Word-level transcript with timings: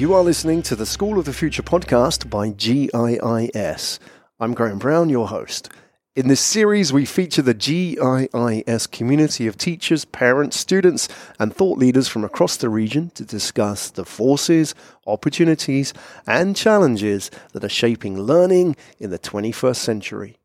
You 0.00 0.14
are 0.14 0.22
listening 0.22 0.62
to 0.62 0.74
the 0.74 0.86
School 0.86 1.18
of 1.18 1.26
the 1.26 1.32
Future 1.34 1.62
podcast 1.62 2.30
by 2.30 2.48
GIIS. 2.48 4.00
I'm 4.40 4.54
Graham 4.54 4.78
Brown, 4.78 5.10
your 5.10 5.28
host. 5.28 5.68
In 6.16 6.26
this 6.26 6.40
series, 6.40 6.90
we 6.90 7.04
feature 7.04 7.42
the 7.42 7.52
GIIS 7.52 8.90
community 8.90 9.46
of 9.46 9.58
teachers, 9.58 10.06
parents, 10.06 10.58
students, 10.58 11.06
and 11.38 11.54
thought 11.54 11.76
leaders 11.76 12.08
from 12.08 12.24
across 12.24 12.56
the 12.56 12.70
region 12.70 13.10
to 13.10 13.26
discuss 13.26 13.90
the 13.90 14.06
forces, 14.06 14.74
opportunities, 15.06 15.92
and 16.26 16.56
challenges 16.56 17.30
that 17.52 17.62
are 17.62 17.68
shaping 17.68 18.22
learning 18.22 18.76
in 18.98 19.10
the 19.10 19.18
21st 19.18 19.76
century. 19.76 20.39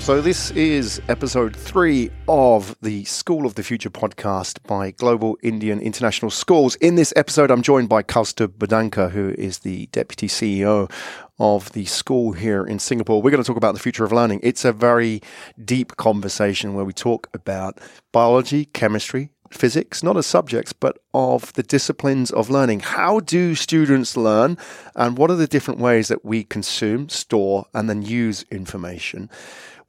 So, 0.00 0.22
this 0.22 0.50
is 0.52 1.00
episode 1.08 1.54
three 1.54 2.10
of 2.26 2.74
the 2.80 3.04
School 3.04 3.44
of 3.44 3.54
the 3.54 3.62
Future 3.62 3.90
podcast 3.90 4.56
by 4.66 4.92
Global 4.92 5.36
Indian 5.42 5.78
International 5.78 6.30
Schools. 6.30 6.74
In 6.76 6.94
this 6.94 7.12
episode, 7.16 7.50
I'm 7.50 7.60
joined 7.60 7.90
by 7.90 8.02
Kaustubh 8.02 8.56
Bodhankar, 8.56 9.10
who 9.10 9.34
is 9.36 9.58
the 9.58 9.86
Deputy 9.92 10.26
CEO 10.26 10.90
of 11.38 11.70
the 11.72 11.84
school 11.84 12.32
here 12.32 12.64
in 12.64 12.78
Singapore. 12.78 13.20
We're 13.20 13.30
going 13.30 13.42
to 13.42 13.46
talk 13.46 13.58
about 13.58 13.74
the 13.74 13.80
future 13.80 14.02
of 14.02 14.10
learning. 14.10 14.40
It's 14.42 14.64
a 14.64 14.72
very 14.72 15.20
deep 15.62 15.96
conversation 15.98 16.72
where 16.72 16.86
we 16.86 16.94
talk 16.94 17.28
about 17.34 17.78
biology, 18.10 18.64
chemistry, 18.64 19.30
physics, 19.50 20.02
not 20.02 20.16
as 20.16 20.26
subjects, 20.26 20.72
but 20.72 20.98
of 21.12 21.52
the 21.52 21.62
disciplines 21.62 22.30
of 22.30 22.48
learning. 22.48 22.80
How 22.80 23.20
do 23.20 23.54
students 23.54 24.16
learn, 24.16 24.56
and 24.96 25.18
what 25.18 25.30
are 25.30 25.36
the 25.36 25.46
different 25.46 25.78
ways 25.78 26.08
that 26.08 26.24
we 26.24 26.42
consume, 26.44 27.10
store, 27.10 27.66
and 27.74 27.88
then 27.88 28.00
use 28.00 28.44
information? 28.50 29.28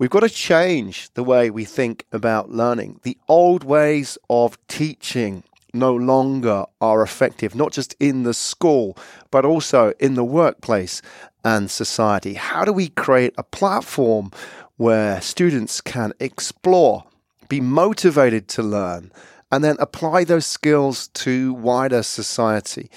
We've 0.01 0.09
got 0.09 0.21
to 0.21 0.29
change 0.29 1.13
the 1.13 1.23
way 1.23 1.51
we 1.51 1.63
think 1.63 2.07
about 2.11 2.49
learning. 2.49 3.01
The 3.03 3.19
old 3.27 3.63
ways 3.63 4.17
of 4.31 4.57
teaching 4.67 5.43
no 5.75 5.93
longer 5.95 6.65
are 6.81 7.03
effective, 7.03 7.53
not 7.53 7.71
just 7.71 7.95
in 7.99 8.23
the 8.23 8.33
school, 8.33 8.97
but 9.29 9.45
also 9.45 9.93
in 9.99 10.15
the 10.15 10.23
workplace 10.23 11.03
and 11.45 11.69
society. 11.69 12.33
How 12.33 12.65
do 12.65 12.73
we 12.73 12.87
create 12.89 13.35
a 13.37 13.43
platform 13.43 14.31
where 14.77 15.21
students 15.21 15.81
can 15.81 16.13
explore, 16.19 17.03
be 17.47 17.61
motivated 17.61 18.47
to 18.47 18.63
learn, 18.63 19.11
and 19.51 19.63
then 19.63 19.75
apply 19.79 20.23
those 20.23 20.47
skills 20.47 21.09
to 21.09 21.53
wider 21.53 22.01
society? 22.01 22.89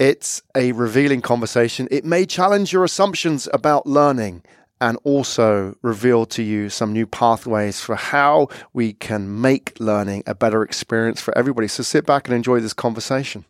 It's 0.00 0.42
a 0.56 0.72
revealing 0.72 1.20
conversation. 1.20 1.86
It 1.92 2.04
may 2.04 2.26
challenge 2.26 2.72
your 2.72 2.82
assumptions 2.82 3.48
about 3.54 3.86
learning 3.86 4.42
and 4.82 4.98
also 5.04 5.76
reveal 5.80 6.26
to 6.26 6.42
you 6.42 6.68
some 6.68 6.92
new 6.92 7.06
pathways 7.06 7.80
for 7.80 7.94
how 7.94 8.48
we 8.72 8.92
can 8.92 9.40
make 9.40 9.72
learning 9.78 10.24
a 10.26 10.34
better 10.34 10.64
experience 10.64 11.20
for 11.20 11.32
everybody. 11.38 11.68
So 11.68 11.84
sit 11.84 12.04
back 12.04 12.26
and 12.26 12.34
enjoy 12.34 12.58
this 12.58 12.72
conversation. 12.72 13.44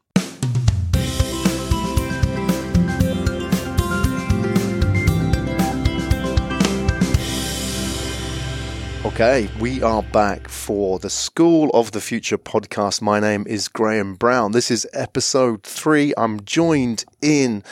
Okay, 9.07 9.49
we 9.59 9.83
are 9.83 10.03
back 10.03 10.49
for 10.49 10.99
the 10.99 11.11
School 11.11 11.71
of 11.71 11.93
the 11.93 12.01
Future 12.03 12.39
podcast. 12.39 13.01
My 13.01 13.21
name 13.21 13.47
is 13.47 13.69
Graham 13.69 14.17
Brown. 14.17 14.53
This 14.53 14.71
is 14.71 14.87
episode 14.93 15.63
three. 15.63 16.13
I'm 16.19 16.45
joined 16.45 17.07
in 17.23 17.63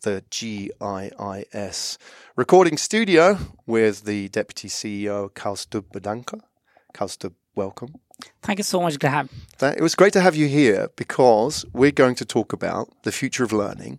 the 0.00 0.24
GIIS 0.30 1.98
recording 2.36 2.78
studio 2.78 3.36
with 3.66 4.04
the 4.04 4.28
Deputy 4.30 4.68
CEO, 4.68 5.30
Kaustubh 5.32 5.84
Bodhankar. 5.92 6.40
Kaustubh, 6.94 7.34
welcome. 7.54 7.94
Thank 8.42 8.58
you 8.58 8.62
so 8.62 8.80
much, 8.80 8.98
Graham. 8.98 9.28
It 9.60 9.82
was 9.82 9.94
great 9.94 10.12
to 10.14 10.20
have 10.20 10.34
you 10.34 10.48
here 10.48 10.88
because 10.96 11.66
we're 11.72 11.90
going 11.90 12.14
to 12.16 12.24
talk 12.24 12.52
about 12.52 12.88
the 13.02 13.12
future 13.12 13.44
of 13.44 13.52
learning. 13.52 13.98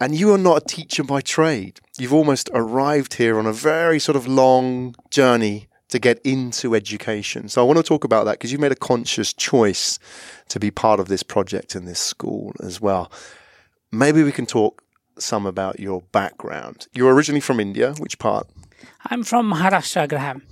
And 0.00 0.14
you 0.14 0.32
are 0.32 0.38
not 0.38 0.62
a 0.62 0.64
teacher 0.64 1.02
by 1.02 1.20
trade. 1.20 1.80
You've 1.98 2.14
almost 2.14 2.48
arrived 2.54 3.14
here 3.14 3.38
on 3.38 3.46
a 3.46 3.52
very 3.52 3.98
sort 3.98 4.16
of 4.16 4.26
long 4.26 4.94
journey 5.10 5.68
to 5.88 5.98
get 5.98 6.20
into 6.20 6.74
education. 6.74 7.48
So 7.48 7.60
I 7.60 7.64
want 7.64 7.78
to 7.78 7.82
talk 7.82 8.04
about 8.04 8.24
that 8.24 8.32
because 8.32 8.52
you 8.52 8.58
made 8.58 8.72
a 8.72 8.76
conscious 8.76 9.32
choice 9.32 9.98
to 10.48 10.60
be 10.60 10.70
part 10.70 11.00
of 11.00 11.08
this 11.08 11.22
project 11.22 11.74
in 11.74 11.84
this 11.84 11.98
school 11.98 12.54
as 12.62 12.80
well. 12.80 13.10
Maybe 13.90 14.22
we 14.22 14.32
can 14.32 14.46
talk 14.46 14.82
some 15.22 15.46
about 15.46 15.80
your 15.80 16.02
background. 16.12 16.86
You're 16.94 17.14
originally 17.14 17.40
from 17.40 17.60
India. 17.60 17.94
Which 17.98 18.18
part? 18.18 18.46
I'm 19.06 19.22
from 19.24 19.52
Maharashtra, 19.52 20.08
Graham. 20.08 20.42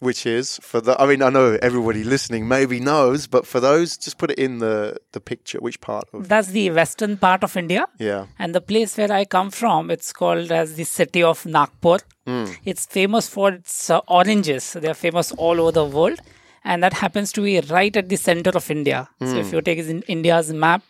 Which 0.00 0.26
is 0.26 0.58
for 0.60 0.80
the? 0.80 1.00
I 1.00 1.06
mean, 1.06 1.22
I 1.22 1.30
know 1.30 1.56
everybody 1.62 2.04
listening 2.04 2.46
maybe 2.46 2.78
knows, 2.78 3.26
but 3.26 3.46
for 3.46 3.60
those, 3.60 3.96
just 3.96 4.18
put 4.18 4.32
it 4.32 4.38
in 4.38 4.58
the 4.58 4.98
the 5.12 5.20
picture. 5.20 5.58
Which 5.60 5.80
part 5.80 6.08
of? 6.12 6.28
That's 6.28 6.48
the 6.48 6.70
western 6.70 7.16
part 7.16 7.42
of 7.42 7.56
India. 7.56 7.86
Yeah. 7.98 8.26
And 8.38 8.54
the 8.54 8.60
place 8.60 8.98
where 8.98 9.10
I 9.10 9.24
come 9.24 9.50
from, 9.50 9.90
it's 9.90 10.12
called 10.12 10.52
as 10.52 10.74
the 10.74 10.84
city 10.84 11.22
of 11.22 11.46
Nagpur. 11.46 11.98
Mm. 12.26 12.56
It's 12.64 12.84
famous 12.84 13.28
for 13.28 13.52
its 13.52 13.88
uh, 13.88 14.00
oranges. 14.08 14.72
They 14.72 14.88
are 14.88 14.94
famous 14.94 15.32
all 15.32 15.60
over 15.60 15.72
the 15.72 15.84
world, 15.84 16.18
and 16.64 16.82
that 16.82 16.92
happens 16.94 17.32
to 17.32 17.42
be 17.42 17.60
right 17.60 17.96
at 17.96 18.08
the 18.08 18.16
center 18.16 18.50
of 18.50 18.70
India. 18.70 19.08
Mm. 19.20 19.30
So 19.30 19.36
if 19.38 19.48
hmm. 19.48 19.54
you 19.54 19.62
take 19.62 20.04
India's 20.08 20.52
map, 20.52 20.82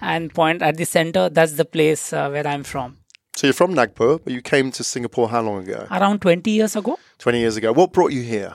and 0.00 0.32
point 0.32 0.62
at 0.62 0.76
the 0.76 0.84
center. 0.84 1.28
That's 1.28 1.52
the 1.52 1.64
place 1.64 2.12
uh, 2.12 2.28
where 2.28 2.46
I'm 2.46 2.64
from. 2.64 2.98
So 3.36 3.46
you're 3.46 3.54
from 3.54 3.74
Nagpur, 3.74 4.18
but 4.18 4.32
you 4.32 4.40
came 4.40 4.70
to 4.72 4.82
Singapore 4.82 5.28
how 5.28 5.42
long 5.42 5.62
ago? 5.62 5.86
Around 5.90 6.22
20 6.22 6.50
years 6.50 6.74
ago. 6.74 6.98
20 7.18 7.38
years 7.38 7.56
ago. 7.56 7.72
What 7.72 7.92
brought 7.92 8.12
you 8.12 8.22
here? 8.22 8.54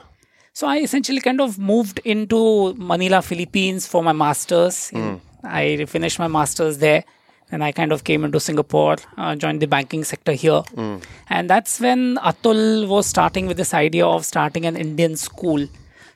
So 0.54 0.66
I 0.66 0.78
essentially 0.78 1.20
kind 1.20 1.40
of 1.40 1.58
moved 1.58 2.00
into 2.04 2.74
Manila, 2.74 3.22
Philippines 3.22 3.86
for 3.86 4.02
my 4.02 4.12
masters. 4.12 4.90
Mm. 4.92 5.20
I 5.44 5.84
finished 5.84 6.18
my 6.18 6.28
masters 6.28 6.78
there. 6.78 7.04
And 7.52 7.62
I 7.62 7.70
kind 7.70 7.92
of 7.92 8.04
came 8.04 8.24
into 8.24 8.40
Singapore, 8.40 8.96
uh, 9.18 9.36
joined 9.36 9.60
the 9.60 9.66
banking 9.66 10.04
sector 10.04 10.32
here. 10.32 10.62
Mm. 10.74 11.02
And 11.28 11.50
that's 11.50 11.80
when 11.80 12.16
Atul 12.16 12.88
was 12.88 13.06
starting 13.06 13.46
with 13.46 13.58
this 13.58 13.74
idea 13.74 14.06
of 14.06 14.24
starting 14.24 14.64
an 14.64 14.74
Indian 14.74 15.16
school 15.16 15.68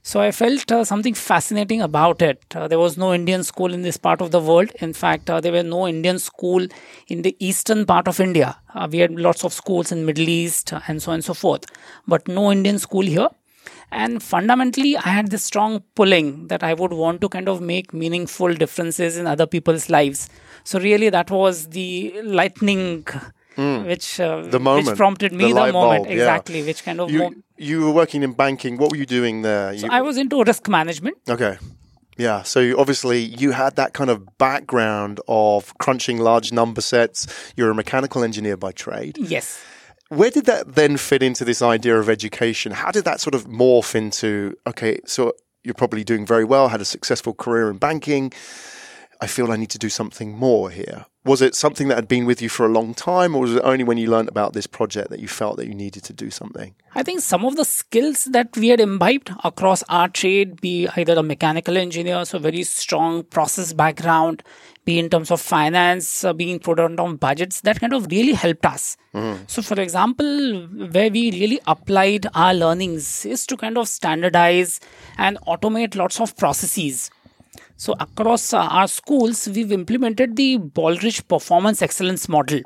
so 0.08 0.20
I 0.20 0.30
felt 0.30 0.70
uh, 0.70 0.84
something 0.84 1.14
fascinating 1.14 1.82
about 1.82 2.22
it. 2.22 2.44
Uh, 2.54 2.68
there 2.68 2.78
was 2.78 2.96
no 2.96 3.12
Indian 3.12 3.42
school 3.42 3.74
in 3.74 3.82
this 3.82 3.96
part 3.96 4.20
of 4.20 4.30
the 4.30 4.38
world. 4.38 4.70
In 4.80 4.92
fact, 4.92 5.28
uh, 5.28 5.40
there 5.40 5.50
were 5.50 5.64
no 5.64 5.88
Indian 5.88 6.20
school 6.20 6.64
in 7.08 7.22
the 7.22 7.34
eastern 7.40 7.84
part 7.84 8.06
of 8.06 8.20
India. 8.20 8.56
Uh, 8.72 8.86
we 8.88 8.98
had 8.98 9.10
lots 9.18 9.42
of 9.42 9.52
schools 9.52 9.90
in 9.90 10.06
Middle 10.06 10.28
East 10.28 10.72
uh, 10.72 10.78
and 10.86 11.02
so 11.02 11.10
on 11.10 11.14
and 11.16 11.24
so 11.24 11.34
forth, 11.34 11.64
but 12.06 12.28
no 12.28 12.52
Indian 12.52 12.78
school 12.78 13.02
here. 13.02 13.28
And 13.90 14.22
fundamentally, 14.22 14.96
I 14.96 15.08
had 15.08 15.32
this 15.32 15.42
strong 15.42 15.82
pulling 15.96 16.46
that 16.46 16.62
I 16.62 16.72
would 16.74 16.92
want 16.92 17.20
to 17.22 17.28
kind 17.28 17.48
of 17.48 17.60
make 17.60 17.92
meaningful 17.92 18.54
differences 18.54 19.16
in 19.16 19.26
other 19.26 19.46
people's 19.46 19.90
lives. 19.90 20.28
So 20.62 20.78
really, 20.78 21.10
that 21.10 21.32
was 21.32 21.70
the 21.70 22.22
lightning 22.22 23.06
Mm. 23.56 23.86
which 23.86 24.20
uh, 24.20 24.42
the 24.42 24.60
moment, 24.60 24.88
which 24.88 24.96
prompted 24.96 25.32
me 25.32 25.44
the, 25.44 25.54
the 25.54 25.72
moment 25.72 26.04
bulb, 26.04 26.12
exactly, 26.12 26.60
yeah. 26.60 26.66
which 26.66 26.84
kind 26.84 27.00
of 27.00 27.10
you, 27.10 27.18
mo- 27.20 27.34
you 27.56 27.80
were 27.84 27.90
working 27.90 28.22
in 28.22 28.32
banking. 28.32 28.76
What 28.76 28.90
were 28.90 28.98
you 28.98 29.06
doing 29.06 29.42
there? 29.42 29.72
You... 29.72 29.80
So 29.80 29.88
I 29.90 30.02
was 30.02 30.18
into 30.18 30.42
risk 30.42 30.68
management. 30.68 31.16
Okay. 31.28 31.58
Yeah, 32.18 32.42
so 32.42 32.78
obviously 32.78 33.20
you 33.20 33.52
had 33.52 33.76
that 33.76 33.92
kind 33.92 34.08
of 34.08 34.38
background 34.38 35.20
of 35.28 35.76
crunching 35.78 36.18
large 36.18 36.50
number 36.50 36.80
sets. 36.80 37.26
You're 37.56 37.70
a 37.70 37.74
mechanical 37.74 38.24
engineer 38.24 38.56
by 38.56 38.72
trade. 38.72 39.18
Yes. 39.18 39.62
Where 40.08 40.30
did 40.30 40.46
that 40.46 40.76
then 40.76 40.96
fit 40.96 41.22
into 41.22 41.44
this 41.44 41.60
idea 41.60 41.98
of 41.98 42.08
education? 42.08 42.72
How 42.72 42.90
did 42.90 43.04
that 43.04 43.20
sort 43.20 43.34
of 43.34 43.46
morph 43.46 43.94
into 43.94 44.54
okay, 44.66 45.00
so 45.04 45.32
you're 45.64 45.74
probably 45.74 46.04
doing 46.04 46.24
very 46.24 46.44
well, 46.44 46.68
had 46.68 46.80
a 46.80 46.84
successful 46.84 47.34
career 47.34 47.70
in 47.70 47.76
banking. 47.76 48.32
I 49.21 49.27
feel 49.27 49.50
I 49.50 49.56
need 49.56 49.71
to 49.71 49.78
do 49.78 49.88
something 49.88 50.36
more 50.36 50.71
here 50.71 51.07
was 51.27 51.42
it 51.42 51.57
something 51.57 51.89
that 51.89 51.97
had 51.97 52.09
been 52.09 52.24
with 52.24 52.41
you 52.41 52.48
for 52.48 52.65
a 52.65 52.68
long 52.68 52.95
time, 52.95 53.34
or 53.34 53.42
was 53.42 53.57
it 53.57 53.63
only 53.65 53.83
when 53.83 53.98
you 53.98 54.09
learned 54.09 54.28
about 54.28 54.53
this 54.53 54.66
project 54.66 55.10
that 55.10 55.18
you 55.18 55.27
felt 55.27 55.57
that 55.57 55.66
you 55.66 55.74
needed 55.74 56.04
to 56.04 56.13
do 56.13 56.30
something? 56.30 56.74
I 56.95 57.03
think 57.03 57.21
some 57.21 57.45
of 57.45 57.57
the 57.57 57.65
skills 57.65 58.24
that 58.27 58.57
we 58.57 58.68
had 58.68 58.80
imbibed 58.80 59.33
across 59.42 59.83
our 59.89 60.09
trade, 60.09 60.60
be 60.60 60.89
either 60.97 61.15
a 61.15 61.22
mechanical 61.24 61.77
engineer, 61.77 62.24
so 62.24 62.39
very 62.39 62.63
strong 62.63 63.24
process 63.24 63.72
background, 63.72 64.45
be 64.84 65.01
in 65.01 65.10
terms 65.10 65.33
of 65.33 65.41
finance, 65.41 66.22
uh, 66.22 66.33
being 66.33 66.60
prudent 66.60 67.01
on 67.01 67.16
budgets, 67.16 67.60
that 67.62 67.80
kind 67.80 67.92
of 67.92 68.07
really 68.07 68.33
helped 68.33 68.65
us. 68.65 68.97
Mm. 69.12 69.51
So, 69.51 69.62
for 69.62 69.80
example, 69.80 70.69
where 70.92 71.10
we 71.10 71.33
really 71.33 71.59
applied 71.66 72.27
our 72.34 72.54
learnings 72.54 73.27
is 73.27 73.47
to 73.47 73.57
kind 73.57 73.77
of 73.77 73.89
standardize 73.89 74.78
and 75.19 75.39
automate 75.48 75.97
lots 75.97 76.21
of 76.21 76.36
processes 76.36 77.10
so, 77.78 77.94
across 78.00 78.54
uh, 78.54 78.58
our 78.58 78.88
schools, 78.88 79.48
we've 79.48 79.70
implemented 79.70 80.36
the 80.36 80.58
Baldrige 80.58 81.28
Performance 81.28 81.82
Excellence 81.82 82.28
Model. 82.28 82.60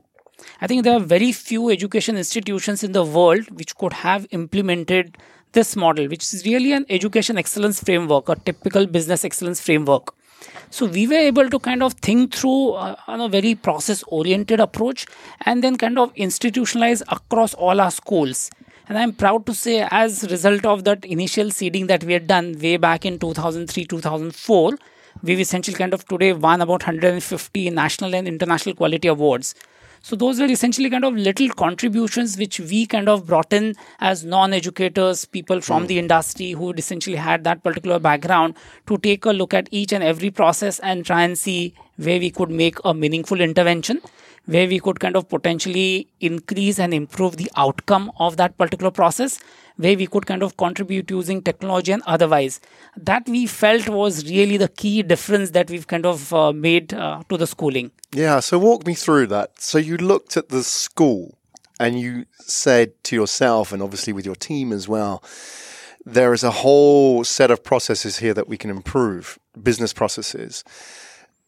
I 0.60 0.68
think 0.68 0.84
there 0.84 0.96
are 0.96 1.00
very 1.00 1.32
few 1.32 1.68
education 1.68 2.16
institutions 2.16 2.84
in 2.84 2.92
the 2.92 3.04
world 3.04 3.50
which 3.50 3.74
could 3.76 3.92
have 3.92 4.26
implemented 4.30 5.18
this 5.52 5.74
model, 5.74 6.06
which 6.06 6.32
is 6.32 6.44
really 6.46 6.72
an 6.72 6.86
education 6.88 7.38
excellence 7.38 7.82
framework, 7.82 8.28
a 8.28 8.36
typical 8.36 8.86
business 8.86 9.24
excellence 9.24 9.60
framework. 9.60 10.14
So 10.70 10.86
we 10.86 11.08
were 11.08 11.14
able 11.14 11.50
to 11.50 11.58
kind 11.58 11.82
of 11.82 11.94
think 11.94 12.32
through 12.32 12.70
uh, 12.74 12.94
on 13.08 13.20
a 13.20 13.28
very 13.28 13.56
process 13.56 14.04
oriented 14.06 14.60
approach 14.60 15.06
and 15.44 15.64
then 15.64 15.76
kind 15.76 15.98
of 15.98 16.14
institutionalize 16.14 17.02
across 17.08 17.52
all 17.54 17.80
our 17.80 17.90
schools 17.90 18.50
And 18.90 18.98
I'm 18.98 19.12
proud 19.12 19.46
to 19.46 19.54
say, 19.54 19.86
as 19.88 20.24
a 20.24 20.28
result 20.28 20.66
of 20.66 20.82
that 20.82 21.04
initial 21.04 21.52
seeding 21.52 21.86
that 21.86 22.02
we 22.02 22.12
had 22.12 22.26
done 22.26 22.58
way 22.60 22.76
back 22.76 23.06
in 23.06 23.20
2003, 23.20 23.84
2004, 23.84 24.76
we've 25.22 25.40
essentially 25.40 25.76
kind 25.76 25.94
of 25.94 26.06
today 26.06 26.32
won 26.32 26.60
about 26.60 26.82
150 26.82 27.70
national 27.70 28.14
and 28.14 28.26
international 28.26 28.74
quality 28.74 29.08
awards. 29.08 29.54
So 30.02 30.16
those 30.16 30.40
were 30.40 30.46
essentially 30.46 30.88
kind 30.88 31.04
of 31.04 31.14
little 31.14 31.50
contributions 31.50 32.38
which 32.38 32.58
we 32.58 32.86
kind 32.86 33.08
of 33.08 33.26
brought 33.26 33.52
in 33.52 33.74
as 33.98 34.24
non-educators, 34.24 35.26
people 35.26 35.60
from 35.60 35.84
mm. 35.84 35.88
the 35.88 35.98
industry 35.98 36.52
who 36.52 36.72
essentially 36.72 37.16
had 37.16 37.44
that 37.44 37.62
particular 37.62 37.98
background 37.98 38.54
to 38.86 38.96
take 38.96 39.26
a 39.26 39.30
look 39.30 39.52
at 39.52 39.68
each 39.70 39.92
and 39.92 40.02
every 40.02 40.30
process 40.30 40.78
and 40.78 41.04
try 41.04 41.22
and 41.22 41.38
see 41.38 41.74
where 41.96 42.18
we 42.18 42.30
could 42.30 42.50
make 42.50 42.78
a 42.84 42.94
meaningful 42.94 43.42
intervention 43.42 44.00
where 44.46 44.66
we 44.66 44.78
could 44.80 45.00
kind 45.00 45.16
of 45.16 45.28
potentially 45.28 46.08
increase 46.20 46.78
and 46.78 46.92
improve 46.92 47.36
the 47.36 47.50
outcome 47.56 48.10
of 48.18 48.36
that 48.36 48.56
particular 48.58 48.90
process, 48.90 49.38
where 49.76 49.96
we 49.96 50.06
could 50.06 50.26
kind 50.26 50.42
of 50.42 50.56
contribute 50.56 51.10
using 51.10 51.42
technology 51.42 51.92
and 51.92 52.02
otherwise. 52.06 52.60
That 52.96 53.28
we 53.28 53.46
felt 53.46 53.88
was 53.88 54.24
really 54.24 54.56
the 54.56 54.68
key 54.68 55.02
difference 55.02 55.50
that 55.50 55.70
we've 55.70 55.86
kind 55.86 56.06
of 56.06 56.32
uh, 56.34 56.52
made 56.52 56.92
uh, 56.92 57.22
to 57.28 57.36
the 57.36 57.46
schooling. 57.46 57.90
Yeah, 58.12 58.40
so 58.40 58.58
walk 58.58 58.86
me 58.86 58.94
through 58.94 59.28
that. 59.28 59.60
So 59.60 59.78
you 59.78 59.96
looked 59.96 60.36
at 60.36 60.48
the 60.48 60.62
school 60.62 61.38
and 61.78 61.98
you 61.98 62.26
said 62.40 62.92
to 63.04 63.16
yourself, 63.16 63.72
and 63.72 63.82
obviously 63.82 64.12
with 64.12 64.26
your 64.26 64.34
team 64.34 64.72
as 64.72 64.88
well, 64.88 65.22
there 66.04 66.32
is 66.32 66.42
a 66.42 66.50
whole 66.50 67.24
set 67.24 67.50
of 67.50 67.62
processes 67.62 68.18
here 68.18 68.34
that 68.34 68.48
we 68.48 68.56
can 68.56 68.70
improve, 68.70 69.38
business 69.62 69.92
processes 69.92 70.64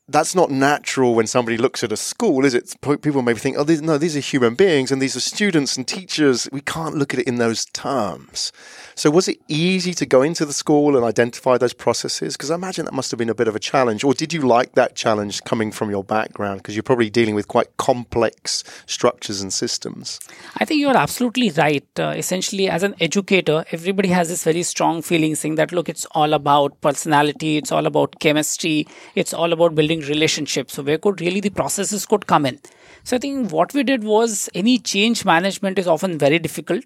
that's 0.08 0.34
not 0.34 0.50
natural 0.50 1.14
when 1.14 1.26
somebody 1.26 1.56
looks 1.56 1.84
at 1.84 1.92
a 1.92 1.96
school, 1.96 2.44
is 2.44 2.54
it? 2.54 2.74
People 2.80 3.22
maybe 3.22 3.38
think, 3.38 3.56
oh, 3.56 3.62
these, 3.62 3.80
no, 3.80 3.98
these 3.98 4.16
are 4.16 4.20
human 4.20 4.54
beings 4.54 4.90
and 4.90 5.00
these 5.00 5.14
are 5.14 5.20
students 5.20 5.76
and 5.76 5.86
teachers. 5.86 6.48
We 6.50 6.60
can't 6.60 6.96
look 6.96 7.14
at 7.14 7.20
it 7.20 7.28
in 7.28 7.36
those 7.36 7.66
terms. 7.66 8.52
So, 8.94 9.10
was 9.10 9.28
it 9.28 9.38
easy 9.48 9.94
to 9.94 10.04
go 10.04 10.22
into 10.22 10.44
the 10.44 10.52
school 10.52 10.96
and 10.96 11.04
identify 11.04 11.56
those 11.56 11.72
processes? 11.72 12.36
Because 12.36 12.50
I 12.50 12.56
imagine 12.56 12.84
that 12.84 12.94
must 12.94 13.10
have 13.10 13.18
been 13.18 13.30
a 13.30 13.34
bit 13.34 13.48
of 13.48 13.54
a 13.54 13.60
challenge. 13.60 14.02
Or 14.02 14.12
did 14.12 14.32
you 14.32 14.42
like 14.42 14.74
that 14.74 14.96
challenge 14.96 15.44
coming 15.44 15.70
from 15.70 15.88
your 15.88 16.04
background? 16.04 16.58
Because 16.58 16.74
you're 16.74 16.82
probably 16.82 17.08
dealing 17.08 17.34
with 17.34 17.46
quite 17.48 17.76
complex 17.76 18.64
structures 18.86 19.40
and 19.40 19.52
systems. 19.52 20.18
I 20.56 20.64
think 20.64 20.80
you're 20.80 20.96
absolutely 20.96 21.50
right. 21.50 21.86
Uh, 21.98 22.14
essentially, 22.16 22.68
as 22.68 22.82
an 22.82 22.96
educator, 23.00 23.64
everybody 23.70 24.08
has 24.08 24.28
this 24.28 24.44
very 24.44 24.64
strong 24.64 25.00
feeling 25.00 25.36
saying 25.36 25.54
that, 25.54 25.72
look, 25.72 25.88
it's 25.88 26.06
all 26.06 26.34
about 26.34 26.80
personality, 26.80 27.56
it's 27.56 27.72
all 27.72 27.86
about 27.86 28.18
chemistry, 28.20 28.86
it's 29.14 29.32
all 29.32 29.52
about 29.52 29.74
building 29.74 29.91
relationships. 30.00 30.74
So, 30.74 30.82
where 30.82 30.98
could 30.98 31.20
really 31.20 31.40
the 31.40 31.50
processes 31.50 32.06
could 32.06 32.26
come 32.26 32.46
in? 32.46 32.58
So, 33.04 33.16
I 33.16 33.18
think 33.18 33.52
what 33.52 33.74
we 33.74 33.82
did 33.82 34.04
was 34.04 34.48
any 34.54 34.78
change 34.78 35.24
management 35.24 35.78
is 35.78 35.86
often 35.86 36.18
very 36.18 36.38
difficult 36.38 36.84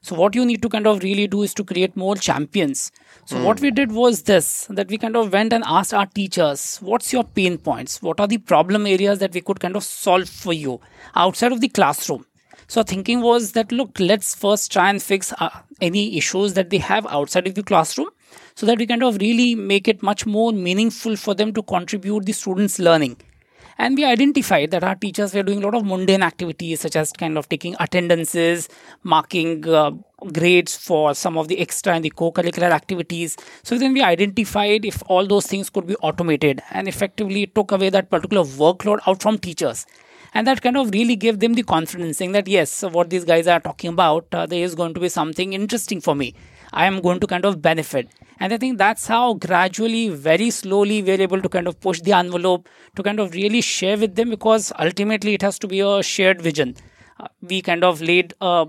so 0.00 0.14
what 0.14 0.34
you 0.34 0.44
need 0.46 0.62
to 0.62 0.68
kind 0.68 0.86
of 0.86 1.02
really 1.02 1.26
do 1.26 1.42
is 1.42 1.52
to 1.54 1.64
create 1.64 1.96
more 1.96 2.14
champions. 2.14 2.92
So 3.26 3.36
mm. 3.36 3.44
what 3.44 3.60
we 3.60 3.70
did 3.70 3.92
was 3.92 4.22
this 4.22 4.66
that 4.70 4.88
we 4.88 4.98
kind 4.98 5.16
of 5.16 5.32
went 5.32 5.52
and 5.52 5.64
asked 5.66 5.92
our 5.92 6.06
teachers, 6.06 6.78
what's 6.78 7.12
your 7.12 7.24
pain 7.24 7.58
points? 7.58 8.00
What 8.00 8.20
are 8.20 8.26
the 8.26 8.38
problem 8.38 8.86
areas 8.86 9.18
that 9.18 9.34
we 9.34 9.40
could 9.40 9.60
kind 9.60 9.76
of 9.76 9.84
solve 9.84 10.28
for 10.28 10.52
you 10.52 10.80
outside 11.14 11.52
of 11.52 11.60
the 11.60 11.68
classroom? 11.68 12.24
So 12.68 12.82
thinking 12.82 13.22
was 13.22 13.52
that 13.52 13.72
look, 13.72 13.98
let's 13.98 14.34
first 14.34 14.70
try 14.70 14.90
and 14.90 15.02
fix 15.02 15.32
uh, 15.38 15.48
any 15.80 16.16
issues 16.16 16.54
that 16.54 16.70
they 16.70 16.78
have 16.78 17.06
outside 17.06 17.46
of 17.46 17.54
the 17.54 17.62
classroom 17.62 18.08
so 18.58 18.66
that 18.66 18.78
we 18.78 18.86
kind 18.88 19.04
of 19.04 19.18
really 19.20 19.54
make 19.54 19.86
it 19.86 20.02
much 20.02 20.26
more 20.26 20.50
meaningful 20.50 21.14
for 21.14 21.32
them 21.32 21.52
to 21.52 21.62
contribute 21.62 22.26
the 22.26 22.32
students 22.32 22.80
learning. 22.80 23.16
And 23.80 23.96
we 23.96 24.04
identified 24.04 24.72
that 24.72 24.82
our 24.82 24.96
teachers 24.96 25.32
were 25.32 25.44
doing 25.44 25.62
a 25.62 25.66
lot 25.66 25.76
of 25.76 25.84
mundane 25.84 26.24
activities, 26.24 26.80
such 26.80 26.96
as 26.96 27.12
kind 27.12 27.38
of 27.38 27.48
taking 27.48 27.76
attendances, 27.78 28.68
marking 29.04 29.68
uh, 29.68 29.92
grades 30.32 30.76
for 30.76 31.14
some 31.14 31.38
of 31.38 31.46
the 31.46 31.60
extra 31.60 31.94
and 31.94 32.04
the 32.04 32.10
co 32.10 32.32
curricular 32.32 32.72
activities. 32.72 33.36
So 33.62 33.78
then 33.78 33.92
we 33.92 34.02
identified 34.02 34.84
if 34.84 35.04
all 35.06 35.24
those 35.24 35.46
things 35.46 35.70
could 35.70 35.86
be 35.86 35.94
automated 35.96 36.60
and 36.72 36.88
effectively 36.88 37.46
took 37.46 37.70
away 37.70 37.90
that 37.90 38.10
particular 38.10 38.42
workload 38.42 38.98
out 39.06 39.22
from 39.22 39.38
teachers. 39.38 39.86
And 40.34 40.48
that 40.48 40.62
kind 40.62 40.76
of 40.76 40.90
really 40.90 41.14
gave 41.14 41.38
them 41.38 41.54
the 41.54 41.62
confidence 41.62 42.18
saying 42.18 42.32
that 42.32 42.48
yes 42.48 42.82
what 42.82 43.08
these 43.08 43.24
guys 43.24 43.46
are 43.46 43.60
talking 43.60 43.90
about 43.90 44.26
uh, 44.32 44.44
there 44.46 44.62
is 44.62 44.74
going 44.74 44.94
to 44.94 45.00
be 45.00 45.08
something 45.08 45.52
interesting 45.52 46.00
for 46.00 46.16
me. 46.16 46.34
I 46.72 46.86
am 46.86 47.00
going 47.00 47.20
to 47.20 47.26
kind 47.26 47.44
of 47.44 47.62
benefit 47.62 48.08
and 48.40 48.52
I 48.52 48.56
think 48.56 48.78
that's 48.78 49.06
how 49.06 49.34
gradually, 49.34 50.08
very 50.08 50.50
slowly, 50.50 51.02
we're 51.02 51.20
able 51.20 51.42
to 51.42 51.48
kind 51.48 51.66
of 51.66 51.80
push 51.80 52.00
the 52.00 52.12
envelope 52.12 52.68
to 52.96 53.02
kind 53.02 53.20
of 53.20 53.34
really 53.34 53.60
share 53.60 53.96
with 53.98 54.14
them 54.14 54.30
because 54.30 54.72
ultimately 54.78 55.34
it 55.34 55.42
has 55.42 55.58
to 55.60 55.66
be 55.66 55.80
a 55.80 56.02
shared 56.02 56.40
vision. 56.40 56.76
Uh, 57.18 57.28
we 57.42 57.60
kind 57.62 57.82
of 57.82 58.00
laid 58.00 58.34
a, 58.40 58.66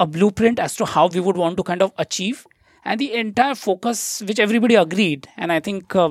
a 0.00 0.06
blueprint 0.06 0.58
as 0.58 0.74
to 0.76 0.84
how 0.84 1.06
we 1.08 1.20
would 1.20 1.36
want 1.36 1.56
to 1.56 1.62
kind 1.62 1.82
of 1.82 1.92
achieve 1.98 2.46
and 2.84 3.00
the 3.00 3.12
entire 3.14 3.54
focus 3.54 4.22
which 4.28 4.38
everybody 4.38 4.76
agreed 4.76 5.28
and 5.36 5.52
i 5.52 5.58
think 5.58 5.94
uh, 5.96 6.08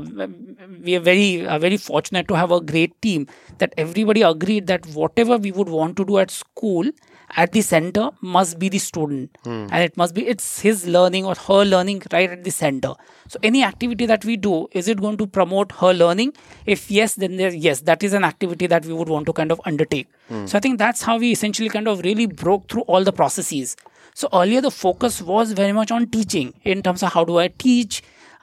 we 0.83 0.95
are 0.95 0.99
very 0.99 1.47
uh, 1.47 1.57
very 1.57 1.77
fortunate 1.77 2.27
to 2.27 2.33
have 2.33 2.51
a 2.51 2.59
great 2.59 3.01
team 3.01 3.27
that 3.59 3.73
everybody 3.77 4.21
agreed 4.21 4.67
that 4.67 4.85
whatever 4.87 5.37
we 5.37 5.51
would 5.51 5.69
want 5.69 5.95
to 5.95 6.05
do 6.05 6.17
at 6.17 6.31
school 6.31 6.91
at 7.35 7.51
the 7.51 7.61
center 7.61 8.09
must 8.21 8.59
be 8.59 8.69
the 8.69 8.77
student. 8.77 9.31
Mm. 9.43 9.69
and 9.71 9.83
it 9.83 9.97
must 9.97 10.13
be 10.13 10.25
it's 10.27 10.59
his 10.59 10.85
learning 10.87 11.25
or 11.25 11.35
her 11.35 11.63
learning 11.65 12.01
right 12.11 12.29
at 12.29 12.43
the 12.43 12.51
center. 12.51 12.93
So 13.27 13.39
any 13.43 13.63
activity 13.63 14.05
that 14.05 14.23
we 14.25 14.37
do 14.37 14.67
is 14.71 14.87
it 14.87 15.01
going 15.01 15.17
to 15.17 15.27
promote 15.27 15.71
her 15.73 15.93
learning? 15.93 16.33
If 16.65 16.89
yes 16.91 17.15
then 17.15 17.37
there 17.37 17.53
yes 17.53 17.81
that 17.81 18.03
is 18.03 18.13
an 18.13 18.23
activity 18.23 18.67
that 18.67 18.85
we 18.85 18.93
would 18.93 19.09
want 19.09 19.25
to 19.27 19.33
kind 19.33 19.51
of 19.51 19.61
undertake. 19.65 20.07
Mm. 20.29 20.47
so 20.49 20.57
i 20.57 20.61
think 20.61 20.79
that's 20.79 21.01
how 21.03 21.17
we 21.17 21.31
essentially 21.31 21.69
kind 21.69 21.87
of 21.87 22.01
really 22.01 22.25
broke 22.25 22.69
through 22.69 22.83
all 22.83 23.03
the 23.03 23.13
processes. 23.13 23.75
So 24.13 24.29
earlier 24.33 24.61
the 24.61 24.71
focus 24.71 25.21
was 25.21 25.51
very 25.51 25.71
much 25.73 25.91
on 25.91 26.07
teaching 26.07 26.53
in 26.63 26.81
terms 26.81 27.03
of 27.03 27.13
how 27.13 27.25
do 27.25 27.37
i 27.39 27.47
teach? 27.47 28.01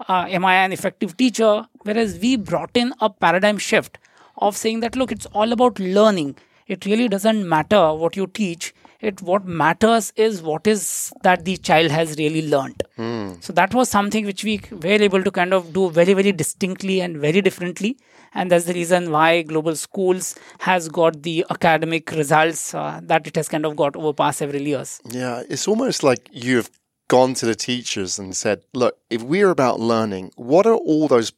Uh, 0.09 0.27
am 0.29 0.45
i 0.45 0.55
an 0.65 0.73
effective 0.73 1.17
teacher? 1.17 1.67
Whereas 1.83 2.19
we 2.19 2.37
brought 2.37 2.77
in 2.77 2.93
a 3.01 3.09
paradigm 3.09 3.59
shift 3.59 3.99
of 4.37 4.57
saying 4.57 4.81
that 4.81 4.97
look 4.97 5.13
it's 5.13 5.27
all 5.27 5.53
about 5.53 5.79
learning 5.79 6.37
it 6.67 6.87
really 6.87 7.09
doesn't 7.09 7.49
matter 7.49 7.93
what 7.93 8.17
you 8.17 8.27
teach. 8.27 8.75
It 9.01 9.21
what 9.21 9.45
matters 9.45 10.13
is 10.15 10.43
what 10.43 10.67
is 10.67 11.13
that 11.23 11.45
the 11.45 11.57
child 11.57 11.91
has 11.91 12.17
really 12.19 12.49
learned. 12.49 12.85
Mm. 12.97 13.43
so 13.43 13.53
that 13.53 13.75
was 13.75 13.89
something 13.89 14.25
which 14.25 14.45
we 14.45 14.61
were 14.71 15.03
able 15.09 15.25
to 15.25 15.31
kind 15.31 15.53
of 15.53 15.73
do 15.73 15.91
very 15.91 16.15
very 16.15 16.31
distinctly 16.31 17.01
and 17.01 17.17
very 17.17 17.41
differently. 17.41 17.97
And 18.35 18.51
that's 18.51 18.65
the 18.65 18.75
reason 18.75 19.11
why 19.11 19.43
global 19.43 19.75
schools 19.77 20.37
has 20.61 20.89
got 20.89 21.23
the 21.23 21.45
academic 21.51 22.13
results 22.13 22.75
uh, 22.75 23.01
that 23.03 23.27
it 23.27 23.37
has 23.37 23.49
kind 23.49 23.67
of 23.67 23.77
got 23.77 23.95
over 23.97 24.13
past 24.13 24.39
several 24.39 24.63
years. 24.63 25.01
Yeah 25.11 25.43
it's 25.49 25.67
almost 25.67 26.03
like 26.05 26.29
you've 26.33 26.71
gone 27.09 27.35
to 27.35 27.45
the 27.45 27.55
teachers 27.55 28.19
and 28.19 28.37
said 28.37 28.63
look 28.73 28.97
if 29.11 29.23
we're 29.23 29.51
about 29.51 29.81
learning 29.81 30.31
what 30.37 30.65
are 30.67 30.77
all 30.77 31.09
those 31.09 31.33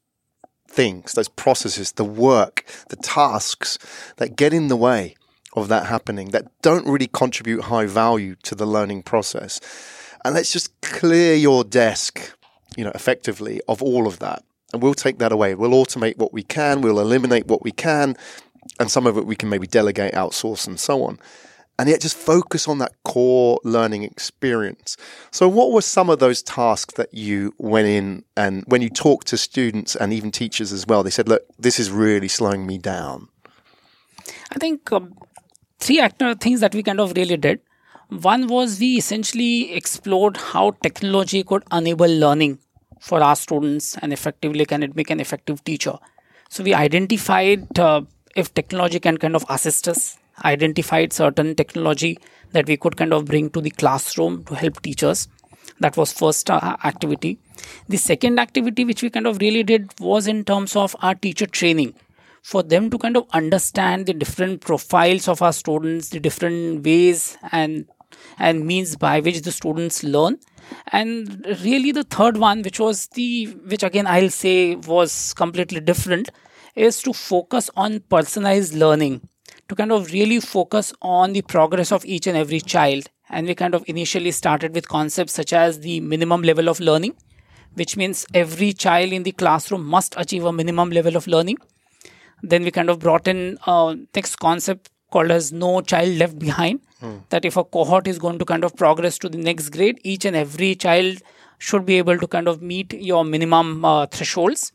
things, 0.75 1.13
those 1.13 1.29
processes, 1.29 1.93
the 1.93 2.05
work, 2.05 2.65
the 2.89 2.97
tasks 2.97 3.79
that 4.17 4.37
get 4.37 4.53
in 4.53 4.69
the 4.69 4.77
way 4.77 5.15
of 5.55 5.69
that 5.69 5.87
happening 5.87 6.31
that 6.31 6.51
don't 6.63 6.87
really 6.87 7.07
contribute 7.07 7.63
high 7.63 7.87
value 7.87 8.35
to 8.43 8.55
the 8.55 8.67
learning 8.67 9.03
process. 9.03 9.61
And 10.25 10.35
let's 10.35 10.53
just 10.53 10.79
clear 10.81 11.35
your 11.35 11.63
desk, 11.65 12.37
you 12.77 12.85
know, 12.85 12.93
effectively 12.95 13.61
of 13.69 13.83
all 13.83 14.07
of 14.07 14.19
that. 14.19 14.43
And 14.73 14.83
we'll 14.83 14.95
take 14.95 15.19
that 15.19 15.31
away. 15.31 15.55
We'll 15.55 15.71
automate 15.71 16.19
what 16.19 16.33
we 16.33 16.43
can, 16.43 16.81
we'll 16.81 16.99
eliminate 16.99 17.47
what 17.47 17.63
we 17.63 17.71
can, 17.71 18.17
and 18.81 18.91
some 18.91 19.07
of 19.07 19.17
it 19.17 19.27
we 19.27 19.37
can 19.37 19.49
maybe 19.49 19.69
delegate, 19.69 20.15
outsource, 20.15 20.67
and 20.67 20.81
so 20.81 21.05
on. 21.05 21.19
And 21.77 21.89
yet 21.89 22.01
just 22.01 22.17
focus 22.17 22.69
on 22.69 22.79
that 22.79 22.93
core 23.03 23.59
learning 23.65 24.05
experience. 24.05 24.97
So, 25.33 25.49
what 25.49 25.73
were 25.73 25.83
some 25.83 26.09
of 26.09 26.21
those 26.21 26.41
tasks 26.41 26.95
that 26.95 27.13
you 27.13 27.53
went 27.59 27.89
in 27.89 28.25
and 28.37 28.63
when 28.69 28.81
you 28.81 28.91
talked 28.91 29.27
to 29.29 29.37
students 29.37 29.97
and 29.97 30.13
even 30.13 30.31
teachers 30.31 30.73
as 30.73 30.87
well, 30.87 31.03
they 31.03 31.11
said, 31.11 31.29
look, 31.29 31.43
this 31.59 31.81
is 31.81 31.91
really 31.91 32.29
slowing 32.29 32.65
me 32.65 32.79
down? 32.79 33.29
I 34.53 34.59
think 34.59 34.93
um, 34.93 35.15
three 35.81 36.01
things 36.41 36.61
that 36.61 36.75
we 36.75 36.83
kind 36.83 37.01
of 37.01 37.17
really 37.17 37.37
did. 37.37 37.61
One 38.09 38.47
was 38.47 38.79
we 38.79 38.97
essentially 38.97 39.73
explored 39.73 40.37
how 40.37 40.73
technology 40.83 41.43
could 41.43 41.65
enable 41.73 42.07
learning 42.07 42.59
for 43.01 43.23
our 43.23 43.37
students 43.37 43.97
and 43.99 44.13
effectively 44.13 44.65
can 44.65 44.83
it 44.83 44.95
make 44.95 45.11
an 45.11 45.21
effective 45.21 45.65
teacher. 45.65 45.99
So 46.49 46.63
we 46.63 46.73
identified 46.73 47.79
uh, 47.79 48.03
if 48.37 48.55
technology 48.55 49.01
can 49.01 49.19
kind 49.19 49.35
of 49.35 49.45
assist 49.49 49.89
us, 49.89 50.19
identified 50.45 51.13
certain 51.13 51.55
technology 51.55 52.19
that 52.53 52.67
we 52.67 52.77
could 52.77 52.97
kind 52.97 53.13
of 53.13 53.27
bring 53.27 53.51
to 53.51 53.61
the 53.61 53.71
classroom 53.71 54.45
to 54.45 54.55
help 54.55 54.81
teachers. 54.83 55.29
That 55.81 55.97
was 55.97 56.13
first 56.13 56.51
uh, 56.51 56.77
activity. 56.85 57.39
The 57.89 57.97
second 57.97 58.39
activity 58.39 58.85
which 58.85 59.03
we 59.03 59.11
kind 59.11 59.27
of 59.27 59.39
really 59.39 59.63
did 59.63 59.93
was 59.99 60.27
in 60.27 60.45
terms 60.45 60.77
of 60.77 60.95
our 61.03 61.15
teacher 61.15 61.47
training 61.47 61.95
for 62.43 62.63
them 62.63 62.91
to 62.91 62.99
kind 62.99 63.17
of 63.17 63.27
understand 63.33 64.07
the 64.07 64.13
different 64.13 64.61
profiles 64.61 65.29
of 65.29 65.41
our 65.43 65.53
students, 65.53 66.11
the 66.11 66.21
different 66.21 66.85
ways 66.85 67.37
and 67.53 67.87
and 68.39 68.67
means 68.67 68.97
by 68.97 69.21
which 69.21 69.41
the 69.43 69.53
students 69.53 70.03
learn 70.05 70.39
and 70.93 71.45
really 71.63 71.93
the 71.93 72.05
third 72.05 72.37
one 72.37 72.63
which 72.63 72.79
was 72.79 73.09
the 73.09 73.47
which 73.67 73.83
again 73.83 74.07
i'll 74.07 74.31
say 74.31 74.77
was 74.77 75.35
completely 75.35 75.81
different 75.81 76.31
is 76.75 77.03
to 77.03 77.13
focus 77.13 77.71
on 77.77 78.01
personalized 78.09 78.75
learning 78.75 79.21
to 79.75 79.83
kind 79.83 79.93
of 79.93 80.13
really 80.13 80.41
focus 80.41 80.93
on 81.03 81.33
the 81.33 81.43
progress 81.43 81.93
of 81.93 82.05
each 82.05 82.27
and 82.27 82.37
every 82.37 82.61
child 82.61 83.11
And 83.31 83.47
we 83.47 83.55
kind 83.55 83.75
of 83.75 83.85
initially 83.89 84.31
started 84.31 84.75
with 84.75 84.89
concepts 84.89 85.33
such 85.33 85.53
as 85.53 85.81
the 85.81 86.01
minimum 86.01 86.43
level 86.43 86.69
of 86.69 86.81
learning, 86.89 87.15
which 87.75 87.97
means 87.97 88.27
every 88.35 88.73
child 88.73 89.13
in 89.13 89.23
the 89.23 89.33
classroom 89.33 89.85
must 89.85 90.15
achieve 90.17 90.45
a 90.45 90.53
minimum 90.53 90.91
level 90.91 91.17
of 91.17 91.27
learning. 91.27 91.57
Then 92.43 92.63
we 92.63 92.71
kind 92.71 92.91
of 92.91 92.99
brought 92.99 93.27
in 93.27 93.59
uh, 93.67 93.97
next 94.15 94.37
concept 94.37 94.91
called 95.11 95.31
as 95.31 95.53
no 95.53 95.81
child 95.81 96.19
left 96.19 96.39
behind. 96.39 96.81
Hmm. 97.01 97.17
That 97.31 97.45
if 97.45 97.57
a 97.57 97.65
cohort 97.65 98.07
is 98.07 98.19
going 98.19 98.39
to 98.39 98.45
kind 98.45 98.63
of 98.63 98.77
progress 98.77 99.19
to 99.19 99.29
the 99.29 99.39
next 99.39 99.71
grade, 99.71 99.99
each 100.05 100.25
and 100.25 100.37
every 100.37 100.75
child 100.75 101.19
should 101.59 101.87
be 101.87 101.99
able 101.99 102.19
to 102.19 102.27
kind 102.27 102.47
of 102.47 102.63
meet 102.63 102.93
your 102.93 103.25
minimum 103.25 103.85
uh, 103.85 104.07
thresholds. 104.07 104.71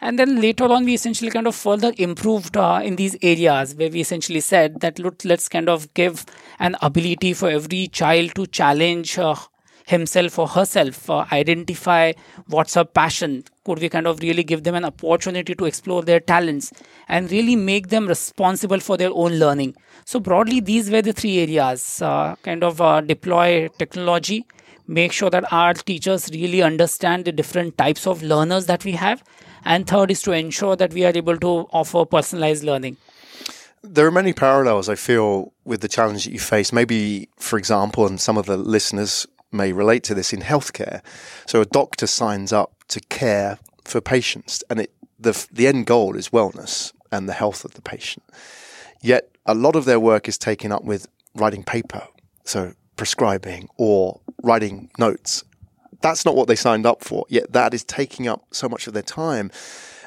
And 0.00 0.18
then 0.18 0.40
later 0.40 0.64
on, 0.64 0.84
we 0.84 0.94
essentially 0.94 1.30
kind 1.30 1.46
of 1.46 1.54
further 1.54 1.92
improved 1.96 2.56
uh, 2.56 2.80
in 2.82 2.96
these 2.96 3.16
areas 3.22 3.74
where 3.74 3.90
we 3.90 4.00
essentially 4.00 4.40
said 4.40 4.80
that 4.80 4.98
look, 4.98 5.24
let's 5.24 5.48
kind 5.48 5.68
of 5.68 5.92
give 5.94 6.24
an 6.58 6.76
ability 6.82 7.32
for 7.34 7.48
every 7.48 7.88
child 7.88 8.34
to 8.34 8.46
challenge 8.46 9.18
uh, 9.18 9.34
himself 9.86 10.38
or 10.38 10.48
herself, 10.48 11.08
uh, 11.10 11.26
identify 11.30 12.12
what's 12.46 12.74
her 12.74 12.84
passion. 12.84 13.44
Could 13.64 13.80
we 13.80 13.88
kind 13.88 14.06
of 14.06 14.20
really 14.20 14.42
give 14.42 14.62
them 14.64 14.74
an 14.74 14.84
opportunity 14.84 15.54
to 15.54 15.64
explore 15.64 16.02
their 16.02 16.20
talents 16.20 16.72
and 17.08 17.30
really 17.30 17.56
make 17.56 17.88
them 17.88 18.06
responsible 18.06 18.80
for 18.80 18.96
their 18.96 19.10
own 19.12 19.38
learning? 19.38 19.74
So, 20.04 20.20
broadly, 20.20 20.60
these 20.60 20.90
were 20.90 21.02
the 21.02 21.12
three 21.12 21.38
areas 21.38 22.02
uh, 22.02 22.36
kind 22.42 22.64
of 22.64 22.80
uh, 22.80 23.00
deploy 23.00 23.68
technology, 23.78 24.46
make 24.86 25.12
sure 25.12 25.30
that 25.30 25.50
our 25.52 25.74
teachers 25.74 26.30
really 26.32 26.62
understand 26.62 27.24
the 27.24 27.32
different 27.32 27.78
types 27.78 28.06
of 28.06 28.22
learners 28.22 28.66
that 28.66 28.84
we 28.84 28.92
have, 28.92 29.22
and 29.64 29.86
third 29.86 30.10
is 30.10 30.22
to 30.22 30.32
ensure 30.32 30.76
that 30.76 30.92
we 30.92 31.04
are 31.04 31.12
able 31.14 31.38
to 31.38 31.68
offer 31.72 32.04
personalized 32.04 32.64
learning. 32.64 32.96
There 33.82 34.06
are 34.06 34.10
many 34.10 34.32
parallels, 34.32 34.88
I 34.88 34.94
feel, 34.94 35.52
with 35.64 35.80
the 35.82 35.88
challenge 35.88 36.24
that 36.24 36.32
you 36.32 36.38
face. 36.38 36.72
Maybe, 36.72 37.28
for 37.36 37.58
example, 37.58 38.06
and 38.06 38.18
some 38.20 38.38
of 38.38 38.46
the 38.46 38.56
listeners 38.56 39.26
may 39.52 39.72
relate 39.72 40.02
to 40.04 40.14
this 40.14 40.32
in 40.32 40.40
healthcare. 40.40 41.00
So 41.46 41.60
a 41.60 41.66
doctor 41.66 42.06
signs 42.06 42.52
up 42.52 42.72
to 42.88 43.00
care 43.08 43.58
for 43.84 44.00
patients, 44.00 44.64
and 44.70 44.80
it, 44.80 44.92
the 45.18 45.46
the 45.52 45.66
end 45.66 45.86
goal 45.86 46.16
is 46.16 46.30
wellness 46.30 46.92
and 47.12 47.28
the 47.28 47.34
health 47.34 47.64
of 47.64 47.74
the 47.74 47.82
patient. 47.82 48.24
Yet 49.00 49.30
a 49.46 49.54
lot 49.54 49.76
of 49.76 49.84
their 49.84 50.00
work 50.00 50.28
is 50.28 50.38
taken 50.38 50.72
up 50.72 50.84
with 50.84 51.06
writing 51.34 51.62
paper, 51.62 52.06
so 52.44 52.72
prescribing 52.96 53.68
or 53.76 54.20
writing 54.42 54.90
notes. 54.98 55.44
That's 56.04 56.26
not 56.26 56.36
what 56.36 56.48
they 56.48 56.54
signed 56.54 56.84
up 56.84 57.02
for. 57.02 57.24
Yet 57.30 57.54
that 57.54 57.72
is 57.72 57.82
taking 57.82 58.28
up 58.28 58.44
so 58.50 58.68
much 58.68 58.86
of 58.86 58.92
their 58.92 59.02
time, 59.02 59.50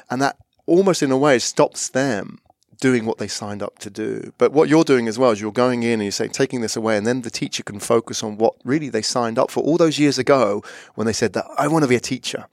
and 0.08 0.22
that 0.22 0.36
almost 0.64 1.02
in 1.02 1.10
a 1.10 1.18
way 1.18 1.40
stops 1.40 1.88
them 1.88 2.38
doing 2.80 3.04
what 3.04 3.18
they 3.18 3.26
signed 3.26 3.64
up 3.64 3.80
to 3.80 3.90
do. 3.90 4.32
But 4.38 4.52
what 4.52 4.68
you're 4.68 4.84
doing 4.84 5.08
as 5.08 5.18
well 5.18 5.32
is 5.32 5.40
you're 5.40 5.50
going 5.50 5.82
in 5.82 5.94
and 5.94 6.04
you're 6.04 6.12
saying, 6.12 6.30
taking 6.30 6.60
this 6.60 6.76
away, 6.76 6.96
and 6.96 7.04
then 7.04 7.22
the 7.22 7.30
teacher 7.30 7.64
can 7.64 7.80
focus 7.80 8.22
on 8.22 8.38
what 8.38 8.54
really 8.64 8.88
they 8.88 9.02
signed 9.02 9.40
up 9.40 9.50
for 9.50 9.64
all 9.64 9.76
those 9.76 9.98
years 9.98 10.20
ago 10.20 10.62
when 10.94 11.08
they 11.08 11.12
said 11.12 11.32
that 11.32 11.46
I 11.58 11.66
want 11.66 11.82
to 11.82 11.88
be 11.88 11.96
a 11.96 12.00
teacher. 12.00 12.46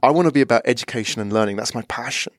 I 0.00 0.12
want 0.12 0.26
to 0.28 0.32
be 0.32 0.40
about 0.40 0.62
education 0.64 1.20
and 1.20 1.32
learning. 1.32 1.56
That's 1.56 1.74
my 1.74 1.82
passion. 1.88 2.32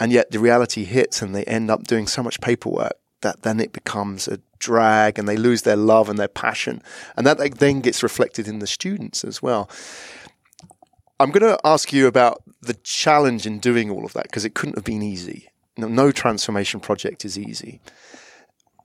And 0.00 0.10
yet 0.10 0.32
the 0.32 0.40
reality 0.40 0.82
hits 0.82 1.22
and 1.22 1.32
they 1.32 1.44
end 1.44 1.70
up 1.70 1.84
doing 1.84 2.08
so 2.08 2.24
much 2.24 2.40
paperwork 2.40 2.98
that 3.22 3.42
then 3.42 3.58
it 3.60 3.72
becomes 3.72 4.28
a 4.28 4.40
drag 4.58 5.18
and 5.18 5.28
they 5.28 5.36
lose 5.36 5.62
their 5.62 5.76
love 5.76 6.08
and 6.08 6.18
their 6.18 6.28
passion. 6.28 6.82
And 7.16 7.26
that 7.26 7.38
then 7.58 7.80
gets 7.80 8.02
reflected 8.02 8.46
in 8.46 8.58
the 8.58 8.66
students 8.66 9.24
as 9.24 9.42
well. 9.42 9.68
I'm 11.18 11.30
going 11.30 11.52
to 11.52 11.58
ask 11.64 11.92
you 11.92 12.06
about 12.06 12.42
the 12.60 12.74
challenge 12.74 13.46
in 13.46 13.58
doing 13.58 13.90
all 13.90 14.04
of 14.04 14.12
that 14.12 14.24
because 14.24 14.44
it 14.44 14.54
couldn't 14.54 14.76
have 14.76 14.84
been 14.84 15.02
easy 15.02 15.52
no, 15.76 15.88
no 15.88 16.12
transformation 16.12 16.80
project 16.80 17.24
is 17.24 17.38
easy. 17.38 17.80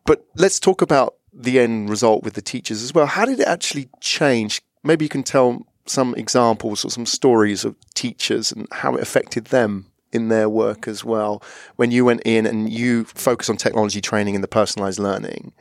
But 0.05 0.25
let's 0.35 0.59
talk 0.59 0.81
about 0.81 1.15
the 1.33 1.59
end 1.59 1.89
result 1.89 2.23
with 2.23 2.33
the 2.33 2.41
teachers 2.41 2.81
as 2.81 2.93
well. 2.93 3.05
How 3.05 3.25
did 3.25 3.39
it 3.39 3.47
actually 3.47 3.89
change? 3.99 4.61
Maybe 4.83 5.05
you 5.05 5.09
can 5.09 5.23
tell 5.23 5.65
some 5.85 6.15
examples 6.15 6.83
or 6.83 6.89
some 6.89 7.05
stories 7.05 7.65
of 7.65 7.75
teachers 7.93 8.51
and 8.51 8.67
how 8.71 8.95
it 8.95 9.01
affected 9.01 9.45
them 9.45 9.86
in 10.11 10.29
their 10.29 10.49
work 10.49 10.87
as 10.87 11.03
well. 11.03 11.41
When 11.75 11.91
you 11.91 12.05
went 12.05 12.21
in 12.25 12.45
and 12.45 12.71
you 12.71 13.05
focus 13.05 13.49
on 13.49 13.57
technology 13.57 14.01
training 14.01 14.35
and 14.35 14.43
the 14.43 14.47
personalized 14.47 14.99
learning, 14.99 15.53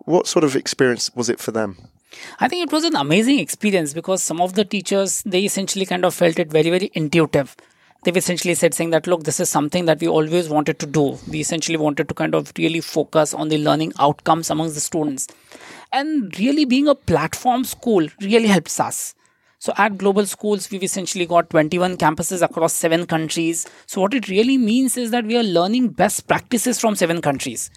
what 0.00 0.26
sort 0.26 0.44
of 0.44 0.56
experience 0.56 1.10
was 1.14 1.28
it 1.28 1.40
for 1.40 1.52
them? 1.52 1.76
I 2.40 2.48
think 2.48 2.66
it 2.66 2.72
was 2.72 2.84
an 2.84 2.96
amazing 2.96 3.38
experience 3.38 3.92
because 3.94 4.22
some 4.22 4.40
of 4.40 4.54
the 4.54 4.64
teachers 4.64 5.22
they 5.24 5.44
essentially 5.44 5.86
kind 5.86 6.04
of 6.04 6.14
felt 6.14 6.38
it 6.38 6.50
very 6.50 6.68
very 6.68 6.90
intuitive 6.94 7.56
they've 8.02 8.16
essentially 8.16 8.54
said 8.54 8.74
saying 8.74 8.90
that 8.90 9.06
look 9.06 9.24
this 9.24 9.38
is 9.40 9.48
something 9.48 9.84
that 9.84 10.00
we 10.00 10.08
always 10.08 10.48
wanted 10.48 10.78
to 10.78 10.86
do 10.86 11.18
we 11.28 11.40
essentially 11.40 11.76
wanted 11.76 12.08
to 12.08 12.14
kind 12.14 12.34
of 12.34 12.52
really 12.58 12.80
focus 12.80 13.32
on 13.34 13.48
the 13.48 13.58
learning 13.58 13.92
outcomes 13.98 14.50
amongst 14.50 14.74
the 14.74 14.80
students 14.80 15.28
and 15.92 16.38
really 16.38 16.64
being 16.64 16.88
a 16.88 16.94
platform 16.94 17.64
school 17.64 18.08
really 18.20 18.48
helps 18.48 18.80
us 18.80 19.14
so 19.60 19.74
at 19.76 19.98
global 19.98 20.24
schools 20.24 20.70
we've 20.70 20.82
essentially 20.82 21.26
got 21.26 21.50
21 21.50 21.98
campuses 21.98 22.40
across 22.40 22.72
seven 22.72 23.04
countries. 23.04 23.68
So 23.84 24.00
what 24.00 24.14
it 24.14 24.26
really 24.30 24.56
means 24.56 24.96
is 24.96 25.10
that 25.10 25.26
we 25.26 25.36
are 25.36 25.42
learning 25.42 25.90
best 25.90 26.26
practices 26.26 26.80
from 26.80 26.94
seven 26.96 27.20
countries. 27.20 27.70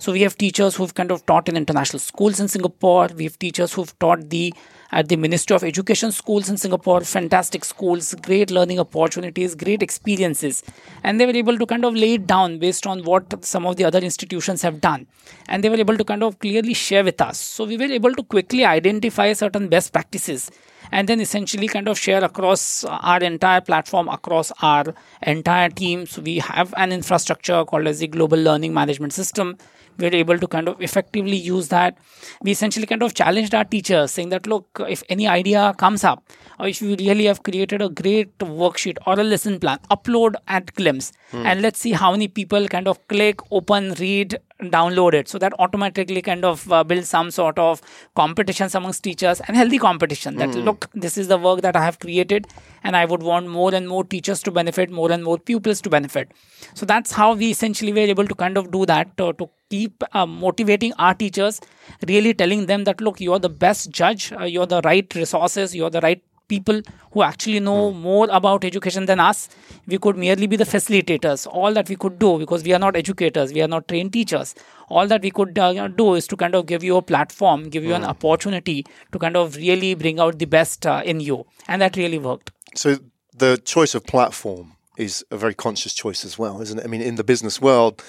So 0.00 0.10
we 0.10 0.22
have 0.22 0.36
teachers 0.36 0.74
who've 0.74 0.94
kind 0.94 1.12
of 1.12 1.24
taught 1.26 1.48
in 1.48 1.56
international 1.56 2.00
schools 2.00 2.40
in 2.40 2.48
singapore. 2.48 3.08
We 3.14 3.22
have 3.22 3.38
teachers 3.38 3.72
who've 3.72 3.96
taught 4.00 4.30
the 4.30 4.52
at 4.90 5.08
the 5.08 5.16
Ministry 5.16 5.54
of 5.54 5.64
Education 5.64 6.12
schools 6.12 6.48
in 6.48 6.56
Singapore, 6.56 7.02
fantastic 7.02 7.64
schools, 7.64 8.14
great 8.22 8.50
learning 8.50 8.78
opportunities, 8.78 9.54
great 9.54 9.82
experiences. 9.82 10.62
And 11.02 11.20
they 11.20 11.26
were 11.26 11.36
able 11.36 11.58
to 11.58 11.66
kind 11.66 11.84
of 11.84 11.94
lay 11.94 12.14
it 12.14 12.26
down 12.26 12.58
based 12.58 12.86
on 12.86 13.04
what 13.04 13.44
some 13.44 13.66
of 13.66 13.76
the 13.76 13.84
other 13.84 13.98
institutions 13.98 14.62
have 14.62 14.80
done. 14.80 15.06
And 15.48 15.62
they 15.62 15.68
were 15.68 15.76
able 15.76 15.96
to 15.96 16.04
kind 16.04 16.22
of 16.22 16.38
clearly 16.38 16.74
share 16.74 17.04
with 17.04 17.20
us. 17.20 17.38
So 17.38 17.64
we 17.64 17.76
were 17.76 17.84
able 17.84 18.14
to 18.14 18.22
quickly 18.22 18.64
identify 18.64 19.32
certain 19.34 19.68
best 19.68 19.92
practices 19.92 20.50
and 20.90 21.08
then 21.08 21.20
essentially 21.20 21.68
kind 21.68 21.88
of 21.88 21.98
share 21.98 22.24
across 22.24 22.84
our 22.84 23.18
entire 23.18 23.60
platform 23.60 24.08
across 24.08 24.52
our 24.62 24.94
entire 25.22 25.68
team 25.68 26.06
so 26.06 26.22
we 26.22 26.38
have 26.38 26.72
an 26.76 26.92
infrastructure 26.92 27.64
called 27.64 27.86
as 27.86 27.98
the 27.98 28.06
global 28.06 28.38
learning 28.38 28.72
management 28.72 29.12
system 29.12 29.56
we're 29.98 30.14
able 30.14 30.38
to 30.38 30.46
kind 30.46 30.68
of 30.68 30.80
effectively 30.80 31.36
use 31.36 31.68
that. 31.68 31.98
We 32.42 32.52
essentially 32.52 32.86
kind 32.86 33.02
of 33.02 33.14
challenged 33.14 33.54
our 33.54 33.64
teachers 33.64 34.12
saying 34.12 34.28
that, 34.30 34.46
look, 34.46 34.80
if 34.88 35.02
any 35.08 35.26
idea 35.26 35.74
comes 35.78 36.04
up, 36.04 36.24
or 36.58 36.68
if 36.68 36.80
you 36.80 36.96
really 36.96 37.26
have 37.26 37.42
created 37.42 37.82
a 37.82 37.88
great 37.88 38.36
worksheet 38.38 38.98
or 39.06 39.18
a 39.18 39.24
lesson 39.24 39.58
plan, 39.58 39.78
upload 39.90 40.34
at 40.46 40.74
Glimpse 40.74 41.12
mm. 41.32 41.44
and 41.44 41.62
let's 41.62 41.78
see 41.78 41.92
how 41.92 42.12
many 42.12 42.28
people 42.28 42.68
kind 42.68 42.88
of 42.88 43.06
click, 43.08 43.40
open, 43.50 43.94
read, 43.94 44.38
download 44.62 45.14
it. 45.14 45.28
So 45.28 45.38
that 45.38 45.52
automatically 45.58 46.20
kind 46.20 46.44
of 46.44 46.70
uh, 46.72 46.82
builds 46.84 47.08
some 47.08 47.30
sort 47.30 47.58
of 47.58 47.80
competitions 48.14 48.74
amongst 48.74 49.04
teachers 49.04 49.40
and 49.46 49.56
healthy 49.56 49.78
competition 49.78 50.36
that, 50.36 50.50
mm. 50.50 50.64
look, 50.64 50.90
this 50.94 51.16
is 51.16 51.28
the 51.28 51.38
work 51.38 51.60
that 51.60 51.76
I 51.76 51.84
have 51.84 51.98
created 51.98 52.46
and 52.82 52.96
I 52.96 53.04
would 53.04 53.22
want 53.22 53.48
more 53.48 53.74
and 53.74 53.88
more 53.88 54.04
teachers 54.04 54.42
to 54.44 54.50
benefit, 54.50 54.90
more 54.90 55.12
and 55.12 55.22
more 55.22 55.38
pupils 55.38 55.80
to 55.82 55.90
benefit. 55.90 56.32
So 56.74 56.86
that's 56.86 57.12
how 57.12 57.34
we 57.34 57.50
essentially 57.50 57.92
were 57.92 57.98
able 57.98 58.26
to 58.26 58.34
kind 58.34 58.56
of 58.56 58.70
do 58.70 58.84
that 58.86 59.16
to, 59.18 59.32
to 59.34 59.48
keep 59.70 60.02
uh, 60.12 60.26
motivating 60.26 60.92
our 60.94 61.14
teachers, 61.14 61.60
really 62.06 62.34
telling 62.34 62.66
them 62.66 62.84
that 62.84 63.00
look, 63.00 63.20
you're 63.20 63.38
the 63.38 63.48
best 63.48 63.90
judge, 63.90 64.32
uh, 64.32 64.44
you're 64.44 64.66
the 64.66 64.80
right 64.82 65.14
resources, 65.14 65.74
you're 65.74 65.90
the 65.90 66.00
right 66.00 66.22
people 66.48 66.80
who 67.12 67.22
actually 67.22 67.60
know 67.60 67.92
mm. 67.92 68.00
more 68.00 68.28
about 68.30 68.64
education 68.64 69.06
than 69.06 69.20
us. 69.20 69.48
We 69.86 69.98
could 69.98 70.16
merely 70.16 70.46
be 70.46 70.56
the 70.56 70.64
facilitators. 70.64 71.46
All 71.46 71.72
that 71.74 71.88
we 71.88 71.96
could 71.96 72.18
do, 72.18 72.38
because 72.38 72.64
we 72.64 72.72
are 72.72 72.78
not 72.78 72.96
educators, 72.96 73.52
we 73.52 73.62
are 73.62 73.68
not 73.68 73.88
trained 73.88 74.12
teachers, 74.12 74.54
all 74.88 75.06
that 75.06 75.22
we 75.22 75.30
could 75.30 75.58
uh, 75.58 75.88
do 75.88 76.14
is 76.14 76.26
to 76.28 76.36
kind 76.36 76.54
of 76.54 76.66
give 76.66 76.82
you 76.82 76.96
a 76.96 77.02
platform, 77.02 77.68
give 77.68 77.84
you 77.84 77.94
an 77.94 78.02
hmm. 78.02 78.08
opportunity 78.08 78.86
to 79.12 79.18
kind 79.18 79.36
of 79.36 79.56
really 79.56 79.94
bring 79.94 80.18
out 80.18 80.38
the 80.38 80.46
best 80.46 80.86
uh, 80.86 81.02
in 81.04 81.20
you. 81.20 81.44
And 81.66 81.82
that 81.82 81.96
really 81.96 82.18
worked. 82.18 82.50
So 82.74 82.98
the 83.36 83.56
choice 83.58 83.94
of 83.94 84.04
platform 84.04 84.74
is 84.98 85.24
a 85.30 85.36
very 85.36 85.54
conscious 85.54 85.94
choice 85.94 86.24
as 86.24 86.38
well, 86.38 86.60
isn't 86.60 86.78
it? 86.78 86.84
I 86.84 86.88
mean, 86.88 87.02
in 87.02 87.14
the 87.14 87.24
business 87.24 87.60
world, 87.60 88.02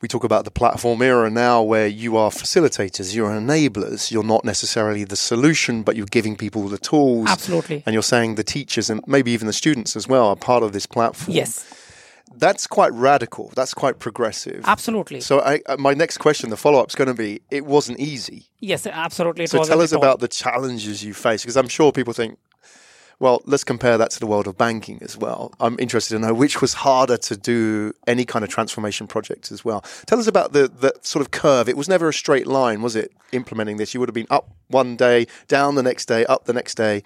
we 0.00 0.08
talk 0.08 0.24
about 0.24 0.44
the 0.44 0.50
platform 0.50 1.02
era 1.02 1.30
now 1.30 1.62
where 1.62 1.86
you 1.86 2.16
are 2.16 2.30
facilitators, 2.30 3.14
you're 3.14 3.30
enablers, 3.30 4.10
you're 4.10 4.22
not 4.22 4.44
necessarily 4.44 5.04
the 5.04 5.16
solution, 5.16 5.82
but 5.82 5.96
you're 5.96 6.06
giving 6.06 6.36
people 6.36 6.68
the 6.68 6.78
tools. 6.78 7.28
Absolutely. 7.28 7.82
And 7.84 7.92
you're 7.92 8.02
saying 8.02 8.36
the 8.36 8.44
teachers 8.44 8.88
and 8.88 9.02
maybe 9.06 9.32
even 9.32 9.46
the 9.46 9.52
students 9.52 9.96
as 9.96 10.06
well 10.06 10.28
are 10.28 10.36
part 10.36 10.62
of 10.62 10.72
this 10.72 10.86
platform. 10.86 11.34
Yes. 11.34 11.66
That's 12.36 12.66
quite 12.66 12.92
radical. 12.92 13.50
That's 13.56 13.74
quite 13.74 13.98
progressive. 13.98 14.62
Absolutely. 14.64 15.20
So, 15.20 15.40
I, 15.40 15.60
uh, 15.66 15.76
my 15.78 15.94
next 15.94 16.18
question, 16.18 16.50
the 16.50 16.56
follow 16.56 16.80
up, 16.80 16.90
is 16.90 16.94
going 16.94 17.08
to 17.08 17.14
be: 17.14 17.40
It 17.50 17.64
wasn't 17.64 17.98
easy. 17.98 18.46
Yes, 18.60 18.86
absolutely. 18.86 19.44
It 19.44 19.50
so, 19.50 19.64
tell 19.64 19.80
us 19.80 19.92
about 19.92 20.20
the 20.20 20.28
challenges 20.28 21.02
you 21.02 21.14
face, 21.14 21.42
because 21.42 21.56
I'm 21.56 21.68
sure 21.68 21.90
people 21.90 22.12
think, 22.12 22.38
well, 23.20 23.42
let's 23.46 23.64
compare 23.64 23.98
that 23.98 24.10
to 24.12 24.20
the 24.20 24.26
world 24.26 24.46
of 24.46 24.56
banking 24.56 24.98
as 25.02 25.16
well. 25.16 25.52
I'm 25.58 25.76
interested 25.80 26.14
to 26.14 26.20
know 26.20 26.34
which 26.34 26.60
was 26.60 26.74
harder 26.74 27.16
to 27.16 27.36
do 27.36 27.92
any 28.06 28.24
kind 28.24 28.44
of 28.44 28.50
transformation 28.50 29.06
project 29.06 29.50
as 29.50 29.64
well. 29.64 29.80
Tell 30.06 30.20
us 30.20 30.28
about 30.28 30.52
the, 30.52 30.68
the 30.68 30.92
sort 31.02 31.20
of 31.20 31.30
curve. 31.32 31.68
It 31.68 31.76
was 31.76 31.88
never 31.88 32.08
a 32.08 32.12
straight 32.12 32.46
line, 32.46 32.80
was 32.80 32.94
it, 32.94 33.12
implementing 33.32 33.76
this? 33.76 33.92
You 33.92 34.00
would 34.00 34.08
have 34.08 34.14
been 34.14 34.28
up 34.30 34.50
one 34.68 34.96
day, 34.96 35.26
down 35.48 35.74
the 35.74 35.82
next 35.82 36.06
day, 36.06 36.24
up 36.26 36.44
the 36.44 36.52
next 36.52 36.76
day. 36.76 37.02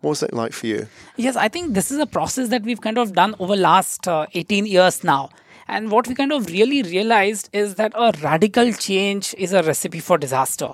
What 0.00 0.10
was 0.10 0.22
it 0.22 0.34
like 0.34 0.52
for 0.52 0.66
you? 0.66 0.88
Yes, 1.16 1.36
I 1.36 1.48
think 1.48 1.74
this 1.74 1.90
is 1.90 1.98
a 1.98 2.06
process 2.06 2.48
that 2.48 2.62
we've 2.62 2.80
kind 2.80 2.98
of 2.98 3.14
done 3.14 3.34
over 3.38 3.56
last 3.56 4.06
uh, 4.08 4.26
18 4.34 4.66
years 4.66 5.04
now 5.04 5.30
And 5.68 5.90
what 5.90 6.06
we 6.06 6.14
kind 6.14 6.32
of 6.32 6.46
really 6.46 6.82
realized 6.82 7.48
is 7.52 7.76
that 7.76 7.92
a 7.94 8.12
radical 8.22 8.72
change 8.72 9.34
is 9.38 9.52
a 9.52 9.62
recipe 9.62 10.00
for 10.00 10.18
disaster. 10.18 10.72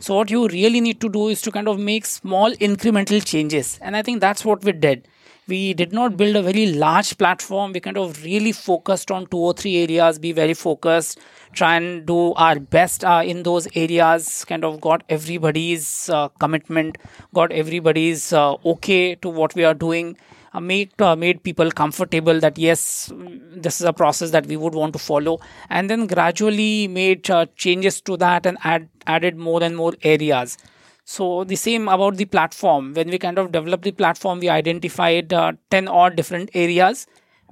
So, 0.00 0.16
what 0.16 0.30
you 0.30 0.48
really 0.48 0.80
need 0.80 1.00
to 1.00 1.08
do 1.08 1.28
is 1.28 1.40
to 1.42 1.50
kind 1.52 1.68
of 1.68 1.78
make 1.78 2.04
small 2.06 2.52
incremental 2.54 3.24
changes. 3.24 3.78
And 3.82 3.96
I 3.96 4.02
think 4.02 4.20
that's 4.20 4.44
what 4.44 4.64
we 4.64 4.72
did. 4.72 5.06
We 5.48 5.74
did 5.74 5.92
not 5.92 6.16
build 6.16 6.36
a 6.36 6.42
very 6.42 6.66
large 6.72 7.18
platform. 7.18 7.72
We 7.72 7.80
kind 7.80 7.98
of 7.98 8.22
really 8.24 8.52
focused 8.52 9.10
on 9.10 9.26
two 9.26 9.38
or 9.38 9.52
three 9.52 9.76
areas, 9.82 10.18
be 10.18 10.32
very 10.32 10.54
focused, 10.54 11.18
try 11.52 11.76
and 11.76 12.06
do 12.06 12.32
our 12.34 12.60
best 12.60 13.04
uh, 13.04 13.22
in 13.24 13.42
those 13.42 13.66
areas, 13.74 14.44
kind 14.44 14.64
of 14.64 14.80
got 14.80 15.02
everybody's 15.08 16.08
uh, 16.10 16.28
commitment, 16.28 16.96
got 17.34 17.50
everybody's 17.50 18.32
uh, 18.32 18.54
okay 18.64 19.16
to 19.16 19.28
what 19.28 19.54
we 19.56 19.64
are 19.64 19.74
doing 19.74 20.16
uh, 20.54 20.60
made 20.60 21.00
uh, 21.00 21.16
made 21.16 21.42
people 21.42 21.70
comfortable 21.70 22.38
that 22.40 22.58
yes 22.58 23.12
this 23.54 23.80
is 23.80 23.86
a 23.86 23.92
process 23.92 24.30
that 24.30 24.46
we 24.46 24.56
would 24.56 24.74
want 24.74 24.92
to 24.92 24.98
follow. 24.98 25.40
And 25.70 25.88
then 25.88 26.06
gradually 26.06 26.88
made 26.88 27.30
uh, 27.30 27.46
changes 27.56 28.00
to 28.02 28.16
that 28.18 28.46
and 28.46 28.58
add, 28.64 28.88
added 29.06 29.36
more 29.36 29.62
and 29.62 29.76
more 29.76 29.94
areas. 30.02 30.58
So 31.04 31.44
the 31.44 31.56
same 31.56 31.88
about 31.88 32.16
the 32.16 32.26
platform. 32.26 32.94
When 32.94 33.08
we 33.08 33.18
kind 33.18 33.38
of 33.38 33.52
developed 33.52 33.84
the 33.84 33.92
platform 33.92 34.40
we 34.40 34.48
identified 34.48 35.32
uh, 35.32 35.52
10 35.70 35.88
odd 35.88 36.16
different 36.16 36.50
areas 36.54 37.06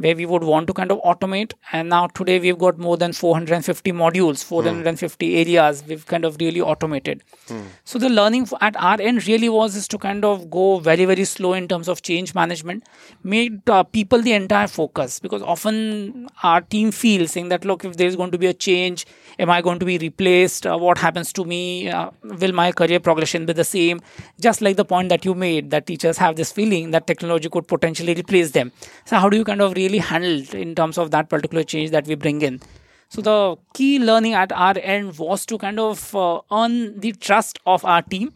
where 0.04 0.16
we 0.16 0.26
would 0.26 0.44
want 0.50 0.66
to 0.66 0.72
kind 0.72 0.92
of 0.92 1.00
automate. 1.02 1.52
And 1.72 1.90
now 1.90 2.06
today 2.08 2.38
we've 2.40 2.58
got 2.58 2.78
more 2.78 2.96
than 2.96 3.12
450 3.12 3.92
modules 3.92 4.42
450 4.42 5.36
areas 5.40 5.84
we've 5.86 6.06
kind 6.06 6.24
of 6.24 6.36
really 6.40 6.60
automated. 6.60 7.22
So 7.84 7.98
the 7.98 8.08
learning 8.08 8.48
at 8.60 8.76
our 8.76 9.00
end 9.00 9.26
really 9.26 9.48
was 9.48 9.76
is 9.76 9.88
to 9.88 9.98
kind 9.98 10.24
of 10.24 10.50
go 10.50 10.78
very 10.78 11.04
very 11.04 11.24
slow 11.24 11.52
in 11.52 11.68
terms 11.68 11.88
of 11.88 12.02
change 12.02 12.34
management 12.34 12.88
made 13.22 13.68
uh, 13.68 13.82
people 13.82 14.22
the 14.22 14.32
entire 14.32 14.68
focus. 14.68 15.18
Because 15.20 15.42
often 15.42 16.28
our 16.42 16.60
team 16.62 16.90
feels 16.90 17.32
saying 17.32 17.50
that 17.50 17.64
look 17.64 17.84
if 17.84 17.96
there's 17.96 18.16
going 18.16 18.30
to 18.30 18.38
be 18.38 18.46
a 18.46 18.54
change 18.54 19.06
am 19.38 19.50
i 19.50 19.60
going 19.60 19.78
to 19.78 19.86
be 19.86 19.98
replaced? 19.98 20.66
Uh, 20.66 20.78
what 20.78 20.98
happens 20.98 21.32
to 21.32 21.44
me? 21.44 21.88
Uh, 21.88 22.10
will 22.22 22.52
my 22.52 22.70
career 22.72 23.00
progression 23.00 23.46
be 23.46 23.52
the 23.52 23.64
same? 23.64 24.00
Just 24.40 24.60
like 24.62 24.76
the 24.76 24.84
point 24.84 25.08
that 25.10 25.24
you 25.24 25.34
made 25.34 25.70
that 25.70 25.86
teachers 25.86 26.18
have 26.18 26.36
this 26.36 26.52
feeling 26.52 26.90
that 26.92 27.06
technology 27.06 27.48
could 27.48 27.66
potentially 27.66 28.14
replace 28.14 28.50
them. 28.52 28.72
So 29.04 29.16
how 29.16 29.28
do 29.28 29.36
you 29.36 29.44
kind 29.44 29.60
of 29.60 29.74
really 29.74 29.89
handle 29.98 30.40
it 30.40 30.54
in 30.54 30.74
terms 30.74 30.98
of 30.98 31.10
that 31.10 31.28
particular 31.28 31.64
change 31.64 31.90
that 31.90 32.06
we 32.06 32.14
bring 32.14 32.42
in 32.42 32.60
so 33.08 33.20
the 33.20 33.56
key 33.74 33.98
learning 33.98 34.34
at 34.34 34.52
our 34.52 34.78
end 34.78 35.18
was 35.18 35.44
to 35.46 35.58
kind 35.58 35.80
of 35.80 36.14
uh, 36.14 36.40
earn 36.52 37.00
the 37.00 37.12
trust 37.12 37.58
of 37.66 37.84
our 37.84 38.02
team 38.02 38.32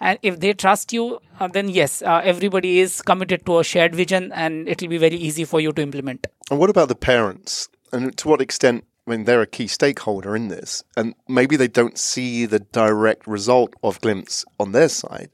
and 0.00 0.18
if 0.22 0.40
they 0.40 0.52
trust 0.52 0.92
you 0.92 1.20
uh, 1.40 1.48
then 1.48 1.68
yes 1.68 2.02
uh, 2.02 2.20
everybody 2.24 2.78
is 2.80 3.02
committed 3.02 3.44
to 3.46 3.58
a 3.58 3.64
shared 3.64 3.94
vision 3.94 4.30
and 4.32 4.68
it 4.68 4.80
will 4.80 4.88
be 4.88 4.98
very 4.98 5.16
easy 5.16 5.44
for 5.44 5.60
you 5.60 5.72
to 5.72 5.82
implement 5.82 6.26
And 6.50 6.60
what 6.60 6.70
about 6.70 6.88
the 6.88 6.94
parents? 6.94 7.68
And 7.92 8.16
to 8.18 8.28
what 8.28 8.40
extent, 8.40 8.84
I 9.06 9.10
mean, 9.10 9.24
they're 9.24 9.40
a 9.42 9.46
key 9.46 9.66
stakeholder 9.66 10.36
in 10.36 10.48
this, 10.48 10.82
and 10.96 11.14
maybe 11.28 11.56
they 11.56 11.68
don't 11.68 11.98
see 11.98 12.46
the 12.46 12.58
direct 12.58 13.26
result 13.26 13.74
of 13.82 14.00
Glimpse 14.00 14.44
on 14.58 14.72
their 14.72 14.88
side 14.88 15.30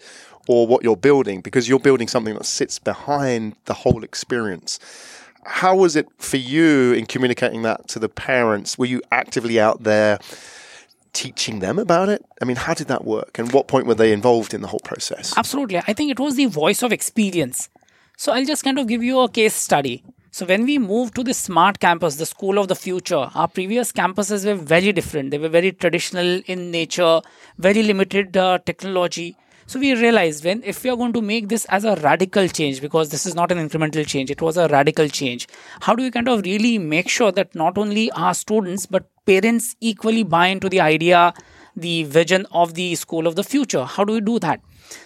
or 0.48 0.66
what 0.66 0.82
you're 0.82 0.96
building 0.96 1.40
because 1.40 1.68
you're 1.68 1.80
building 1.80 2.08
something 2.08 2.34
that 2.34 2.46
sits 2.46 2.78
behind 2.78 3.56
the 3.66 3.74
whole 3.74 4.04
experience. 4.04 4.78
How 5.44 5.75
was 5.75 5.97
it 5.97 6.09
for 6.18 6.37
you 6.37 6.92
in 6.92 7.06
communicating 7.06 7.62
that 7.62 7.88
to 7.88 7.99
the 7.99 8.09
parents? 8.09 8.78
Were 8.78 8.87
you 8.87 9.00
actively 9.11 9.59
out 9.59 9.82
there 9.82 10.18
teaching 11.12 11.61
them 11.61 11.78
about 11.78 12.09
it? 12.09 12.25
I 12.40 12.44
mean, 12.44 12.56
how 12.56 12.75
did 12.75 12.88
that 12.88 13.04
work? 13.04 13.38
And 13.38 13.52
what 13.52 13.66
point 13.66 13.87
were 13.87 13.94
they 13.94 14.12
involved 14.12 14.54
in 14.54 14.61
the 14.61 14.68
whole 14.68 14.80
process? 14.80 15.37
Absolutely. 15.37 15.78
I 15.78 15.92
think 15.92 16.11
it 16.11 16.20
was 16.20 16.37
the 16.37 16.47
voice 16.47 16.82
of 16.82 16.92
experience. 16.92 17.68
So 18.16 18.32
I'll 18.32 18.44
just 18.44 18.64
kind 18.64 18.78
of 18.78 18.87
give 18.87 19.02
you 19.02 19.20
a 19.20 19.28
case 19.28 19.54
study. 19.54 20.04
So 20.32 20.47
when 20.47 20.64
we 20.64 20.78
moved 20.78 21.16
to 21.16 21.25
the 21.25 21.35
smart 21.35 21.80
campus, 21.80 22.16
the 22.16 22.26
school 22.26 22.59
of 22.59 22.68
the 22.68 22.76
future, 22.76 23.30
our 23.35 23.49
previous 23.49 23.90
campuses 23.90 24.47
were 24.47 24.54
very 24.54 24.92
different. 24.92 25.32
They 25.32 25.38
were 25.38 25.49
very 25.49 25.73
traditional 25.73 26.40
in 26.47 26.70
nature, 26.70 27.21
very 27.58 27.82
limited 27.82 28.36
uh, 28.36 28.58
technology. 28.64 29.36
So 29.71 29.78
we 29.78 29.95
realized 29.95 30.45
when 30.45 30.65
if 30.65 30.83
we 30.83 30.91
are 30.91 30.97
going 30.97 31.13
to 31.13 31.23
make 31.23 31.49
this 31.49 31.65
as 31.67 31.85
a 31.85 31.95
radical 32.02 32.49
change, 32.49 32.80
because 32.80 33.11
this 33.11 33.25
is 33.25 33.37
not 33.37 33.52
an 33.52 33.59
incremental 33.59 34.04
change, 34.04 34.28
it 34.28 34.43
was 34.43 34.56
a 34.56 34.67
radical 34.67 35.06
change. 35.06 35.47
How 35.80 35.95
do 35.95 36.02
we 36.02 36.11
kind 36.11 36.28
of 36.28 36.45
really 36.45 36.76
make 36.76 37.09
sure 37.09 37.30
that 37.30 37.54
not 37.54 37.78
only 37.78 38.11
our 38.11 38.35
students 38.35 38.87
but 38.87 39.09
parents 39.26 39.76
equally 39.78 40.25
buy 40.25 40.49
into 40.49 40.69
the 40.69 40.80
idea, 40.80 41.33
the 41.76 42.02
vision 42.02 42.49
of 42.50 42.75
the 42.75 42.97
school 42.97 43.28
of 43.28 43.37
the 43.37 43.45
future? 43.45 43.85
How 43.85 44.02
do 44.02 44.15
we 44.15 44.21
do 44.21 44.41
that? 44.41 44.61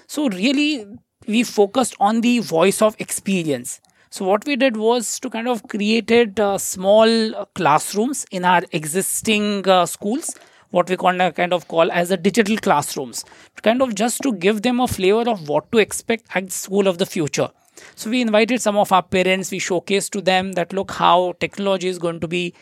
So 0.07 0.31
really, 0.31 0.87
we 1.27 1.42
focused 1.42 1.94
on 2.00 2.22
the 2.22 2.38
voice 2.38 2.81
of 2.81 2.96
experience. 2.98 3.83
So 4.09 4.24
what 4.24 4.46
we 4.46 4.57
did 4.57 4.79
was 4.79 5.20
to 5.20 5.29
kind 5.29 5.46
of 5.46 5.68
created 5.68 6.40
uh, 6.40 6.57
small 6.57 7.37
uh, 7.37 7.44
classrooms 7.55 8.24
in 8.31 8.46
our 8.46 8.62
existing 8.72 9.68
uh, 9.68 9.85
schools, 9.85 10.35
what 10.74 10.90
we 10.90 10.96
call 10.96 11.30
kind 11.30 11.52
of 11.52 11.68
call 11.68 11.90
as 11.92 12.10
a 12.10 12.16
digital 12.16 12.56
classrooms, 12.56 13.24
kind 13.62 13.80
of 13.80 13.94
just 13.94 14.20
to 14.22 14.32
give 14.32 14.62
them 14.62 14.80
a 14.80 14.88
flavor 14.88 15.30
of 15.30 15.48
what 15.48 15.70
to 15.72 15.78
expect 15.78 16.26
at 16.34 16.50
school 16.52 16.88
of 16.88 16.98
the 16.98 17.06
future. 17.06 17.48
So 17.94 18.10
we 18.10 18.20
invited 18.20 18.60
some 18.60 18.76
of 18.76 18.92
our 18.92 19.02
parents. 19.02 19.50
We 19.50 19.60
showcased 19.60 20.10
to 20.10 20.20
them 20.20 20.52
that 20.52 20.72
look 20.72 20.90
how 20.90 21.34
technology 21.40 21.88
is 21.88 21.98
going 21.98 22.20
to 22.20 22.28
be 22.28 22.54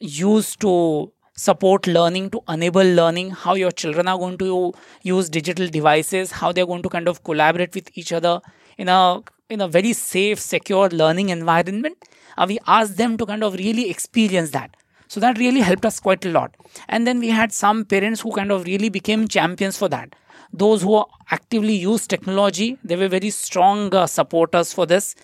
used 0.00 0.60
to 0.60 1.12
support 1.36 1.86
learning 1.86 2.30
to 2.30 2.42
enable 2.48 2.82
learning 2.98 3.30
how 3.30 3.54
your 3.54 3.70
children 3.70 4.08
are 4.08 4.18
going 4.18 4.38
to 4.38 4.72
use 5.02 5.28
digital 5.28 5.68
devices 5.68 6.32
how 6.32 6.50
they're 6.50 6.64
going 6.70 6.82
to 6.82 6.88
kind 6.88 7.08
of 7.08 7.22
collaborate 7.24 7.74
with 7.74 7.90
each 7.94 8.10
other 8.10 8.40
in 8.78 8.88
a 8.88 9.22
in 9.50 9.60
a 9.60 9.68
very 9.68 9.92
safe 9.92 10.40
secure 10.40 10.88
learning 10.88 11.28
environment 11.28 12.08
uh, 12.38 12.46
we 12.48 12.58
asked 12.66 12.96
them 12.96 13.18
to 13.18 13.26
kind 13.26 13.44
of 13.44 13.52
really 13.54 13.90
experience 13.90 14.50
that 14.50 14.74
so 15.08 15.20
that 15.20 15.38
really 15.38 15.60
helped 15.60 15.84
us 15.84 16.00
quite 16.00 16.24
a 16.24 16.30
lot. 16.30 16.56
And 16.88 17.06
then 17.06 17.20
we 17.20 17.28
had 17.28 17.52
some 17.52 17.84
parents 17.84 18.20
who 18.20 18.32
kind 18.32 18.50
of 18.50 18.64
really 18.64 18.88
became 18.88 19.28
champions 19.28 19.76
for 19.76 19.88
that. 19.88 20.14
Those 20.52 20.82
who 20.82 21.04
actively 21.30 21.74
use 21.74 22.06
technology 22.06 22.78
they 22.84 22.96
were 22.96 23.08
very 23.08 23.30
strong 23.30 23.94
uh, 23.94 24.06
supporters 24.06 24.72
for 24.72 24.86
this. 24.86 25.14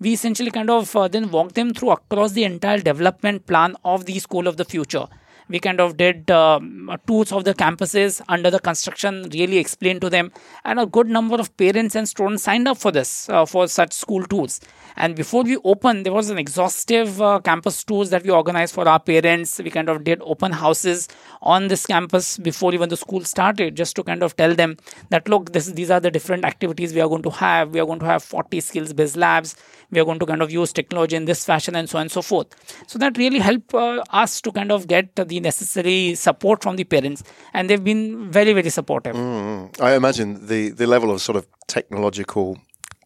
We 0.00 0.12
essentially 0.14 0.50
kind 0.50 0.70
of 0.70 0.94
uh, 0.96 1.08
then 1.08 1.30
walked 1.30 1.54
them 1.54 1.72
through 1.72 1.92
across 1.92 2.32
the 2.32 2.44
entire 2.44 2.78
development 2.78 3.46
plan 3.46 3.76
of 3.84 4.06
the 4.06 4.18
school 4.18 4.48
of 4.48 4.56
the 4.56 4.64
future 4.64 5.06
we 5.48 5.58
kind 5.58 5.80
of 5.80 5.96
did 5.96 6.30
um, 6.30 6.90
tours 7.06 7.32
of 7.32 7.44
the 7.44 7.54
campuses 7.54 8.20
under 8.28 8.50
the 8.50 8.60
construction 8.60 9.28
really 9.32 9.58
explained 9.58 10.00
to 10.00 10.10
them. 10.10 10.32
And 10.64 10.78
a 10.80 10.86
good 10.86 11.08
number 11.08 11.36
of 11.36 11.56
parents 11.56 11.94
and 11.94 12.08
students 12.08 12.42
signed 12.44 12.68
up 12.68 12.78
for 12.78 12.90
this 12.90 13.28
uh, 13.28 13.46
for 13.46 13.68
such 13.68 13.92
school 13.92 14.24
tours 14.24 14.60
and 14.96 15.16
before 15.16 15.42
we 15.42 15.56
opened 15.64 16.04
there 16.04 16.12
was 16.12 16.30
an 16.30 16.38
exhaustive 16.38 17.20
uh, 17.20 17.40
campus 17.40 17.82
tours 17.84 18.10
that 18.10 18.22
we 18.24 18.30
organized 18.30 18.74
for 18.74 18.88
our 18.88 19.00
parents. 19.00 19.58
We 19.58 19.70
kind 19.70 19.88
of 19.88 20.04
did 20.04 20.20
open 20.22 20.52
houses 20.52 21.08
on 21.40 21.68
this 21.68 21.86
campus 21.86 22.38
before 22.38 22.74
even 22.74 22.88
the 22.88 22.96
school 22.96 23.24
started 23.24 23.76
just 23.76 23.96
to 23.96 24.04
kind 24.04 24.22
of 24.22 24.36
tell 24.36 24.54
them 24.54 24.76
that 25.10 25.28
look 25.28 25.52
this 25.52 25.66
these 25.66 25.90
are 25.90 26.00
the 26.00 26.10
different 26.10 26.44
activities 26.44 26.94
we 26.94 27.00
are 27.00 27.08
going 27.08 27.22
to 27.22 27.30
have. 27.30 27.70
We 27.70 27.80
are 27.80 27.86
going 27.86 28.00
to 28.00 28.06
have 28.06 28.22
40 28.22 28.60
skills 28.60 28.92
based 28.92 29.16
labs. 29.16 29.56
We 29.90 30.00
are 30.00 30.04
going 30.04 30.18
to 30.20 30.26
kind 30.26 30.42
of 30.42 30.50
use 30.50 30.72
technology 30.72 31.16
in 31.16 31.26
this 31.26 31.44
fashion 31.44 31.76
and 31.76 31.88
so 31.88 31.98
on 31.98 32.02
and 32.02 32.12
so 32.12 32.22
forth. 32.22 32.48
So 32.86 32.98
that 32.98 33.18
really 33.18 33.38
helped 33.38 33.74
uh, 33.74 34.02
us 34.10 34.40
to 34.42 34.52
kind 34.52 34.72
of 34.72 34.86
get 34.86 35.14
the 35.16 35.24
necessary 35.40 36.14
support 36.14 36.62
from 36.62 36.76
the 36.76 36.84
parents 36.84 37.22
and 37.52 37.68
they've 37.68 37.84
been 37.84 38.30
very 38.30 38.52
very 38.52 38.70
supportive 38.70 39.14
mm, 39.14 39.70
mm. 39.70 39.80
I 39.80 39.94
imagine 39.94 40.46
the, 40.46 40.70
the 40.70 40.86
level 40.86 41.10
of 41.10 41.20
sort 41.20 41.36
of 41.36 41.46
technological 41.66 42.58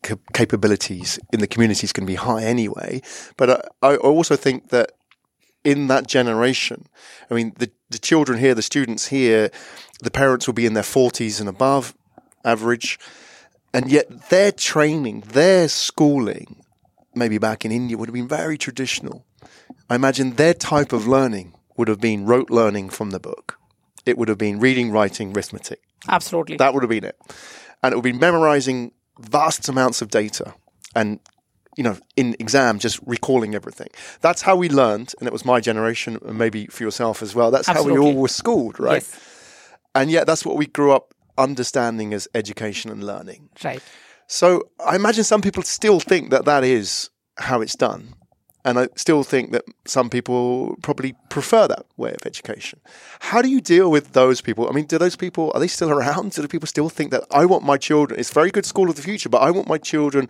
cap- 0.07 0.33
capabilities 0.33 1.19
in 1.33 1.41
the 1.41 1.47
communities 1.47 1.93
can 1.93 2.07
be 2.07 2.15
high 2.15 2.43
anyway. 2.43 3.03
But 3.37 3.67
I, 3.83 3.89
I 3.93 3.97
also 3.97 4.37
think 4.37 4.69
that 4.71 4.93
in 5.65 5.89
that 5.89 6.07
generation, 6.07 6.87
I 7.31 7.35
mean, 7.35 7.53
the, 7.59 7.71
the 7.91 7.99
children 7.99 8.39
here, 8.39 8.55
the 8.55 8.63
students 8.63 9.09
here, 9.09 9.51
the 10.01 10.11
parents 10.11 10.47
will 10.47 10.55
be 10.55 10.67
in 10.67 10.75
their 10.75 10.85
40s 10.85 11.41
and 11.41 11.49
above 11.49 11.95
average. 12.45 12.99
And 13.75 13.91
yet 13.91 14.31
their 14.31 14.53
training, 14.53 15.23
their 15.33 15.69
schooling, 15.69 16.63
maybe 17.15 17.39
back 17.39 17.65
in 17.65 17.73
India, 17.73 17.99
would 17.99 18.09
have 18.09 18.15
been 18.15 18.29
very 18.29 18.57
traditional. 18.57 19.27
I 19.91 19.97
imagine 19.97 20.35
their 20.35 20.55
type 20.55 20.93
of 20.93 21.07
learning 21.07 21.56
would 21.79 21.89
have 21.89 22.01
been 22.01 22.27
rote 22.27 22.51
learning 22.51 22.91
from 22.91 23.11
the 23.11 23.21
book. 23.21 23.59
It 24.05 24.17
would 24.19 24.29
have 24.29 24.39
been 24.39 24.61
reading, 24.61 24.91
writing, 24.91 25.33
arithmetic. 25.37 25.81
absolutely 26.09 26.57
That 26.57 26.75
would 26.75 26.83
have 26.83 26.91
been 26.91 27.05
it. 27.05 27.19
And 27.83 27.93
it 27.93 27.97
would 27.97 28.05
be 28.05 28.13
memorizing 28.13 28.93
vast 29.19 29.69
amounts 29.69 30.03
of 30.03 30.11
data 30.11 30.55
and, 30.95 31.21
you 31.77 31.85
know, 31.85 31.97
in 32.17 32.37
exam, 32.39 32.79
just 32.79 33.01
recalling 33.05 33.55
everything. 33.55 33.89
That's 34.21 34.43
how 34.43 34.57
we 34.57 34.69
learned. 34.69 35.15
And 35.19 35.27
it 35.27 35.33
was 35.33 35.45
my 35.45 35.61
generation, 35.61 36.19
and 36.25 36.39
maybe 36.39 36.67
for 36.67 36.83
yourself 36.83 37.23
as 37.23 37.35
well. 37.35 37.51
That's 37.51 37.69
how 37.69 37.83
we 37.83 37.99
all 37.99 38.15
were 38.15 38.29
schooled, 38.29 38.81
right? 38.81 39.03
yes 39.03 39.21
And 39.95 40.11
yet 40.11 40.27
that's 40.27 40.45
what 40.45 40.57
we 40.57 40.67
grew 40.67 40.93
up 40.93 41.15
understanding 41.39 42.15
as 42.15 42.29
education 42.35 42.91
and 42.91 43.03
learning. 43.05 43.49
right 43.65 43.83
So 44.27 44.71
I 44.85 44.97
imagine 44.97 45.25
some 45.25 45.43
people 45.43 45.63
still 45.63 46.01
think 46.01 46.31
that 46.31 46.45
that 46.45 46.65
is 46.65 47.11
how 47.39 47.61
it's 47.61 47.77
done. 47.77 48.15
And 48.67 48.79
I 48.79 48.89
still 48.97 49.23
think 49.23 49.53
that 49.53 49.65
some 49.85 50.11
people 50.11 50.77
probably 50.83 51.15
prefer 51.31 51.69
that 51.69 51.87
way 51.97 52.11
of 52.11 52.27
education. 52.27 52.81
How 53.21 53.41
do 53.41 53.49
you 53.49 53.61
deal 53.61 53.91
with 53.91 54.13
those 54.13 54.41
people? 54.41 54.69
I 54.69 54.73
mean, 54.73 54.87
do 54.87 54.99
those 54.99 55.17
people, 55.17 55.53
are 55.55 55.61
they 55.61 55.69
still 55.69 55.91
around? 55.97 56.33
Do 56.33 56.43
the 56.43 56.49
people 56.49 56.67
still 56.67 56.89
think 56.89 57.13
that 57.13 57.25
I 57.31 57.47
want 57.47 57.65
my 57.65 57.79
children, 57.79 58.19
it's 58.21 58.33
very 58.33 58.51
good 58.51 58.67
school 58.67 58.91
of 58.91 58.97
the 58.97 59.03
future, 59.03 59.29
but 59.29 59.39
I 59.39 59.51
want 59.53 59.69
my 59.69 59.79
children 59.79 60.29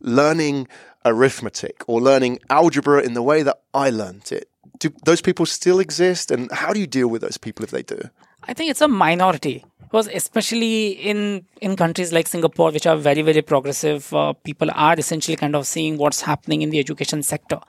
learning 0.00 0.68
arithmetic 1.06 1.82
or 1.86 2.00
learning 2.00 2.38
algebra 2.50 3.02
in 3.02 3.14
the 3.14 3.22
way 3.22 3.42
that 3.42 3.60
I 3.72 3.90
learnt 3.90 4.30
it? 4.30 4.48
do 4.78 4.90
those 5.04 5.20
people 5.20 5.46
still 5.46 5.80
exist? 5.80 6.30
And 6.30 6.50
how 6.52 6.72
do 6.72 6.80
you 6.80 6.86
deal 6.86 7.08
with 7.08 7.22
those 7.22 7.38
people 7.38 7.64
if 7.64 7.70
they 7.70 7.82
do? 7.82 8.00
I 8.46 8.52
think 8.54 8.70
it's 8.70 8.82
a 8.82 8.88
minority 8.88 9.64
because 9.94 10.08
especially 10.08 10.88
in 11.10 11.46
in 11.60 11.76
countries 11.76 12.12
like 12.12 12.26
Singapore, 12.26 12.72
which 12.72 12.84
are 12.84 12.96
very 12.96 13.22
very 13.22 13.42
progressive, 13.42 14.12
uh, 14.12 14.32
people 14.32 14.68
are 14.74 14.96
essentially 14.98 15.36
kind 15.36 15.54
of 15.54 15.68
seeing 15.68 15.98
what's 15.98 16.22
happening 16.22 16.62
in 16.62 16.70
the 16.70 16.80
education 16.80 17.22
sector. 17.22 17.60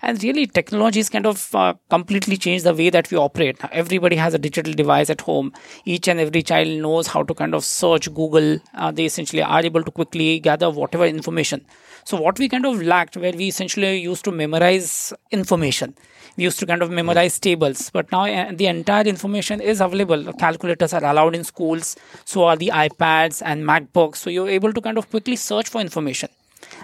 And 0.00 0.22
really, 0.22 0.46
technology 0.46 1.00
has 1.00 1.08
kind 1.08 1.26
of 1.26 1.52
uh, 1.52 1.74
completely 1.90 2.36
changed 2.36 2.64
the 2.64 2.74
way 2.74 2.90
that 2.90 3.10
we 3.10 3.16
operate. 3.16 3.60
Now, 3.60 3.70
everybody 3.72 4.16
has 4.16 4.34
a 4.34 4.38
digital 4.38 4.72
device 4.72 5.10
at 5.10 5.22
home. 5.22 5.52
Each 5.84 6.06
and 6.06 6.20
every 6.20 6.42
child 6.42 6.68
knows 6.86 7.08
how 7.08 7.24
to 7.24 7.34
kind 7.34 7.56
of 7.56 7.64
search 7.64 8.12
Google. 8.14 8.58
Uh, 8.74 8.92
they 8.92 9.06
essentially 9.06 9.42
are 9.42 9.64
able 9.64 9.82
to 9.82 9.90
quickly 9.90 10.38
gather 10.38 10.70
whatever 10.70 11.06
information. 11.06 11.66
So, 12.06 12.20
what 12.20 12.38
we 12.38 12.50
kind 12.50 12.66
of 12.66 12.82
lacked, 12.82 13.16
where 13.16 13.32
we 13.32 13.48
essentially 13.48 13.96
used 13.98 14.24
to 14.24 14.30
memorize 14.30 15.12
information, 15.30 15.94
we 16.36 16.44
used 16.44 16.58
to 16.58 16.66
kind 16.66 16.82
of 16.82 16.90
memorize 16.90 17.38
tables, 17.38 17.88
but 17.90 18.12
now 18.12 18.26
uh, 18.26 18.52
the 18.52 18.66
entire 18.66 19.04
information 19.04 19.62
is 19.62 19.80
available. 19.80 20.32
Calculators 20.34 20.92
are 20.92 21.04
allowed 21.04 21.34
in 21.34 21.44
schools, 21.44 21.96
so 22.26 22.44
are 22.44 22.56
the 22.56 22.70
iPads 22.74 23.40
and 23.42 23.64
MacBooks. 23.64 24.16
So, 24.16 24.28
you're 24.28 24.50
able 24.50 24.74
to 24.74 24.80
kind 24.82 24.98
of 24.98 25.08
quickly 25.08 25.36
search 25.36 25.70
for 25.70 25.80
information. 25.80 26.28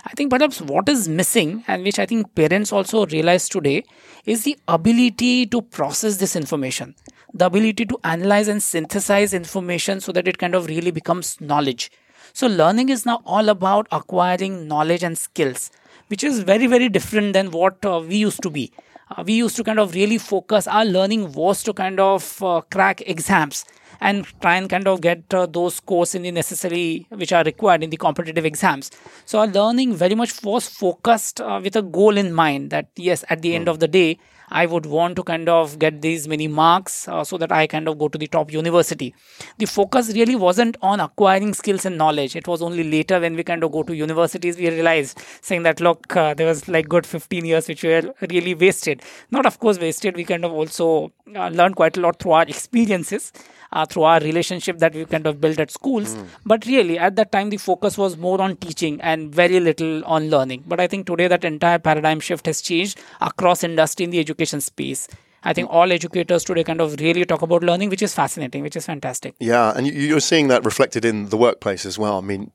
I 0.07 0.11
think 0.11 0.31
perhaps 0.31 0.63
what 0.63 0.89
is 0.89 1.07
missing, 1.07 1.65
and 1.69 1.85
which 1.85 1.99
I 1.99 2.07
think 2.07 2.35
parents 2.35 2.73
also 2.73 3.05
realize 3.07 3.49
today, 3.49 3.85
is 4.25 4.45
the 4.45 4.59
ability 4.69 5.47
to 5.47 5.61
process 5.61 6.17
this 6.17 6.35
information, 6.35 6.95
the 7.35 7.47
ability 7.47 7.85
to 7.87 7.99
analyze 8.05 8.49
and 8.49 8.63
synthesize 8.63 9.35
information 9.35 10.01
so 10.01 10.13
that 10.13 10.27
it 10.27 10.39
kind 10.39 10.55
of 10.55 10.67
really 10.67 10.91
becomes 10.91 11.41
knowledge. 11.41 11.91
So, 12.33 12.47
learning 12.47 12.89
is 12.89 13.05
now 13.05 13.23
all 13.25 13.49
about 13.49 13.89
acquiring 13.91 14.69
knowledge 14.69 15.03
and 15.03 15.19
skills, 15.19 15.71
which 16.09 16.25
is 16.25 16.41
very, 16.41 16.67
very 16.67 16.89
different 16.89 17.33
than 17.33 17.51
what 17.51 17.85
uh, 17.85 18.03
we 18.07 18.17
used 18.17 18.43
to 18.43 18.51
be. 18.51 18.73
Uh, 19.11 19.25
we 19.27 19.35
used 19.35 19.57
to 19.57 19.65
kind 19.65 19.79
of 19.79 19.95
really 19.95 20.19
focus, 20.19 20.69
our 20.69 20.85
learning 20.85 21.33
was 21.33 21.63
to 21.65 21.73
kind 21.73 21.99
of 21.99 22.43
uh, 22.43 22.61
crack 22.71 23.03
exams 23.07 23.65
and 24.01 24.27
try 24.41 24.57
and 24.57 24.71
kind 24.71 24.89
of 24.89 25.01
get 25.01 25.33
uh, 25.35 25.47
those 25.47 25.77
scores 25.77 26.15
in 26.15 26.23
the 26.23 26.31
necessary 26.31 27.07
which 27.11 27.33
are 27.33 27.45
required 27.45 27.83
in 27.83 27.91
the 27.91 27.97
competitive 27.97 28.47
exams 28.47 28.91
so 29.27 29.39
our 29.39 29.47
learning 29.47 29.95
very 29.95 30.15
much 30.15 30.43
was 30.43 30.69
focused 30.69 31.41
uh, 31.41 31.61
with 31.63 31.77
a 31.77 31.83
goal 31.83 32.17
in 32.17 32.33
mind 32.33 32.71
that 32.71 32.89
yes 32.97 33.25
at 33.29 33.43
the 33.43 33.55
end 33.55 33.65
hmm. 33.65 33.71
of 33.71 33.81
the 33.81 33.89
day 33.89 34.19
I 34.51 34.67
would 34.67 34.87
want 34.87 35.17
to 35.17 35.23
kind 35.23 35.49
of 35.49 35.79
get 35.79 36.01
these 36.01 36.27
many 36.27 36.49
marks 36.49 37.07
uh, 37.09 37.25
so 37.25 37.39
that 37.39 37.53
I 37.53 37.67
kind 37.67 37.89
of 37.89 37.99
go 37.99 38.09
to 38.09 38.19
the 38.19 38.27
top 38.27 38.53
university. 38.53 39.15
The 39.59 39.67
focus 39.67 40.13
really 40.15 40.37
wasn't 40.37 40.77
on 40.83 41.01
acquiring 41.01 41.55
skills 41.55 41.85
and 41.85 41.97
knowledge. 41.97 42.37
It 42.37 42.49
was 42.49 42.63
only 42.63 42.85
later 42.85 43.21
when 43.21 43.37
we 43.37 43.45
kind 43.45 43.63
of 43.63 43.73
go 43.73 43.83
to 43.83 43.95
universities 43.95 44.57
we 44.57 44.69
realized 44.69 45.21
saying 45.41 45.63
that 45.63 45.81
look 45.81 46.17
uh, 46.17 46.35
there 46.35 46.47
was 46.47 46.69
like 46.69 46.89
good 46.89 47.07
15 47.07 47.45
years 47.45 47.69
which 47.69 47.85
were 47.85 48.15
really 48.29 48.55
wasted. 48.55 49.03
Not 49.31 49.47
of 49.47 49.59
course 49.61 49.79
wasted. 49.79 50.17
We 50.17 50.25
kind 50.25 50.45
of 50.45 50.53
also 50.53 51.13
uh, 51.35 51.49
learned 51.49 51.77
quite 51.77 51.97
a 51.97 52.01
lot 52.01 52.19
through 52.19 52.33
our 52.33 52.43
experiences 52.43 53.33
uh, 53.73 53.87
through 53.87 54.03
our 54.03 54.21
relationship 54.21 54.79
that 54.79 54.95
we 54.95 55.05
kind 55.05 55.27
of 55.27 55.41
built 55.41 55.59
at 55.59 55.71
schools. 55.71 56.15
Mm. 56.15 56.27
But 56.45 56.67
really, 56.67 56.99
at 56.99 57.17
that 57.17 57.33
time, 57.33 57.51
the 57.51 57.57
focus 57.57 57.97
was 57.97 58.17
more 58.17 58.41
on 58.41 58.57
teaching 58.57 59.01
and 59.01 59.35
very 59.35 59.61
little 59.61 60.05
on 60.05 60.31
learning. 60.31 60.65
But 60.67 60.81
I 60.81 60.87
think 60.87 61.07
today 61.07 61.29
that 61.29 61.45
entire 61.45 61.79
paradigm 61.79 62.21
shift 62.21 62.47
has 62.47 62.61
changed 62.61 63.01
across 63.21 63.65
industry 63.65 64.05
in 64.05 64.11
the 64.11 64.19
education 64.19 64.61
space. 64.61 65.09
I 65.43 65.55
think 65.55 65.71
all 65.71 65.91
educators 65.91 66.45
today 66.45 66.65
kind 66.65 66.81
of 66.81 67.01
really 67.01 67.25
talk 67.25 67.43
about 67.43 67.63
learning, 67.63 67.89
which 67.89 68.03
is 68.03 68.13
fascinating, 68.13 68.63
which 68.63 68.77
is 68.77 68.85
fantastic. 68.85 69.35
Yeah, 69.39 69.73
and 69.75 69.87
you're 69.87 70.21
seeing 70.21 70.49
that 70.49 70.65
reflected 70.65 71.05
in 71.05 71.31
the 71.31 71.39
workplace 71.39 71.87
as 71.87 71.99
well. 71.99 72.19
I 72.19 72.21
mean, 72.21 72.51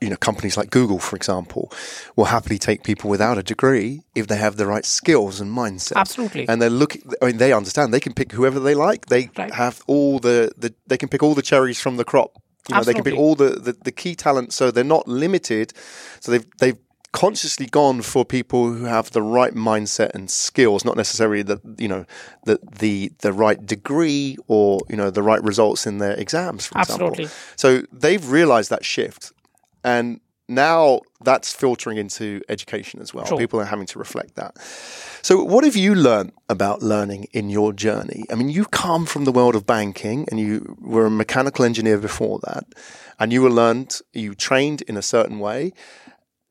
you 0.00 0.08
know, 0.08 0.16
companies 0.16 0.56
like 0.56 0.70
Google, 0.70 0.98
for 0.98 1.16
example, 1.16 1.72
will 2.14 2.26
happily 2.26 2.58
take 2.58 2.84
people 2.84 3.10
without 3.10 3.38
a 3.38 3.42
degree 3.42 4.02
if 4.14 4.28
they 4.28 4.36
have 4.36 4.56
the 4.56 4.66
right 4.66 4.84
skills 4.84 5.40
and 5.40 5.50
mindset. 5.56 5.96
Absolutely. 5.96 6.48
And 6.48 6.62
they're 6.62 6.70
looking, 6.70 7.02
I 7.20 7.26
mean, 7.26 7.38
they 7.38 7.52
understand 7.52 7.92
they 7.92 8.00
can 8.00 8.14
pick 8.14 8.32
whoever 8.32 8.60
they 8.60 8.74
like. 8.74 9.06
They 9.06 9.30
right. 9.36 9.52
have 9.52 9.82
all 9.86 10.20
the, 10.20 10.52
the, 10.56 10.72
they 10.86 10.96
can 10.96 11.08
pick 11.08 11.22
all 11.22 11.34
the 11.34 11.42
cherries 11.42 11.80
from 11.80 11.96
the 11.96 12.04
crop. 12.04 12.32
You 12.68 12.74
know, 12.74 12.78
Absolutely. 12.78 12.92
they 12.92 13.10
can 13.10 13.12
pick 13.12 13.18
all 13.18 13.34
the, 13.34 13.60
the, 13.60 13.76
the 13.84 13.92
key 13.92 14.14
talent. 14.14 14.52
So 14.52 14.70
they're 14.70 14.84
not 14.84 15.08
limited. 15.08 15.72
So 16.20 16.32
they've, 16.32 16.46
they've, 16.58 16.78
consciously 17.12 17.64
gone 17.66 18.02
for 18.02 18.22
people 18.22 18.72
who 18.72 18.84
have 18.84 19.10
the 19.12 19.22
right 19.22 19.54
mindset 19.54 20.10
and 20.14 20.30
skills, 20.30 20.84
not 20.84 20.96
necessarily 20.96 21.42
the 21.42 21.58
you 21.78 21.88
know 21.88 22.04
the 22.44 22.58
the 22.78 23.10
the 23.20 23.32
right 23.32 23.64
degree 23.64 24.36
or 24.46 24.80
you 24.90 24.96
know 24.96 25.10
the 25.10 25.22
right 25.22 25.42
results 25.42 25.86
in 25.86 25.98
their 25.98 26.12
exams. 26.12 26.66
For 26.66 26.78
Absolutely. 26.78 27.24
Example. 27.24 27.54
So 27.56 27.82
they've 27.92 28.30
realised 28.30 28.68
that 28.70 28.84
shift, 28.84 29.32
and 29.84 30.20
now 30.48 31.00
that's 31.22 31.52
filtering 31.52 31.98
into 31.98 32.40
education 32.48 33.00
as 33.00 33.12
well. 33.12 33.26
Sure. 33.26 33.38
People 33.38 33.60
are 33.60 33.66
having 33.66 33.86
to 33.86 33.98
reflect 33.98 34.34
that. 34.36 34.58
So, 35.22 35.42
what 35.42 35.64
have 35.64 35.76
you 35.76 35.94
learned 35.94 36.32
about 36.48 36.82
learning 36.82 37.26
in 37.32 37.50
your 37.50 37.72
journey? 37.72 38.24
I 38.30 38.34
mean, 38.34 38.48
you 38.48 38.64
come 38.64 39.04
from 39.04 39.24
the 39.24 39.32
world 39.32 39.54
of 39.54 39.66
banking 39.66 40.26
and 40.30 40.40
you 40.40 40.76
were 40.80 41.06
a 41.06 41.10
mechanical 41.10 41.64
engineer 41.64 41.98
before 41.98 42.40
that, 42.44 42.64
and 43.18 43.32
you 43.32 43.42
were 43.42 43.50
learned, 43.50 44.00
you 44.12 44.34
trained 44.34 44.82
in 44.82 44.96
a 44.96 45.02
certain 45.02 45.38
way, 45.38 45.72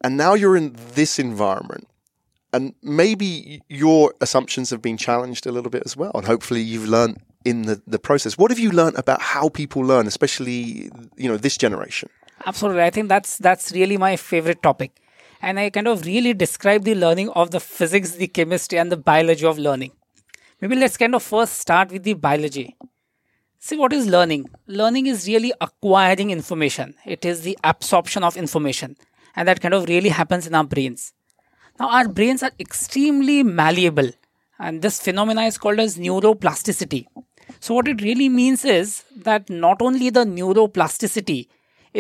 and 0.02 0.16
now 0.16 0.36
you're 0.36 0.56
in 0.56 0.76
this 0.94 1.18
environment. 1.18 1.88
And 2.54 2.76
maybe 2.82 3.62
your 3.68 4.14
assumptions 4.22 4.70
have 4.70 4.82
been 4.82 4.98
challenged 4.98 5.46
a 5.46 5.52
little 5.52 5.70
bit 5.70 5.84
as 5.86 5.98
well. 5.98 6.12
And 6.14 6.26
hopefully, 6.26 6.62
you've 6.62 6.88
learned 6.88 7.22
in 7.44 7.64
the, 7.64 7.82
the 7.86 8.00
process. 8.00 8.38
What 8.38 8.52
have 8.52 8.60
you 8.60 8.72
learned 8.72 8.98
about 8.98 9.22
how 9.22 9.50
people 9.50 9.82
learn, 9.82 10.08
especially 10.08 10.90
you 11.18 11.28
know 11.28 11.38
this 11.38 11.58
generation? 11.58 12.10
Absolutely. 12.48 12.82
I 12.84 12.90
think 12.90 13.10
that's 13.10 13.38
that's 13.38 13.72
really 13.74 13.98
my 13.98 14.16
favorite 14.16 14.64
topic. 14.64 15.02
And 15.42 15.60
I 15.60 15.70
kind 15.70 15.88
of 15.88 16.06
really 16.06 16.34
describe 16.34 16.84
the 16.84 16.96
learning 16.96 17.30
of 17.32 17.52
the 17.52 17.60
physics, 17.60 18.12
the 18.12 18.28
chemistry, 18.28 18.80
and 18.80 18.92
the 18.92 18.98
biology 18.98 19.46
of 19.46 19.60
learning. 19.60 19.92
Maybe 20.62 20.76
let's 20.78 20.98
kind 20.98 21.14
of 21.14 21.22
first 21.22 21.60
start 21.60 21.92
with 21.92 22.04
the 22.04 22.14
biology. 22.14 22.76
See, 23.60 23.78
what 23.78 23.94
is 23.94 24.08
learning? 24.08 24.50
Learning 24.68 25.08
is 25.08 25.28
really 25.28 25.54
acquiring 25.62 26.32
information, 26.32 26.96
it 27.06 27.26
is 27.26 27.42
the 27.42 27.58
absorption 27.64 28.24
of 28.24 28.38
information. 28.38 28.96
And 29.36 29.48
that 29.48 29.62
kind 29.62 29.76
of 29.76 29.90
really 29.90 30.10
happens 30.10 30.48
in 30.48 30.56
our 30.56 30.64
brains. 30.64 31.14
Now, 31.80 31.90
our 31.90 32.08
brains 32.08 32.42
are 32.42 32.52
extremely 32.60 33.44
malleable, 33.44 34.12
and 34.58 34.82
this 34.82 35.00
phenomena 35.02 35.44
is 35.44 35.58
called 35.60 35.80
as 35.80 35.98
neuroplasticity. 35.98 37.06
So, 37.60 37.76
what 37.76 37.88
it 37.88 38.02
really 38.02 38.30
means 38.30 38.66
is 38.66 39.04
that 39.18 39.50
not 39.50 39.82
only 39.82 40.10
the 40.10 40.26
neuroplasticity 40.26 41.48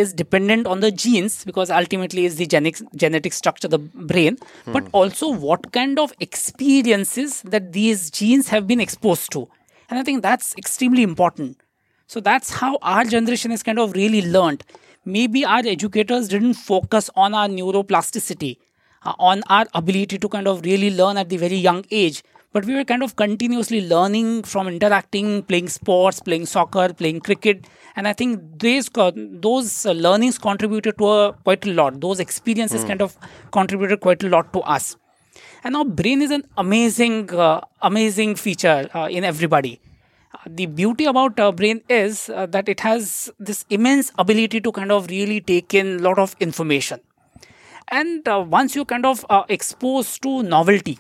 is 0.03 0.13
dependent 0.13 0.67
on 0.67 0.81
the 0.81 0.91
genes 0.91 1.43
because 1.43 1.69
ultimately 1.69 2.25
is 2.25 2.35
the 2.35 2.45
genetic 2.45 2.81
genetic 3.03 3.33
structure 3.33 3.67
the 3.67 3.79
brain 4.11 4.37
hmm. 4.65 4.73
but 4.73 4.87
also 4.91 5.29
what 5.29 5.71
kind 5.77 5.99
of 6.03 6.13
experiences 6.19 7.41
that 7.55 7.71
these 7.73 8.09
genes 8.11 8.49
have 8.49 8.67
been 8.67 8.79
exposed 8.87 9.31
to. 9.31 9.47
And 9.89 9.99
i 9.99 10.03
think 10.03 10.21
that's 10.21 10.55
extremely 10.57 11.03
important. 11.03 11.57
So 12.07 12.21
that's 12.21 12.51
how 12.51 12.77
our 12.81 13.03
generation 13.03 13.51
has 13.51 13.63
kind 13.63 13.79
of 13.79 13.93
really 13.93 14.21
learned. 14.37 14.63
Maybe 15.03 15.43
our 15.45 15.59
educators 15.75 16.29
didn't 16.29 16.53
focus 16.53 17.09
on 17.15 17.33
our 17.33 17.47
neuroplasticity 17.47 18.57
uh, 19.03 19.13
on 19.19 19.43
our 19.47 19.65
ability 19.73 20.17
to 20.17 20.29
kind 20.29 20.47
of 20.47 20.65
really 20.65 20.89
learn 20.91 21.17
at 21.17 21.29
the 21.29 21.37
very 21.37 21.55
young 21.55 21.85
age 21.91 22.23
but 22.53 22.65
we 22.65 22.73
were 22.73 22.83
kind 22.83 23.03
of 23.03 23.15
continuously 23.15 23.87
learning 23.87 24.43
from 24.43 24.67
interacting 24.67 25.43
playing 25.43 25.69
sports 25.69 26.19
playing 26.19 26.45
soccer 26.45 26.87
playing 26.93 27.19
cricket 27.19 27.67
and 27.97 28.07
i 28.07 28.13
think 28.13 28.59
these 28.59 28.89
those 29.47 29.85
uh, 29.85 29.91
learnings 29.91 30.37
contributed 30.37 30.97
to 30.99 31.07
a, 31.07 31.33
quite 31.33 31.65
a 31.65 31.73
lot. 31.73 31.99
Those 31.99 32.19
experiences 32.19 32.83
mm. 32.83 32.87
kind 32.87 33.01
of 33.01 33.17
contributed 33.51 33.99
quite 34.01 34.23
a 34.23 34.29
lot 34.29 34.53
to 34.53 34.61
us. 34.61 34.95
And 35.63 35.73
now 35.73 35.83
brain 35.83 36.21
is 36.21 36.31
an 36.31 36.43
amazing 36.57 37.33
uh, 37.33 37.61
amazing 37.81 38.35
feature 38.35 38.89
uh, 38.93 39.07
in 39.09 39.23
everybody. 39.23 39.79
Uh, 40.33 40.37
the 40.45 40.67
beauty 40.67 41.05
about 41.05 41.39
uh, 41.39 41.51
brain 41.51 41.81
is 41.89 42.29
uh, 42.29 42.45
that 42.57 42.69
it 42.69 42.81
has 42.81 43.31
this 43.39 43.65
immense 43.69 44.11
ability 44.17 44.61
to 44.61 44.71
kind 44.71 44.91
of 44.91 45.09
really 45.09 45.41
take 45.41 45.73
in 45.73 45.97
a 45.97 45.99
lot 46.09 46.19
of 46.19 46.35
information. 46.39 46.99
And 47.89 48.27
once 48.51 48.75
you 48.75 48.83
kind 48.83 49.05
of 49.05 49.25
exposed 49.47 50.21
to 50.23 50.43
novelty 50.43 50.99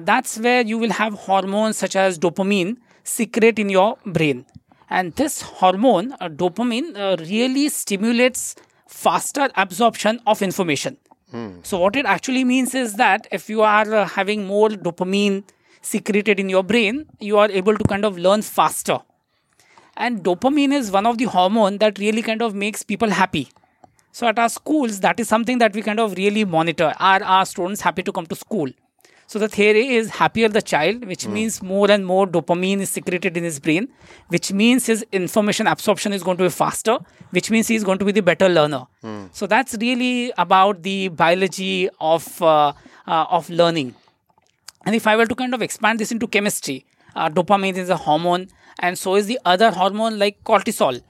that's 0.00 0.38
where 0.38 0.62
you 0.62 0.78
will 0.78 0.92
have 0.92 1.12
hormones 1.24 1.76
such 1.76 1.94
as 1.94 2.18
dopamine 2.18 2.78
secrete 3.02 3.58
in 3.58 3.68
your 3.68 3.98
brain 4.06 4.46
and 4.94 5.14
this 5.20 5.42
hormone, 5.42 6.12
uh, 6.20 6.28
dopamine, 6.28 6.96
uh, 6.96 7.16
really 7.28 7.68
stimulates 7.68 8.54
faster 8.86 9.48
absorption 9.56 10.20
of 10.26 10.40
information. 10.40 10.96
Hmm. 11.30 11.48
So, 11.62 11.80
what 11.80 11.96
it 11.96 12.06
actually 12.06 12.44
means 12.44 12.74
is 12.74 12.94
that 12.94 13.26
if 13.32 13.50
you 13.50 13.62
are 13.62 13.92
uh, 13.92 14.04
having 14.06 14.46
more 14.46 14.68
dopamine 14.68 15.42
secreted 15.82 16.38
in 16.38 16.48
your 16.48 16.62
brain, 16.62 17.06
you 17.18 17.38
are 17.38 17.50
able 17.50 17.76
to 17.76 17.84
kind 17.94 18.04
of 18.04 18.18
learn 18.18 18.42
faster. 18.42 19.00
And 19.96 20.22
dopamine 20.22 20.72
is 20.72 20.92
one 20.92 21.06
of 21.06 21.18
the 21.18 21.24
hormone 21.24 21.78
that 21.78 21.98
really 21.98 22.22
kind 22.22 22.40
of 22.40 22.54
makes 22.54 22.84
people 22.84 23.10
happy. 23.10 23.48
So 24.12 24.28
at 24.28 24.38
our 24.38 24.48
schools, 24.48 25.00
that 25.00 25.18
is 25.18 25.28
something 25.28 25.58
that 25.58 25.74
we 25.74 25.82
kind 25.82 25.98
of 25.98 26.16
really 26.16 26.44
monitor. 26.44 26.94
Are 27.00 27.22
our 27.22 27.44
students 27.46 27.80
happy 27.80 28.04
to 28.04 28.12
come 28.12 28.26
to 28.26 28.36
school? 28.36 28.70
So 29.26 29.38
the 29.38 29.48
theory 29.48 29.88
is 29.96 30.10
happier 30.10 30.48
the 30.48 30.62
child, 30.62 31.06
which 31.06 31.26
mm. 31.26 31.32
means 31.32 31.62
more 31.62 31.90
and 31.90 32.04
more 32.06 32.26
dopamine 32.26 32.80
is 32.80 32.90
secreted 32.90 33.36
in 33.36 33.44
his 33.44 33.58
brain, 33.58 33.88
which 34.28 34.52
means 34.52 34.86
his 34.86 35.04
information 35.12 35.66
absorption 35.66 36.12
is 36.12 36.22
going 36.22 36.36
to 36.36 36.44
be 36.44 36.50
faster, 36.50 36.98
which 37.30 37.50
means 37.50 37.68
he's 37.68 37.84
going 37.84 37.98
to 37.98 38.04
be 38.04 38.12
the 38.12 38.22
better 38.22 38.48
learner. 38.48 38.86
Mm. 39.02 39.28
So 39.32 39.46
that's 39.46 39.74
really 39.80 40.32
about 40.36 40.82
the 40.82 41.08
biology 41.08 41.88
of 42.00 42.40
uh, 42.42 42.72
uh, 43.06 43.26
of 43.30 43.48
learning. 43.50 43.94
And 44.86 44.94
if 44.94 45.06
I 45.06 45.16
were 45.16 45.26
to 45.26 45.34
kind 45.34 45.54
of 45.54 45.62
expand 45.62 45.98
this 45.98 46.12
into 46.12 46.26
chemistry, 46.26 46.84
uh, 47.16 47.30
dopamine 47.30 47.76
is 47.76 47.88
a 47.88 47.96
hormone, 47.96 48.48
and 48.80 48.98
so 48.98 49.16
is 49.16 49.26
the 49.26 49.38
other 49.44 49.70
hormone 49.70 50.18
like 50.18 50.42
cortisol. 50.44 51.00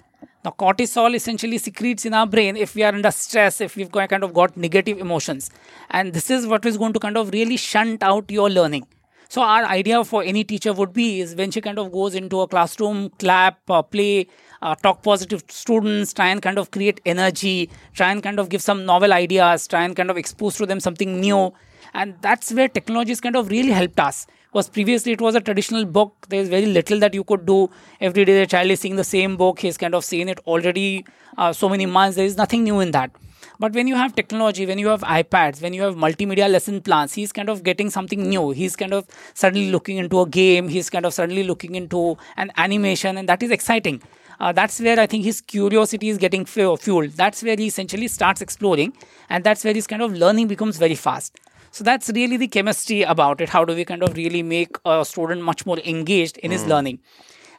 Now, 0.44 0.54
cortisol 0.58 1.14
essentially 1.14 1.56
secretes 1.56 2.04
in 2.04 2.12
our 2.12 2.26
brain 2.26 2.54
if 2.54 2.74
we 2.74 2.82
are 2.82 2.92
under 2.92 3.10
stress, 3.10 3.62
if 3.62 3.76
we've 3.76 3.90
kind 3.90 4.22
of 4.22 4.34
got 4.34 4.58
negative 4.58 4.98
emotions. 4.98 5.50
And 5.90 6.12
this 6.12 6.30
is 6.30 6.46
what 6.46 6.66
is 6.66 6.76
going 6.76 6.92
to 6.92 7.00
kind 7.00 7.16
of 7.16 7.32
really 7.32 7.56
shunt 7.56 8.02
out 8.02 8.30
your 8.30 8.50
learning. 8.50 8.86
So, 9.30 9.40
our 9.40 9.64
idea 9.64 10.04
for 10.04 10.22
any 10.22 10.44
teacher 10.44 10.74
would 10.74 10.92
be 10.92 11.22
is 11.22 11.34
when 11.34 11.50
she 11.50 11.62
kind 11.62 11.78
of 11.78 11.90
goes 11.90 12.14
into 12.14 12.40
a 12.42 12.46
classroom, 12.46 13.08
clap, 13.18 13.58
uh, 13.70 13.80
play, 13.80 14.26
uh, 14.60 14.74
talk 14.74 15.02
positive 15.02 15.46
to 15.46 15.54
students, 15.54 16.12
try 16.12 16.28
and 16.28 16.42
kind 16.42 16.58
of 16.58 16.70
create 16.70 17.00
energy, 17.06 17.70
try 17.94 18.12
and 18.12 18.22
kind 18.22 18.38
of 18.38 18.50
give 18.50 18.60
some 18.60 18.84
novel 18.84 19.14
ideas, 19.14 19.66
try 19.66 19.82
and 19.82 19.96
kind 19.96 20.10
of 20.10 20.18
expose 20.18 20.56
to 20.56 20.66
them 20.66 20.78
something 20.78 21.20
new. 21.20 21.54
And 21.94 22.16
that's 22.20 22.52
where 22.52 22.68
technology 22.68 23.12
has 23.12 23.20
kind 23.22 23.36
of 23.36 23.48
really 23.48 23.70
helped 23.70 23.98
us 23.98 24.26
because 24.54 24.68
previously 24.68 25.10
it 25.10 25.20
was 25.20 25.34
a 25.34 25.40
traditional 25.40 25.84
book. 25.84 26.26
There's 26.28 26.48
very 26.48 26.66
little 26.66 27.00
that 27.00 27.12
you 27.12 27.24
could 27.24 27.44
do. 27.44 27.70
Every 28.00 28.24
day 28.24 28.38
the 28.38 28.46
child 28.46 28.70
is 28.70 28.78
seeing 28.78 28.94
the 28.94 29.02
same 29.02 29.36
book. 29.36 29.58
He's 29.58 29.76
kind 29.76 29.96
of 29.96 30.04
seen 30.04 30.28
it 30.28 30.38
already 30.46 31.04
uh, 31.36 31.52
so 31.52 31.68
many 31.68 31.86
months. 31.86 32.14
There 32.14 32.24
is 32.24 32.36
nothing 32.36 32.62
new 32.62 32.78
in 32.78 32.92
that. 32.92 33.10
But 33.58 33.72
when 33.72 33.88
you 33.88 33.96
have 33.96 34.14
technology 34.14 34.64
when 34.64 34.78
you 34.78 34.86
have 34.88 35.00
ipads 35.02 35.60
when 35.60 35.74
you 35.74 35.82
have 35.82 35.96
multimedia 35.96 36.48
lesson 36.50 36.80
plans 36.80 37.12
he's 37.12 37.32
kind 37.32 37.48
of 37.48 37.64
getting 37.64 37.90
something 37.90 38.28
new. 38.28 38.50
He's 38.50 38.76
kind 38.76 38.94
of 38.94 39.06
suddenly 39.34 39.72
looking 39.72 39.96
into 39.96 40.20
a 40.20 40.26
game. 40.26 40.68
He's 40.68 40.88
kind 40.88 41.04
of 41.04 41.12
suddenly 41.14 41.42
looking 41.42 41.74
into 41.74 42.16
an 42.36 42.52
animation 42.56 43.18
and 43.18 43.28
that 43.28 43.42
is 43.42 43.50
exciting. 43.50 44.02
Uh, 44.38 44.52
that's 44.52 44.80
where 44.80 45.00
I 45.00 45.06
think 45.06 45.24
his 45.24 45.40
curiosity 45.40 46.10
is 46.10 46.18
getting 46.18 46.44
fueled. 46.44 47.12
That's 47.12 47.42
where 47.42 47.56
he 47.56 47.66
essentially 47.66 48.08
starts 48.08 48.40
exploring, 48.40 48.92
and 49.30 49.44
that's 49.44 49.62
where 49.64 49.72
his 49.72 49.86
kind 49.86 50.02
of 50.02 50.12
learning 50.12 50.48
becomes 50.48 50.76
very 50.76 50.96
fast. 50.96 51.38
So 51.74 51.82
that's 51.82 52.08
really 52.10 52.36
the 52.36 52.46
chemistry 52.46 53.02
about 53.02 53.40
it. 53.40 53.48
How 53.48 53.64
do 53.64 53.74
we 53.74 53.84
kind 53.84 54.04
of 54.04 54.16
really 54.16 54.44
make 54.44 54.76
a 54.84 55.04
student 55.04 55.42
much 55.42 55.66
more 55.66 55.78
engaged 55.78 56.36
in 56.36 56.50
mm. 56.50 56.52
his 56.52 56.66
learning? 56.66 57.00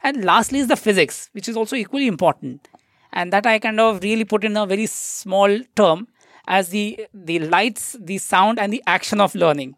And 0.04 0.24
lastly 0.24 0.60
is 0.60 0.70
the 0.70 0.78
physics, 0.78 1.30
which 1.34 1.50
is 1.50 1.58
also 1.58 1.76
equally 1.76 2.08
important. 2.08 2.70
And 3.12 3.34
that 3.34 3.46
I 3.46 3.60
kind 3.60 3.78
of 3.78 4.02
really 4.02 4.24
put 4.24 4.46
in 4.46 4.56
a 4.56 4.66
very 4.66 4.86
small 4.86 5.60
term 5.76 6.08
as 6.48 6.70
the 6.70 7.08
the 7.14 7.40
lights, 7.40 7.98
the 8.00 8.18
sound, 8.18 8.58
and 8.58 8.72
the 8.72 8.82
action 8.88 9.20
of 9.20 9.36
learning. 9.36 9.76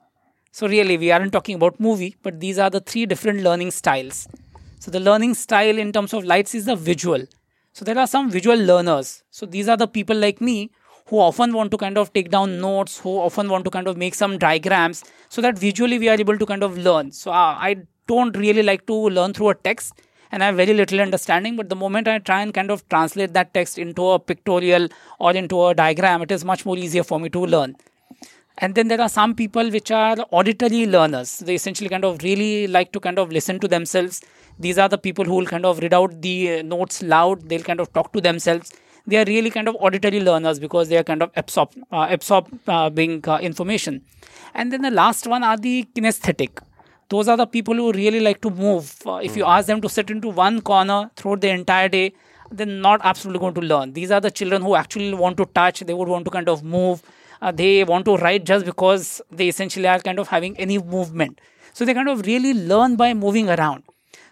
So 0.51 0.67
really, 0.67 0.99
we 0.99 1.11
aren't 1.11 1.33
talking 1.33 1.55
about 1.55 1.79
movie, 1.79 2.15
but 2.21 2.39
these 2.39 2.59
are 2.59 2.69
the 2.69 2.81
three 2.81 3.07
different 3.07 3.41
learning 3.41 3.71
styles. 3.71 4.27
So 4.77 4.91
the 4.91 4.99
learning 4.99 5.33
style 5.33 5.79
in 5.79 5.91
terms 5.91 6.13
of 6.13 6.25
lights 6.25 6.53
is 6.53 6.65
the 6.65 6.75
visual. 6.75 7.25
So 7.73 7.85
there 7.85 7.97
are 7.97 8.05
some 8.05 8.29
visual 8.29 8.57
learners. 8.57 9.23
So 9.31 9.47
these 9.47 9.67
are 9.67 9.77
the 9.77 9.87
people 9.87 10.15
like 10.15 10.41
me 10.41 10.69
who 11.07 11.19
often 11.19 11.53
want 11.53 11.71
to 11.71 11.77
kind 11.77 11.97
of 11.97 12.11
take 12.13 12.29
down 12.29 12.59
notes, 12.59 12.99
who 12.99 13.17
often 13.17 13.49
want 13.49 13.65
to 13.65 13.71
kind 13.71 13.87
of 13.87 13.97
make 13.97 14.15
some 14.15 14.37
diagrams 14.37 15.03
so 15.29 15.41
that 15.41 15.57
visually 15.57 15.99
we 15.99 16.09
are 16.09 16.19
able 16.19 16.37
to 16.37 16.45
kind 16.45 16.63
of 16.63 16.77
learn. 16.77 17.11
So 17.11 17.31
uh, 17.31 17.55
I 17.59 17.77
don't 18.07 18.35
really 18.35 18.63
like 18.63 18.85
to 18.87 18.93
learn 18.93 19.33
through 19.33 19.49
a 19.49 19.55
text 19.55 19.93
and 20.31 20.43
I 20.43 20.47
have 20.47 20.55
very 20.55 20.73
little 20.73 20.99
understanding. 20.99 21.55
But 21.55 21.69
the 21.69 21.75
moment 21.75 22.07
I 22.07 22.19
try 22.19 22.41
and 22.41 22.53
kind 22.53 22.71
of 22.71 22.87
translate 22.89 23.33
that 23.33 23.53
text 23.53 23.77
into 23.77 24.09
a 24.09 24.19
pictorial 24.19 24.89
or 25.19 25.31
into 25.33 25.65
a 25.65 25.73
diagram, 25.73 26.21
it 26.21 26.31
is 26.31 26.43
much 26.43 26.65
more 26.65 26.77
easier 26.77 27.03
for 27.03 27.19
me 27.19 27.29
to 27.29 27.45
learn. 27.45 27.75
And 28.59 28.73
then 28.73 28.87
there 28.87 28.99
are 28.99 29.09
some 29.09 29.35
people 29.35 29.69
which 29.69 29.91
are 29.91 30.17
auditory 30.31 30.87
learners. 30.87 31.39
They 31.39 31.55
essentially 31.55 31.89
kind 31.89 32.03
of 32.03 32.23
really 32.23 32.67
like 32.67 32.91
to 32.93 32.99
kind 32.99 33.19
of 33.19 33.31
listen 33.31 33.59
to 33.59 33.67
themselves. 33.67 34.21
These 34.59 34.79
are 34.79 34.89
the 34.89 34.97
people 34.97 35.23
who 35.23 35.35
will 35.35 35.45
kind 35.45 35.65
of 35.65 35.79
read 35.79 35.93
out 35.93 36.21
the 36.21 36.63
notes 36.63 37.03
loud. 37.03 37.47
They'll 37.47 37.63
kind 37.63 37.79
of 37.79 37.93
talk 37.93 38.11
to 38.13 38.19
themselves 38.19 38.73
they 39.07 39.17
are 39.17 39.25
really 39.25 39.49
kind 39.49 39.67
of 39.67 39.75
auditory 39.79 40.19
learners 40.19 40.59
because 40.59 40.89
they 40.89 40.97
are 40.97 41.03
kind 41.03 41.23
of 41.23 41.31
absorb, 41.35 41.73
uh, 41.91 42.07
absorbing 42.09 43.27
uh, 43.27 43.39
information. 43.41 44.01
And 44.53 44.71
then 44.71 44.81
the 44.81 44.91
last 44.91 45.25
one 45.25 45.43
are 45.43 45.57
the 45.57 45.87
kinesthetic. 45.95 46.59
Those 47.09 47.29
are 47.29 47.37
the 47.37 47.47
people 47.47 47.73
who 47.75 47.93
really 47.93 48.19
like 48.19 48.41
to 48.41 48.49
move. 48.49 48.95
Uh, 49.05 49.15
if 49.23 49.33
mm. 49.33 49.37
you 49.37 49.43
hmm. 49.45 49.51
ask 49.51 49.67
them 49.67 49.79
to 49.81 49.87
sit 49.87 50.09
into 50.09 50.27
one 50.27 50.59
corner 50.59 51.09
throughout 51.15 51.39
the 51.39 51.49
entire 51.49 51.87
day, 51.87 52.13
they're 52.51 52.65
not 52.65 52.99
absolutely 53.03 53.39
going 53.39 53.53
to 53.53 53.61
learn. 53.61 53.93
These 53.93 54.11
are 54.11 54.19
the 54.19 54.31
children 54.31 54.61
who 54.61 54.75
actually 54.75 55.13
want 55.13 55.37
to 55.37 55.45
touch, 55.45 55.79
they 55.81 55.93
would 55.93 56.09
want 56.09 56.25
to 56.25 56.31
kind 56.31 56.49
of 56.49 56.63
move. 56.63 57.01
Uh, 57.41 57.51
they 57.51 57.83
want 57.83 58.03
to 58.05 58.17
write 58.17 58.45
just 58.45 58.65
because 58.65 59.21
they 59.31 59.47
essentially 59.47 59.87
are 59.87 59.99
kind 59.99 60.19
of 60.19 60.27
having 60.27 60.57
any 60.57 60.79
movement. 60.79 61.39
So 61.73 61.85
they 61.85 61.93
kind 61.93 62.09
of 62.09 62.25
really 62.25 62.53
learn 62.53 62.95
by 62.95 63.13
moving 63.13 63.49
around. 63.49 63.83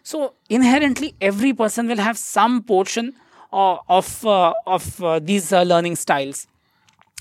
So 0.04 0.34
inherently, 0.50 1.16
every 1.22 1.54
person 1.54 1.88
will 1.88 1.98
have 1.98 2.18
some 2.18 2.64
portion 2.64 3.08
uh, 3.10 3.25
of 3.56 4.26
uh, 4.26 4.54
of 4.68 5.04
uh, 5.04 5.20
these 5.20 5.52
learning 5.52 5.96
styles. 5.96 6.48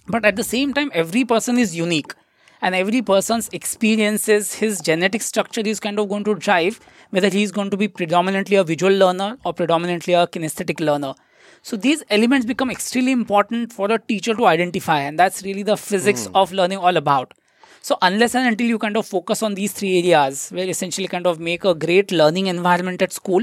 But 0.07 0.25
at 0.25 0.37
the 0.37 0.44
same 0.44 0.75
time 0.75 0.90
every 0.94 1.25
person 1.25 1.59
is 1.59 1.75
unique 1.77 2.14
and 2.61 2.75
every 2.75 3.03
person's 3.03 3.49
experiences 3.59 4.55
his 4.55 4.81
genetic 4.81 5.23
structure 5.23 5.62
is 5.73 5.81
kind 5.81 5.99
of 5.99 6.09
going 6.09 6.25
to 6.25 6.35
drive 6.35 6.81
whether 7.11 7.29
he's 7.29 7.53
going 7.53 7.70
to 7.70 7.77
be 7.77 7.88
predominantly 7.88 8.57
a 8.57 8.64
visual 8.64 8.92
learner 8.92 9.38
or 9.44 9.55
predominantly 9.55 10.14
a 10.14 10.27
kinesthetic 10.27 10.81
learner. 10.81 11.14
So 11.62 11.77
these 11.77 12.03
elements 12.11 12.47
become 12.47 12.70
extremely 12.70 13.12
important 13.12 13.73
for 13.73 13.90
a 13.90 13.99
teacher 13.99 14.35
to 14.35 14.47
identify 14.47 15.01
and 15.01 15.18
that's 15.18 15.42
really 15.42 15.62
the 15.62 15.77
physics 15.77 16.27
mm. 16.27 16.33
of 16.35 16.53
learning 16.53 16.79
all 16.79 16.97
about. 16.97 17.35
So 17.81 17.99
unless 18.03 18.35
and 18.35 18.47
until 18.47 18.66
you 18.66 18.79
kind 18.79 18.97
of 18.97 19.07
focus 19.07 19.42
on 19.42 19.55
these 19.55 19.73
three 19.73 19.99
areas 19.99 20.51
where 20.51 20.68
essentially 20.68 21.07
kind 21.07 21.27
of 21.27 21.38
make 21.38 21.64
a 21.64 21.75
great 21.75 22.12
learning 22.12 22.47
environment 22.47 23.03
at 23.03 23.12
school 23.12 23.42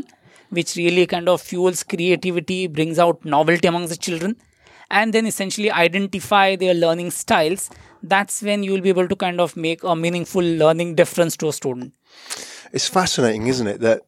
which 0.52 0.76
really 0.76 1.08
kind 1.08 1.28
of 1.28 1.42
fuels 1.42 1.84
creativity, 1.84 2.68
brings 2.68 3.00
out 3.00 3.26
novelty 3.26 3.68
amongst 3.68 3.90
the 3.90 3.98
children, 3.98 4.36
and 4.92 5.14
then 5.14 5.26
essentially 5.26 5.72
identify 5.72 6.56
their 6.56 6.74
learning 6.74 7.10
styles. 7.12 7.70
That's 8.04 8.42
when 8.42 8.64
you'll 8.64 8.82
be 8.82 8.90
able 8.90 9.08
to 9.08 9.16
kind 9.16 9.42
of 9.42 9.58
make 9.58 9.84
a 9.84 9.96
meaningful 9.96 10.44
learning 10.44 10.96
difference 10.96 11.36
to 11.38 11.48
a 11.48 11.54
student. 11.54 11.94
It's 12.74 12.88
fascinating, 12.88 13.48
isn't 13.48 13.68
it, 13.68 13.80
that 13.82 14.02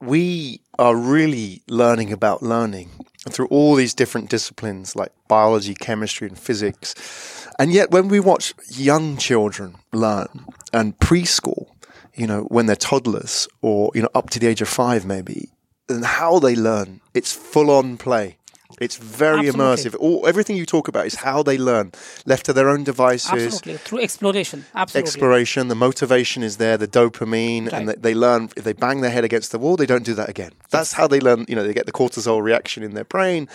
we 0.00 0.62
are 0.78 0.96
really 0.96 1.62
learning 1.68 2.12
about 2.12 2.42
learning 2.42 2.88
through 3.28 3.48
all 3.48 3.74
these 3.74 3.92
different 3.92 4.30
disciplines 4.30 4.96
like 4.96 5.12
biology, 5.28 5.74
chemistry, 5.74 6.26
and 6.26 6.38
physics. 6.38 7.46
And 7.58 7.70
yet, 7.72 7.90
when 7.90 8.08
we 8.08 8.20
watch 8.20 8.54
young 8.70 9.18
children 9.18 9.76
learn 9.92 10.46
and 10.72 10.98
preschool, 10.98 11.66
you 12.14 12.26
know, 12.26 12.42
when 12.44 12.66
they're 12.66 12.76
toddlers 12.76 13.46
or, 13.60 13.90
you 13.94 14.02
know, 14.02 14.08
up 14.14 14.30
to 14.30 14.38
the 14.38 14.46
age 14.46 14.62
of 14.62 14.68
five, 14.68 15.04
maybe, 15.04 15.50
and 15.90 16.04
how 16.04 16.38
they 16.38 16.54
learn. 16.54 17.00
It's 17.14 17.32
full 17.32 17.70
on 17.70 17.96
play. 17.96 18.36
It's 18.80 18.96
very 18.96 19.48
Absolutely. 19.48 19.60
immersive. 19.60 19.96
All 20.00 20.26
everything 20.26 20.56
you 20.56 20.64
talk 20.64 20.88
about 20.88 21.04
is 21.04 21.16
how 21.16 21.42
they 21.42 21.58
learn, 21.58 21.92
left 22.24 22.46
to 22.46 22.52
their 22.52 22.68
own 22.68 22.82
devices. 22.82 23.30
Absolutely, 23.30 23.76
through 23.76 24.00
exploration. 24.00 24.64
Absolutely, 24.74 25.06
exploration. 25.06 25.68
The 25.68 25.74
motivation 25.74 26.42
is 26.42 26.56
there, 26.56 26.78
the 26.78 26.88
dopamine, 26.88 27.64
right. 27.64 27.72
and 27.74 27.88
they, 27.88 27.94
they, 27.94 28.14
learn. 28.14 28.48
If 28.56 28.64
they 28.64 28.72
bang 28.72 29.02
their 29.02 29.10
head 29.10 29.24
against 29.24 29.52
the 29.52 29.58
wall, 29.58 29.76
they 29.76 29.86
don't 29.86 30.04
do 30.04 30.14
that 30.14 30.30
again. 30.30 30.52
That's 30.70 30.94
how 30.94 31.06
they 31.06 31.20
learn. 31.20 31.44
You 31.46 31.56
know, 31.56 31.66
they 31.66 31.74
get 31.74 31.86
the 31.86 31.92
cortisol 31.92 32.42
reaction 32.42 32.82
in 32.82 32.94
their 32.94 33.04
brain, 33.04 33.48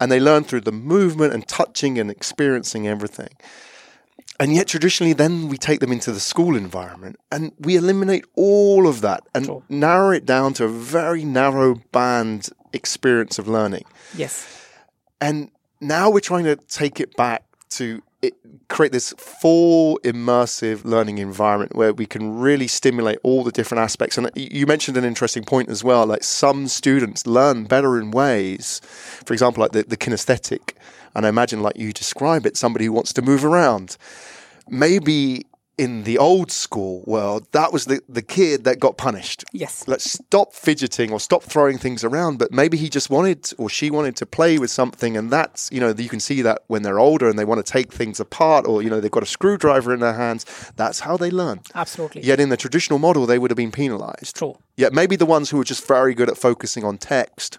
and 0.00 0.10
they 0.10 0.20
learn 0.20 0.44
through 0.44 0.62
the 0.62 0.72
movement 0.72 1.34
and 1.34 1.46
touching 1.46 1.98
and 1.98 2.10
experiencing 2.10 2.88
everything. 2.88 3.28
And 4.42 4.52
yet, 4.52 4.66
traditionally, 4.66 5.12
then 5.12 5.48
we 5.48 5.56
take 5.56 5.78
them 5.78 5.92
into 5.92 6.10
the 6.10 6.18
school 6.18 6.56
environment 6.56 7.14
and 7.30 7.52
we 7.60 7.76
eliminate 7.76 8.24
all 8.34 8.88
of 8.88 9.00
that 9.02 9.22
and 9.36 9.46
sure. 9.46 9.62
narrow 9.68 10.10
it 10.10 10.26
down 10.26 10.52
to 10.54 10.64
a 10.64 10.68
very 10.68 11.24
narrow 11.24 11.76
band 11.92 12.48
experience 12.72 13.38
of 13.38 13.46
learning. 13.46 13.84
Yes. 14.16 14.66
And 15.20 15.52
now 15.80 16.10
we're 16.10 16.18
trying 16.18 16.42
to 16.42 16.56
take 16.56 16.98
it 16.98 17.16
back 17.16 17.44
to 17.70 18.02
it, 18.22 18.34
create 18.68 18.92
this 18.92 19.12
full 19.18 19.98
immersive 20.04 20.84
learning 20.84 21.18
environment 21.18 21.74
where 21.76 21.92
we 21.92 22.06
can 22.06 22.38
really 22.38 22.68
stimulate 22.68 23.18
all 23.22 23.44
the 23.44 23.52
different 23.52 23.82
aspects. 23.82 24.16
And 24.16 24.30
you 24.34 24.66
mentioned 24.66 24.96
an 24.96 25.04
interesting 25.04 25.44
point 25.44 25.68
as 25.68 25.84
well. 25.84 26.06
Like 26.06 26.22
some 26.22 26.68
students 26.68 27.26
learn 27.26 27.64
better 27.64 28.00
in 28.00 28.12
ways, 28.12 28.80
for 29.24 29.32
example, 29.34 29.60
like 29.60 29.72
the, 29.72 29.82
the 29.82 29.96
kinesthetic. 29.96 30.74
And 31.14 31.26
I 31.26 31.28
imagine, 31.28 31.60
like 31.60 31.76
you 31.76 31.92
describe 31.92 32.46
it, 32.46 32.56
somebody 32.56 32.86
who 32.86 32.92
wants 32.92 33.12
to 33.14 33.22
move 33.22 33.44
around 33.44 33.98
maybe 34.68 35.44
in 35.82 36.04
the 36.04 36.16
old 36.16 36.52
school 36.52 37.02
world, 37.08 37.44
that 37.50 37.72
was 37.72 37.86
the, 37.86 38.00
the 38.08 38.22
kid 38.22 38.62
that 38.62 38.78
got 38.78 38.96
punished. 38.96 39.44
Yes. 39.52 39.88
Let's 39.88 40.12
stop 40.12 40.52
fidgeting 40.52 41.10
or 41.10 41.18
stop 41.18 41.42
throwing 41.42 41.76
things 41.76 42.04
around. 42.04 42.38
But 42.38 42.52
maybe 42.52 42.76
he 42.76 42.88
just 42.88 43.10
wanted 43.10 43.50
or 43.58 43.68
she 43.68 43.90
wanted 43.90 44.14
to 44.16 44.24
play 44.24 44.58
with 44.58 44.70
something. 44.70 45.16
And 45.16 45.28
that's, 45.28 45.68
you 45.72 45.80
know, 45.80 45.90
you 45.90 46.08
can 46.08 46.20
see 46.20 46.40
that 46.42 46.62
when 46.68 46.82
they're 46.82 47.00
older 47.00 47.28
and 47.28 47.36
they 47.36 47.44
want 47.44 47.66
to 47.66 47.72
take 47.72 47.92
things 47.92 48.20
apart 48.20 48.64
or, 48.64 48.80
you 48.80 48.90
know, 48.90 49.00
they've 49.00 49.10
got 49.10 49.24
a 49.24 49.26
screwdriver 49.26 49.92
in 49.92 49.98
their 49.98 50.14
hands. 50.14 50.46
That's 50.76 51.00
how 51.00 51.16
they 51.16 51.32
learn. 51.32 51.62
Absolutely. 51.74 52.22
Yet 52.22 52.38
in 52.38 52.48
the 52.48 52.56
traditional 52.56 53.00
model, 53.00 53.26
they 53.26 53.40
would 53.40 53.50
have 53.50 53.56
been 53.56 53.72
penalized. 53.72 54.36
True. 54.36 54.56
Yet 54.76 54.92
maybe 54.92 55.16
the 55.16 55.26
ones 55.26 55.50
who 55.50 55.56
were 55.56 55.64
just 55.64 55.84
very 55.88 56.14
good 56.14 56.30
at 56.30 56.38
focusing 56.38 56.84
on 56.84 56.96
text 56.96 57.58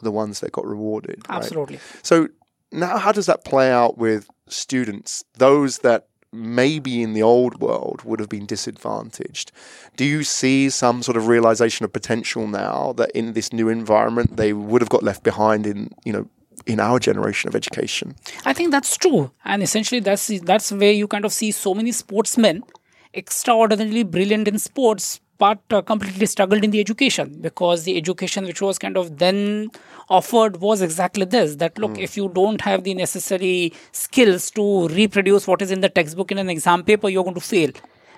are 0.00 0.04
the 0.04 0.10
ones 0.10 0.40
that 0.40 0.50
got 0.50 0.66
rewarded. 0.66 1.22
Absolutely. 1.28 1.76
Right? 1.76 1.84
So 2.02 2.30
now, 2.72 2.98
how 2.98 3.12
does 3.12 3.26
that 3.26 3.44
play 3.44 3.70
out 3.70 3.96
with 3.96 4.28
students? 4.48 5.24
Those 5.38 5.78
that 5.78 6.08
maybe 6.32 7.02
in 7.02 7.12
the 7.12 7.22
old 7.22 7.60
world 7.60 8.02
would 8.04 8.20
have 8.20 8.28
been 8.28 8.46
disadvantaged. 8.46 9.52
Do 9.96 10.04
you 10.04 10.22
see 10.22 10.70
some 10.70 11.02
sort 11.02 11.16
of 11.16 11.26
realization 11.26 11.84
of 11.84 11.92
potential 11.92 12.46
now 12.46 12.92
that 12.96 13.10
in 13.10 13.32
this 13.32 13.52
new 13.52 13.68
environment 13.68 14.36
they 14.36 14.52
would 14.52 14.80
have 14.80 14.88
got 14.88 15.02
left 15.02 15.22
behind 15.22 15.66
in, 15.66 15.90
you 16.04 16.12
know, 16.12 16.28
in 16.66 16.78
our 16.78 16.98
generation 16.98 17.48
of 17.48 17.56
education? 17.56 18.14
I 18.44 18.52
think 18.52 18.70
that's 18.70 18.96
true. 18.96 19.32
And 19.44 19.62
essentially 19.62 20.00
that's 20.00 20.28
that's 20.40 20.70
where 20.70 20.92
you 20.92 21.08
kind 21.08 21.24
of 21.24 21.32
see 21.32 21.50
so 21.50 21.74
many 21.74 21.92
sportsmen 21.92 22.62
extraordinarily 23.14 24.04
brilliant 24.04 24.46
in 24.46 24.58
sports 24.58 25.20
but 25.40 25.60
uh, 25.70 25.82
completely 25.90 26.26
struggled 26.26 26.62
in 26.62 26.70
the 26.70 26.80
education 26.80 27.36
because 27.40 27.84
the 27.84 27.96
education 27.96 28.44
which 28.44 28.60
was 28.60 28.78
kind 28.78 28.96
of 29.02 29.18
then 29.18 29.70
offered 30.08 30.58
was 30.60 30.82
exactly 30.82 31.24
this 31.24 31.56
that 31.56 31.78
look 31.78 31.92
mm. 31.92 32.02
if 32.08 32.16
you 32.16 32.28
don't 32.40 32.60
have 32.60 32.84
the 32.84 32.94
necessary 32.94 33.72
skills 33.92 34.50
to 34.50 34.66
reproduce 34.88 35.46
what 35.46 35.62
is 35.62 35.70
in 35.70 35.80
the 35.80 35.88
textbook 35.88 36.30
in 36.30 36.38
an 36.38 36.50
exam 36.50 36.84
paper 36.84 37.08
you're 37.08 37.24
going 37.24 37.40
to 37.42 37.48
fail. 37.52 37.72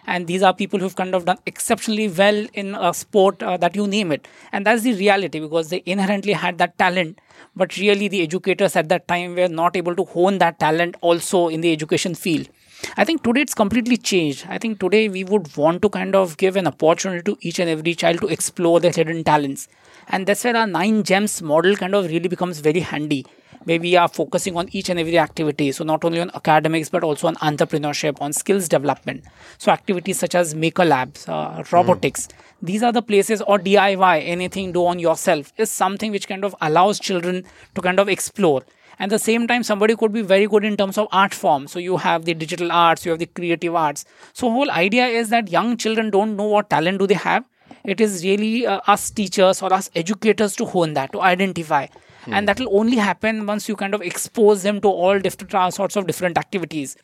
And 0.04 0.26
these 0.26 0.42
are 0.42 0.52
people 0.52 0.80
who've 0.80 0.96
kind 0.96 1.14
of 1.14 1.26
done 1.26 1.38
exceptionally 1.46 2.08
well 2.08 2.46
in 2.54 2.74
a 2.74 2.92
sport 2.92 3.40
uh, 3.40 3.56
that 3.58 3.76
you 3.76 3.86
name 3.86 4.10
it. 4.10 4.26
And 4.50 4.66
that's 4.66 4.82
the 4.82 4.94
reality 4.94 5.38
because 5.38 5.68
they 5.68 5.80
inherently 5.86 6.32
had 6.32 6.58
that 6.58 6.76
talent 6.76 7.20
but 7.54 7.76
really 7.76 8.08
the 8.08 8.22
educators 8.22 8.76
at 8.76 8.88
that 8.88 9.06
time 9.06 9.36
were 9.36 9.48
not 9.48 9.76
able 9.76 9.94
to 9.94 10.04
hone 10.04 10.38
that 10.38 10.58
talent 10.58 10.96
also 11.00 11.48
in 11.48 11.60
the 11.60 11.72
education 11.72 12.14
field 12.14 12.48
I 12.96 13.04
think 13.04 13.22
today 13.22 13.42
it's 13.42 13.54
completely 13.54 13.96
changed. 13.96 14.46
I 14.48 14.58
think 14.58 14.80
today 14.80 15.08
we 15.08 15.24
would 15.24 15.56
want 15.56 15.82
to 15.82 15.88
kind 15.88 16.14
of 16.14 16.36
give 16.36 16.56
an 16.56 16.66
opportunity 16.66 17.22
to 17.22 17.38
each 17.40 17.58
and 17.58 17.70
every 17.70 17.94
child 17.94 18.20
to 18.20 18.28
explore 18.28 18.80
their 18.80 18.92
hidden 18.92 19.24
talents. 19.24 19.68
And 20.08 20.26
that's 20.26 20.44
where 20.44 20.56
our 20.56 20.66
nine 20.66 21.02
gems 21.02 21.40
model 21.42 21.76
kind 21.76 21.94
of 21.94 22.06
really 22.06 22.28
becomes 22.28 22.60
very 22.60 22.80
handy 22.80 23.24
where 23.64 23.78
we 23.78 23.94
are 23.96 24.08
focusing 24.08 24.56
on 24.56 24.68
each 24.72 24.88
and 24.88 24.98
every 24.98 25.18
activity. 25.18 25.72
So 25.72 25.84
not 25.84 26.04
only 26.04 26.20
on 26.20 26.30
academics 26.34 26.88
but 26.88 27.04
also 27.04 27.28
on 27.28 27.36
entrepreneurship, 27.36 28.20
on 28.20 28.32
skills 28.32 28.68
development. 28.68 29.24
So 29.58 29.72
activities 29.72 30.18
such 30.18 30.34
as 30.34 30.54
maker 30.54 30.84
labs, 30.84 31.28
uh, 31.28 31.62
robotics. 31.70 32.26
Mm. 32.26 32.32
These 32.62 32.82
are 32.82 32.92
the 32.92 33.02
places 33.02 33.42
or 33.42 33.58
DIY, 33.58 34.26
anything 34.26 34.72
do 34.72 34.86
on 34.86 34.98
yourself 34.98 35.52
is 35.56 35.70
something 35.70 36.10
which 36.10 36.28
kind 36.28 36.44
of 36.44 36.54
allows 36.60 36.98
children 36.98 37.44
to 37.74 37.80
kind 37.80 37.98
of 37.98 38.08
explore. 38.08 38.62
At 39.02 39.10
the 39.10 39.18
same 39.18 39.46
time, 39.46 39.62
somebody 39.64 39.96
could 39.96 40.12
be 40.12 40.22
very 40.22 40.46
good 40.46 40.64
in 40.64 40.76
terms 40.76 40.96
of 40.96 41.08
art 41.10 41.34
form. 41.34 41.66
So 41.66 41.78
you 41.78 41.96
have 41.96 42.24
the 42.24 42.34
digital 42.34 42.70
arts, 42.70 43.04
you 43.04 43.10
have 43.10 43.18
the 43.18 43.26
creative 43.26 43.74
arts. 43.74 44.04
So 44.32 44.50
whole 44.50 44.70
idea 44.70 45.06
is 45.06 45.30
that 45.30 45.50
young 45.50 45.76
children 45.76 46.10
don't 46.10 46.36
know 46.36 46.46
what 46.46 46.70
talent 46.70 47.00
do 47.00 47.08
they 47.08 47.20
have. 47.22 47.44
It 47.84 48.00
is 48.00 48.22
really 48.24 48.64
uh, 48.64 48.80
us 48.86 49.10
teachers 49.10 49.60
or 49.60 49.72
us 49.72 49.90
educators 49.96 50.54
to 50.56 50.66
hone 50.66 50.94
that, 50.94 51.12
to 51.12 51.20
identify 51.20 51.86
Hmm. 52.24 52.34
And 52.34 52.48
that 52.48 52.60
will 52.60 52.78
only 52.78 52.96
happen 52.96 53.46
once 53.46 53.68
you 53.68 53.76
kind 53.76 53.94
of 53.94 54.02
expose 54.02 54.62
them 54.62 54.80
to 54.82 54.88
all 54.88 55.18
different 55.18 55.54
uh, 55.54 55.70
sorts 55.70 55.96
of 55.96 56.06
different 56.06 56.38
activities. 56.38 56.96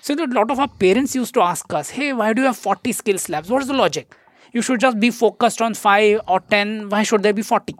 So 0.00 0.14
a 0.14 0.26
lot 0.26 0.50
of 0.50 0.58
our 0.58 0.68
parents 0.68 1.14
used 1.14 1.34
to 1.34 1.42
ask 1.42 1.72
us, 1.72 1.90
hey, 1.90 2.12
why 2.12 2.32
do 2.32 2.42
you 2.42 2.46
have 2.46 2.56
40 2.56 2.92
skills 2.92 3.28
labs? 3.28 3.50
What 3.50 3.62
is 3.62 3.68
the 3.68 3.74
logic? 3.74 4.14
You 4.52 4.62
should 4.62 4.80
just 4.80 4.98
be 4.98 5.10
focused 5.10 5.60
on 5.60 5.74
5 5.74 6.20
or 6.26 6.40
10. 6.40 6.88
Why 6.88 7.02
should 7.02 7.22
there 7.22 7.32
be 7.32 7.42
40? 7.42 7.76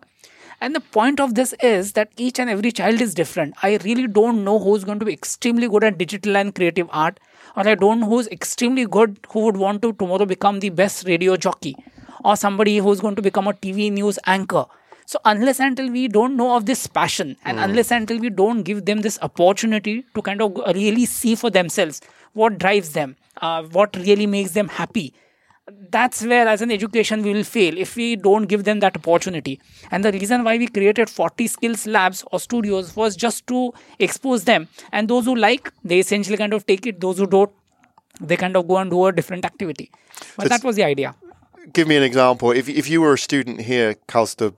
And 0.60 0.74
the 0.74 0.80
point 0.80 1.20
of 1.20 1.34
this 1.34 1.54
is 1.62 1.92
that 1.92 2.10
each 2.16 2.38
and 2.38 2.48
every 2.48 2.72
child 2.72 3.00
is 3.00 3.14
different. 3.14 3.54
I 3.62 3.76
really 3.84 4.06
don't 4.06 4.44
know 4.44 4.58
who's 4.58 4.84
going 4.84 4.98
to 5.00 5.04
be 5.04 5.12
extremely 5.12 5.68
good 5.68 5.84
at 5.84 5.98
digital 5.98 6.36
and 6.36 6.54
creative 6.54 6.88
art, 6.90 7.20
or 7.56 7.68
I 7.68 7.74
don't 7.74 8.00
know 8.00 8.08
who's 8.08 8.28
extremely 8.28 8.86
good 8.86 9.18
who 9.30 9.40
would 9.40 9.56
want 9.56 9.82
to 9.82 9.92
tomorrow 9.92 10.26
become 10.26 10.60
the 10.60 10.70
best 10.70 11.06
radio 11.06 11.36
jockey, 11.36 11.76
or 12.24 12.36
somebody 12.36 12.78
who's 12.78 13.00
going 13.00 13.16
to 13.16 13.22
become 13.22 13.46
a 13.46 13.52
TV 13.52 13.92
news 13.92 14.18
anchor. 14.26 14.64
So 15.06 15.18
unless 15.24 15.60
until 15.60 15.90
we 15.90 16.08
don't 16.08 16.36
know 16.36 16.56
of 16.56 16.64
this 16.64 16.86
passion 16.86 17.36
and 17.44 17.58
mm. 17.58 17.64
unless 17.64 17.90
until 17.90 18.18
we 18.18 18.30
don't 18.30 18.62
give 18.62 18.86
them 18.86 19.02
this 19.02 19.18
opportunity 19.20 20.06
to 20.14 20.22
kind 20.22 20.40
of 20.40 20.56
really 20.74 21.04
see 21.04 21.34
for 21.34 21.50
themselves 21.50 22.00
what 22.32 22.58
drives 22.58 22.94
them, 22.94 23.16
uh, 23.42 23.62
what 23.64 23.94
really 23.96 24.26
makes 24.26 24.52
them 24.52 24.68
happy, 24.68 25.12
that's 25.90 26.22
where 26.22 26.46
as 26.46 26.60
an 26.60 26.70
education 26.70 27.22
we 27.22 27.32
will 27.32 27.44
fail 27.44 27.76
if 27.78 27.96
we 27.96 28.16
don't 28.16 28.46
give 28.46 28.64
them 28.64 28.80
that 28.80 28.96
opportunity. 28.96 29.60
And 29.90 30.04
the 30.04 30.12
reason 30.12 30.44
why 30.44 30.58
we 30.58 30.66
created 30.66 31.08
40 31.08 31.46
skills 31.46 31.86
labs 31.86 32.24
or 32.30 32.40
studios 32.40 32.94
was 32.94 33.16
just 33.16 33.46
to 33.46 33.72
expose 33.98 34.44
them. 34.44 34.68
And 34.92 35.08
those 35.08 35.24
who 35.24 35.34
like 35.34 35.72
they 35.82 36.00
essentially 36.00 36.36
kind 36.36 36.52
of 36.52 36.66
take 36.66 36.86
it. 36.86 37.00
Those 37.00 37.18
who 37.18 37.26
don't 37.26 37.50
they 38.20 38.36
kind 38.36 38.56
of 38.56 38.68
go 38.68 38.76
and 38.76 38.90
do 38.90 39.06
a 39.06 39.12
different 39.12 39.44
activity. 39.44 39.90
But 40.36 40.44
so 40.44 40.48
that 40.48 40.64
was 40.64 40.76
the 40.76 40.84
idea. 40.84 41.14
Give 41.72 41.88
me 41.88 41.96
an 41.96 42.02
example. 42.02 42.50
If, 42.52 42.68
if 42.68 42.88
you 42.88 43.00
were 43.00 43.14
a 43.14 43.18
student 43.18 43.62
here 43.62 43.94
Kaustubh 44.06 44.54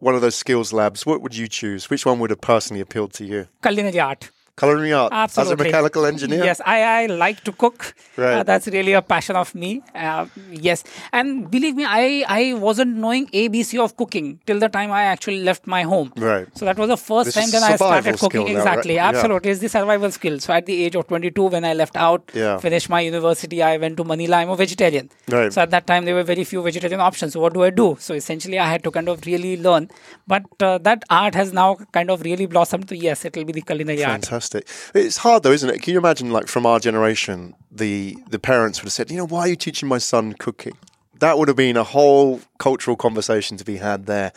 one 0.00 0.16
of 0.16 0.20
those 0.20 0.34
skills 0.34 0.72
labs, 0.72 1.06
what 1.06 1.22
would 1.22 1.36
you 1.36 1.46
choose? 1.46 1.88
Which 1.88 2.04
one 2.04 2.18
would 2.18 2.30
have 2.30 2.40
personally 2.40 2.80
appealed 2.80 3.12
to 3.14 3.24
you? 3.24 3.46
Culinary 3.62 4.00
art 4.00 4.30
culinary 4.56 4.92
art 4.92 5.12
Absolutely. 5.12 5.52
as 5.52 5.60
a 5.60 5.64
mechanical 5.64 6.06
engineer? 6.06 6.44
Yes, 6.44 6.60
I, 6.64 6.82
I 6.82 7.06
like 7.06 7.42
to 7.44 7.52
cook. 7.52 7.94
Right. 8.16 8.34
Uh, 8.34 8.42
that's 8.42 8.66
really 8.68 8.92
a 8.92 9.02
passion 9.02 9.36
of 9.36 9.54
me. 9.54 9.82
Uh, 9.94 10.26
yes. 10.50 10.84
And 11.12 11.50
believe 11.50 11.74
me, 11.74 11.84
I, 11.86 12.24
I 12.28 12.54
wasn't 12.54 12.96
knowing 12.96 13.26
ABC 13.28 13.82
of 13.82 13.96
cooking 13.96 14.40
till 14.46 14.58
the 14.58 14.68
time 14.68 14.92
I 14.92 15.04
actually 15.04 15.42
left 15.42 15.66
my 15.66 15.82
home. 15.82 16.12
Right. 16.16 16.46
So 16.56 16.64
that 16.64 16.78
was 16.78 16.88
the 16.88 16.96
first 16.96 17.26
this 17.26 17.34
time 17.34 17.50
that 17.50 17.62
I 17.62 17.76
started 17.76 18.18
cooking. 18.18 18.48
exactly. 18.48 18.96
Right? 18.96 19.14
Absolutely. 19.14 19.48
Yeah. 19.48 19.52
It's 19.52 19.60
the 19.60 19.68
survival 19.68 20.10
skill. 20.10 20.38
So 20.40 20.52
at 20.52 20.66
the 20.66 20.84
age 20.84 20.96
of 20.96 21.06
22, 21.08 21.44
when 21.44 21.64
I 21.64 21.74
left 21.74 21.96
out, 21.96 22.30
yeah. 22.34 22.58
finished 22.58 22.88
my 22.90 23.00
university, 23.00 23.62
I 23.62 23.76
went 23.78 23.96
to 23.96 24.04
Manila. 24.04 24.36
I'm 24.36 24.50
a 24.50 24.56
vegetarian. 24.56 25.10
Right. 25.28 25.52
So 25.52 25.62
at 25.62 25.70
that 25.70 25.86
time, 25.86 26.04
there 26.04 26.14
were 26.14 26.22
very 26.22 26.44
few 26.44 26.62
vegetarian 26.62 27.00
options. 27.00 27.32
So 27.32 27.40
what 27.40 27.54
do 27.54 27.62
I 27.62 27.70
do? 27.70 27.96
So 27.98 28.14
essentially, 28.14 28.58
I 28.58 28.68
had 28.68 28.84
to 28.84 28.90
kind 28.90 29.08
of 29.08 29.24
really 29.26 29.56
learn. 29.56 29.88
But 30.26 30.44
uh, 30.60 30.78
that 30.78 31.04
art 31.10 31.34
has 31.34 31.52
now 31.52 31.76
kind 31.92 32.10
of 32.10 32.22
really 32.22 32.46
blossomed 32.46 32.88
to 32.88 32.96
yes, 32.96 33.24
it 33.24 33.36
will 33.36 33.44
be 33.44 33.52
the 33.52 33.62
culinary 33.62 33.98
Fantastic. 33.98 34.32
art. 34.32 34.41
Fantastic. 34.42 34.94
It's 34.94 35.18
hard 35.18 35.42
though, 35.42 35.52
isn't 35.52 35.68
it? 35.70 35.82
Can 35.82 35.92
you 35.92 35.98
imagine, 35.98 36.30
like 36.30 36.48
from 36.48 36.66
our 36.66 36.80
generation, 36.80 37.54
the 37.70 38.16
the 38.28 38.38
parents 38.38 38.80
would 38.80 38.86
have 38.86 38.92
said, 38.92 39.10
you 39.10 39.16
know, 39.16 39.26
why 39.26 39.40
are 39.40 39.48
you 39.48 39.56
teaching 39.56 39.88
my 39.88 39.98
son 39.98 40.32
cooking? 40.34 40.76
That 41.20 41.38
would 41.38 41.48
have 41.48 41.56
been 41.56 41.76
a 41.76 41.84
whole 41.84 42.40
cultural 42.58 42.96
conversation 42.96 43.56
to 43.56 43.64
be 43.64 43.76
had 43.76 44.06
there, 44.06 44.32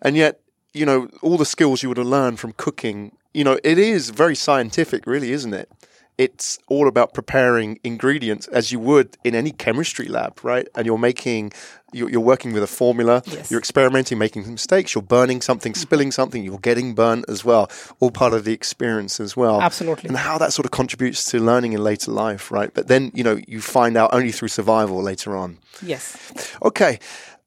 and 0.00 0.16
yet, 0.16 0.40
you 0.72 0.86
know, 0.86 1.08
all 1.22 1.36
the 1.36 1.44
skills 1.44 1.82
you 1.82 1.88
would 1.90 1.98
have 1.98 2.06
learned 2.06 2.40
from 2.40 2.54
cooking, 2.54 3.12
you 3.34 3.44
know, 3.44 3.58
it 3.62 3.78
is 3.78 4.10
very 4.10 4.34
scientific, 4.34 5.06
really, 5.06 5.32
isn't 5.32 5.52
it? 5.52 5.68
It's 6.20 6.58
all 6.66 6.86
about 6.86 7.14
preparing 7.14 7.80
ingredients 7.82 8.46
as 8.48 8.70
you 8.70 8.78
would 8.78 9.16
in 9.24 9.34
any 9.34 9.52
chemistry 9.52 10.06
lab, 10.06 10.38
right? 10.44 10.68
And 10.74 10.84
you're 10.84 10.98
making, 10.98 11.50
you're, 11.94 12.20
working 12.20 12.52
with 12.52 12.62
a 12.62 12.66
formula, 12.66 13.22
yes. 13.24 13.50
you're 13.50 13.58
experimenting, 13.58 14.18
making 14.18 14.46
mistakes, 14.46 14.94
you're 14.94 15.00
burning 15.00 15.40
something, 15.40 15.72
mm-hmm. 15.72 15.80
spilling 15.80 16.12
something, 16.12 16.44
you're 16.44 16.58
getting 16.58 16.94
burnt 16.94 17.24
as 17.30 17.42
well. 17.42 17.70
All 18.00 18.10
part 18.10 18.34
of 18.34 18.44
the 18.44 18.52
experience 18.52 19.18
as 19.18 19.34
well. 19.34 19.62
Absolutely. 19.62 20.08
And 20.08 20.18
how 20.18 20.36
that 20.36 20.52
sort 20.52 20.66
of 20.66 20.72
contributes 20.72 21.24
to 21.30 21.40
learning 21.40 21.72
in 21.72 21.82
later 21.82 22.10
life, 22.10 22.50
right? 22.50 22.70
But 22.74 22.88
then, 22.88 23.12
you 23.14 23.24
know, 23.24 23.40
you 23.48 23.62
find 23.62 23.96
out 23.96 24.12
only 24.12 24.30
through 24.30 24.48
survival 24.48 25.02
later 25.02 25.34
on. 25.34 25.56
Yes. 25.80 26.18
Okay 26.62 26.98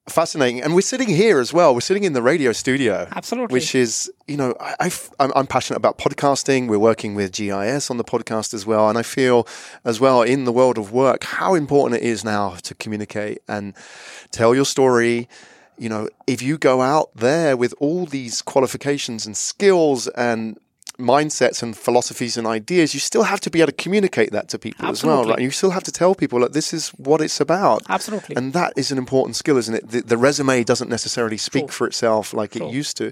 fascinating. 0.07 0.61
And 0.61 0.75
we're 0.75 0.81
sitting 0.81 1.09
here 1.09 1.39
as 1.39 1.53
well. 1.53 1.73
We're 1.73 1.81
sitting 1.81 2.03
in 2.03 2.13
the 2.13 2.21
radio 2.21 2.51
studio. 2.51 3.07
Absolutely. 3.11 3.53
Which 3.53 3.73
is, 3.73 4.11
you 4.27 4.37
know, 4.37 4.55
I, 4.59 4.91
am 5.19 5.47
passionate 5.47 5.77
about 5.77 5.97
podcasting. 5.97 6.67
We're 6.67 6.79
working 6.79 7.15
with 7.15 7.31
GIIS 7.31 7.89
on 7.89 7.97
the 7.97 8.03
podcast 8.03 8.53
as 8.53 8.65
well. 8.65 8.89
And 8.89 8.97
I 8.97 9.03
feel 9.03 9.47
as 9.85 9.99
well 9.99 10.21
in 10.21 10.45
the 10.45 10.51
world 10.51 10.77
of 10.77 10.91
work 10.91 11.23
how 11.23 11.55
important 11.55 12.01
it 12.01 12.05
is 12.05 12.23
now 12.23 12.55
to 12.63 12.75
communicate 12.75 13.39
and 13.47 13.73
tell 14.31 14.53
your 14.53 14.65
story. 14.65 15.29
You 15.77 15.89
know, 15.89 16.09
if 16.27 16.41
you 16.41 16.57
go 16.57 16.81
out 16.81 17.15
there 17.15 17.57
with 17.57 17.73
all 17.79 18.05
these 18.05 18.41
qualifications 18.41 19.25
and 19.25 19.35
skills 19.35 20.07
and 20.09 20.57
mindsets 20.99 21.63
and 21.63 21.75
philosophies 21.75 22.37
and 22.37 22.45
ideas, 22.45 22.93
you 22.93 22.99
still 22.99 23.23
have 23.23 23.39
to 23.41 23.49
be 23.49 23.61
able 23.61 23.71
to 23.71 23.83
communicate 23.83 24.31
that 24.31 24.47
to 24.49 24.59
people 24.59 24.85
Absolutely. 24.85 25.21
as 25.21 25.25
well, 25.25 25.33
right? 25.35 25.41
You 25.43 25.51
still 25.51 25.71
have 25.71 25.83
to 25.83 25.91
tell 25.91 26.15
people 26.15 26.39
that 26.41 26.53
this 26.53 26.73
is 26.73 26.89
what 26.89 27.21
it's 27.21 27.39
about. 27.39 27.81
Absolutely. 27.89 28.35
And 28.35 28.53
that 28.53 28.73
is 28.75 28.91
an 28.91 28.97
important 28.97 29.35
skill, 29.35 29.57
isn't 29.57 29.73
it? 29.73 29.89
The, 29.89 30.01
the 30.01 30.17
resume 30.17 30.63
doesn't 30.63 30.89
necessarily 30.89 31.37
speak 31.37 31.71
for 31.71 31.87
itself 31.87 32.33
like 32.33 32.55
it 32.55 32.69
used 32.71 32.97
to. 32.97 33.11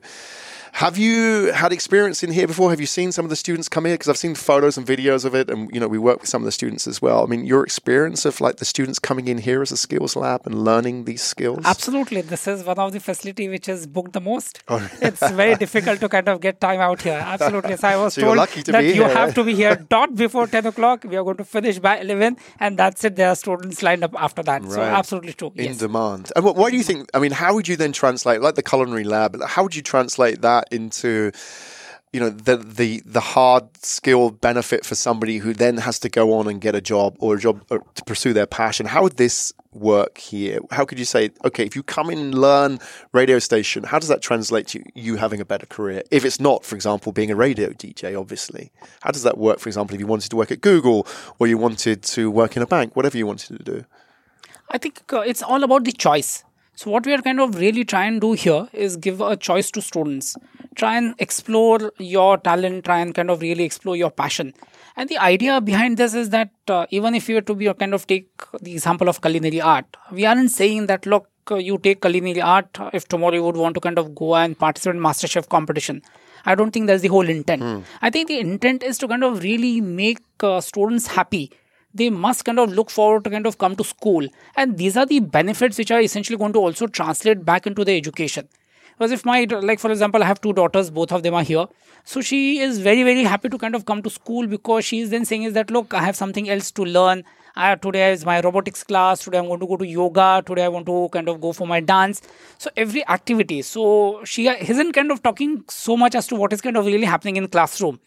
Have 0.74 0.98
you 0.98 1.52
had 1.52 1.72
experience 1.72 2.24
in 2.24 2.32
here 2.32 2.48
before? 2.48 2.70
Have 2.70 2.80
you 2.80 2.88
seen 2.88 3.12
some 3.12 3.26
of 3.26 3.30
the 3.30 3.36
students 3.36 3.70
come 3.70 3.86
here? 3.86 3.94
Because 3.94 4.10
I've 4.10 4.18
seen 4.18 4.36
photos 4.36 4.78
and 4.78 4.88
videos 4.88 5.26
of 5.26 5.36
it, 5.36 5.50
and 5.50 5.70
you 5.74 5.80
know 5.80 5.88
we 5.88 6.00
work 6.00 6.22
with 6.22 6.30
some 6.30 6.42
of 6.42 6.46
the 6.46 6.52
students 6.52 6.88
as 6.88 7.02
well. 7.02 7.24
I 7.24 7.28
mean, 7.28 7.46
your 7.46 7.64
experience 7.64 8.26
of 8.26 8.42
like 8.42 8.56
the 8.58 8.66
students 8.66 8.98
coming 8.98 9.28
in 9.28 9.38
here 9.38 9.62
as 9.62 9.72
a 9.72 9.78
skills 9.78 10.16
lab 10.16 10.42
and 10.46 10.64
learning 10.64 11.06
these 11.06 11.22
skills. 11.22 11.60
Absolutely, 11.66 12.22
this 12.22 12.48
is 12.48 12.64
one 12.64 12.80
of 12.80 12.94
the 12.94 13.00
facility 13.00 13.50
which 13.50 13.70
is 13.70 13.86
booked 13.86 14.14
the 14.14 14.22
most. 14.22 14.64
Oh. 14.70 14.90
it's 15.02 15.30
very 15.32 15.56
difficult 15.56 16.00
to 16.00 16.10
kind 16.10 16.28
of 16.30 16.42
get 16.42 16.60
time 16.60 16.80
out 16.80 17.02
here. 17.02 17.22
Absolutely, 17.22 17.78
so 17.78 17.88
I 17.88 17.98
was 17.98 18.14
so 18.16 18.34
told 18.34 18.50
to 18.50 18.72
that 18.72 18.86
you 18.86 19.04
have 19.04 19.36
to 19.36 19.44
be 19.44 19.54
here 19.54 19.76
dot 19.90 20.16
before 20.16 20.48
ten 20.48 20.66
o'clock. 20.66 21.04
We 21.04 21.18
are 21.18 21.24
going 21.24 21.38
to 21.38 21.46
finish 21.46 21.80
by 21.80 22.00
eleven, 22.00 22.38
and 22.60 22.80
that's 22.80 23.04
it. 23.04 23.18
There 23.18 23.30
are 23.30 23.36
students 23.36 23.84
lined 23.84 24.04
up 24.04 24.16
after 24.16 24.42
that. 24.44 24.64
Right. 24.64 24.72
So 24.72 24.82
absolutely 24.82 25.34
true. 25.34 25.52
In 25.56 25.66
yes. 25.66 25.78
demand. 25.78 26.32
And 26.36 26.46
what, 26.46 26.56
what 26.56 26.72
do 26.72 26.78
you 26.78 26.84
think? 26.84 27.10
I 27.14 27.20
mean, 27.20 27.32
how 27.32 27.54
would 27.54 27.68
you 27.68 27.76
then 27.76 27.92
translate 27.92 28.42
like 28.42 28.56
the 28.56 28.64
culinary 28.64 29.04
lab? 29.04 29.40
How 29.44 29.64
would 29.64 29.76
you 29.76 29.82
translate 29.82 30.42
that 30.42 30.61
into 30.72 31.32
you 32.14 32.20
know 32.20 32.30
the 32.30 32.58
the 32.58 33.02
the 33.06 33.22
hard 33.22 33.66
skill 33.78 34.32
benefit 34.32 34.86
for 34.86 34.96
somebody 34.96 35.38
who 35.38 35.54
then 35.54 35.78
has 35.78 35.98
to 36.00 36.10
go 36.10 36.34
on 36.34 36.48
and 36.48 36.60
get 36.60 36.76
a 36.76 36.82
job 36.82 37.16
or 37.20 37.36
a 37.36 37.40
job 37.40 37.64
or 37.70 37.80
to 37.96 38.04
pursue 38.04 38.34
their 38.34 38.46
passion. 38.46 38.86
How 38.86 39.04
would 39.04 39.16
this 39.16 39.54
work 39.72 40.18
here? 40.18 40.60
How 40.72 40.84
could 40.84 41.00
you 41.00 41.06
say 41.06 41.32
okay 41.46 41.66
if 41.66 41.76
you 41.76 41.84
come 41.84 42.10
in 42.10 42.20
and 42.20 42.36
learn 42.36 42.80
radio 43.14 43.40
station 43.40 43.84
how 43.84 44.00
does 44.00 44.10
that 44.10 44.22
translate 44.22 44.68
to 44.68 44.84
you 44.94 45.16
having 45.16 45.40
a 45.40 45.46
better 45.46 45.66
career? 45.66 46.04
If 46.12 46.26
it's 46.26 46.40
not 46.40 46.66
for 46.66 46.76
example 46.76 47.14
being 47.14 47.32
a 47.32 47.36
radio 47.36 47.70
dj 47.70 48.20
obviously. 48.20 48.72
How 49.02 49.12
does 49.12 49.24
that 49.24 49.38
work 49.38 49.60
for 49.60 49.70
example 49.70 49.96
if 49.96 50.02
you 50.02 50.08
wanted 50.08 50.30
to 50.32 50.36
work 50.36 50.52
at 50.52 50.60
google 50.60 51.08
or 51.40 51.48
you 51.48 51.58
wanted 51.58 52.04
to 52.04 52.30
work 52.30 52.58
in 52.58 52.64
a 52.64 52.68
bank 52.68 52.96
whatever 52.96 53.18
you 53.18 53.26
wanted 53.26 53.58
to 53.58 53.64
do? 53.64 53.86
I 54.70 54.78
think 54.78 55.02
uh, 55.14 55.20
it's 55.20 55.42
all 55.42 55.64
about 55.64 55.86
the 55.86 55.94
choice 55.94 56.44
so 56.82 56.90
what 56.90 57.06
we 57.06 57.14
are 57.14 57.22
kind 57.22 57.40
of 57.40 57.60
really 57.64 57.86
trying 57.86 58.16
to 58.16 58.20
do 58.20 58.32
here 58.34 58.68
is 58.74 58.98
give 58.98 59.22
a 59.22 59.38
choice 59.38 59.70
to 59.70 59.82
students 59.84 60.36
try 60.76 60.98
and 60.98 61.14
explore 61.20 61.92
your 62.00 62.38
talent, 62.38 62.86
try 62.86 63.00
and 63.00 63.14
kind 63.14 63.30
of 63.30 63.42
really 63.42 63.64
explore 63.64 63.96
your 63.96 64.10
passion. 64.10 64.52
And 64.96 65.08
the 65.08 65.18
idea 65.20 65.62
behind 65.62 65.98
this 65.98 66.16
is 66.16 66.30
that 66.30 66.50
uh, 66.68 66.88
even 66.90 67.14
if 67.14 67.30
you 67.30 67.36
were 67.36 67.42
to 67.42 67.54
be 67.54 67.68
a 67.68 67.76
kind 67.76 67.94
of 67.94 68.08
take 68.08 68.30
the 68.62 68.72
example 68.74 69.10
of 69.10 69.22
culinary 69.22 69.62
art, 69.62 69.86
we 70.12 70.26
aren't 70.26 70.50
saying 70.50 70.88
that 70.88 71.06
look, 71.06 71.30
uh, 71.52 71.56
you 71.56 71.78
take 71.78 72.02
culinary 72.02 72.42
art 72.42 72.78
if 72.94 73.08
tomorrow 73.08 73.36
you 73.36 73.44
would 73.44 73.58
want 73.58 73.76
to 73.76 73.82
kind 73.82 74.00
of 74.00 74.16
go 74.16 74.36
and 74.36 74.58
participate 74.58 74.96
in 74.96 75.02
MasterChef 75.04 75.50
competition. 75.50 76.02
I 76.46 76.56
don't 76.56 76.72
think 76.72 76.88
that's 76.88 77.04
the 77.04 77.10
whole 77.10 77.30
intent. 77.30 77.62
Mm. 77.62 77.84
I 78.02 78.10
think 78.10 78.28
the 78.28 78.40
intent 78.40 78.82
is 78.82 78.98
to 79.00 79.08
kind 79.08 79.24
of 79.24 79.44
really 79.44 79.82
make 79.82 80.20
uh, 80.42 80.62
students 80.62 81.06
happy 81.06 81.52
they 81.94 82.10
must 82.10 82.46
kind 82.46 82.60
of 82.60 82.72
look 82.72 82.90
forward 82.90 83.24
to 83.26 83.30
kind 83.30 83.46
of 83.46 83.58
come 83.58 83.76
to 83.76 83.84
school. 83.84 84.28
And 84.56 84.78
these 84.78 84.98
are 84.98 85.06
the 85.06 85.20
benefits 85.20 85.78
which 85.78 85.92
are 85.92 86.02
essentially 86.02 86.38
going 86.38 86.54
to 86.54 86.60
also 86.60 86.88
translate 86.88 87.46
back 87.46 87.68
into 87.68 87.84
the 87.84 87.96
education. 87.96 88.48
Because 88.98 89.12
if 89.12 89.26
my 89.26 89.48
like 89.50 89.80
for 89.80 89.90
example 89.90 90.22
i 90.22 90.28
have 90.28 90.40
two 90.42 90.54
daughters 90.54 90.92
both 90.92 91.12
of 91.12 91.24
them 91.24 91.34
are 91.34 91.44
here. 91.44 91.66
So 92.04 92.22
she 92.22 92.60
is 92.60 92.78
very 92.80 93.04
very 93.04 93.24
happy 93.24 93.50
to 93.50 93.58
kind 93.58 93.74
of 93.74 93.86
come 93.86 94.04
to 94.04 94.10
school 94.10 94.48
because 94.48 94.86
she 94.86 95.00
is 95.00 95.10
then 95.10 95.26
saying 95.26 95.44
is 95.44 95.54
that 95.54 95.72
look 95.72 95.94
i 95.94 96.04
have 96.04 96.16
something 96.16 96.50
else 96.50 96.70
to 96.72 96.86
learn. 96.86 97.24
I, 97.56 97.76
today 97.76 98.12
is 98.12 98.26
my 98.26 98.40
robotics 98.42 98.84
class. 98.84 99.24
Today 99.24 99.40
i'm 99.40 99.48
going 99.48 99.60
to 99.60 99.66
go 99.66 99.78
to 99.78 99.88
yoga. 99.88 100.44
Today 100.46 100.66
i 100.66 100.68
want 100.68 100.86
to 100.86 101.10
kind 101.12 101.30
of 101.30 101.42
go 101.42 101.52
for 101.52 101.66
my 101.66 101.80
dance. 101.80 102.22
So 102.60 102.70
every 102.78 103.08
activity. 103.08 103.62
So 103.64 104.24
she 104.24 104.48
isn't 104.48 104.94
kind 104.94 105.12
of 105.12 105.24
talking 105.24 105.64
so 105.68 105.98
much 105.98 106.14
as 106.14 106.28
to 106.28 106.36
what 106.36 106.54
is 106.54 106.62
kind 106.62 106.78
of 106.78 106.86
really 106.86 107.06
happening 107.06 107.38
in 107.38 107.48
classroom 107.48 108.00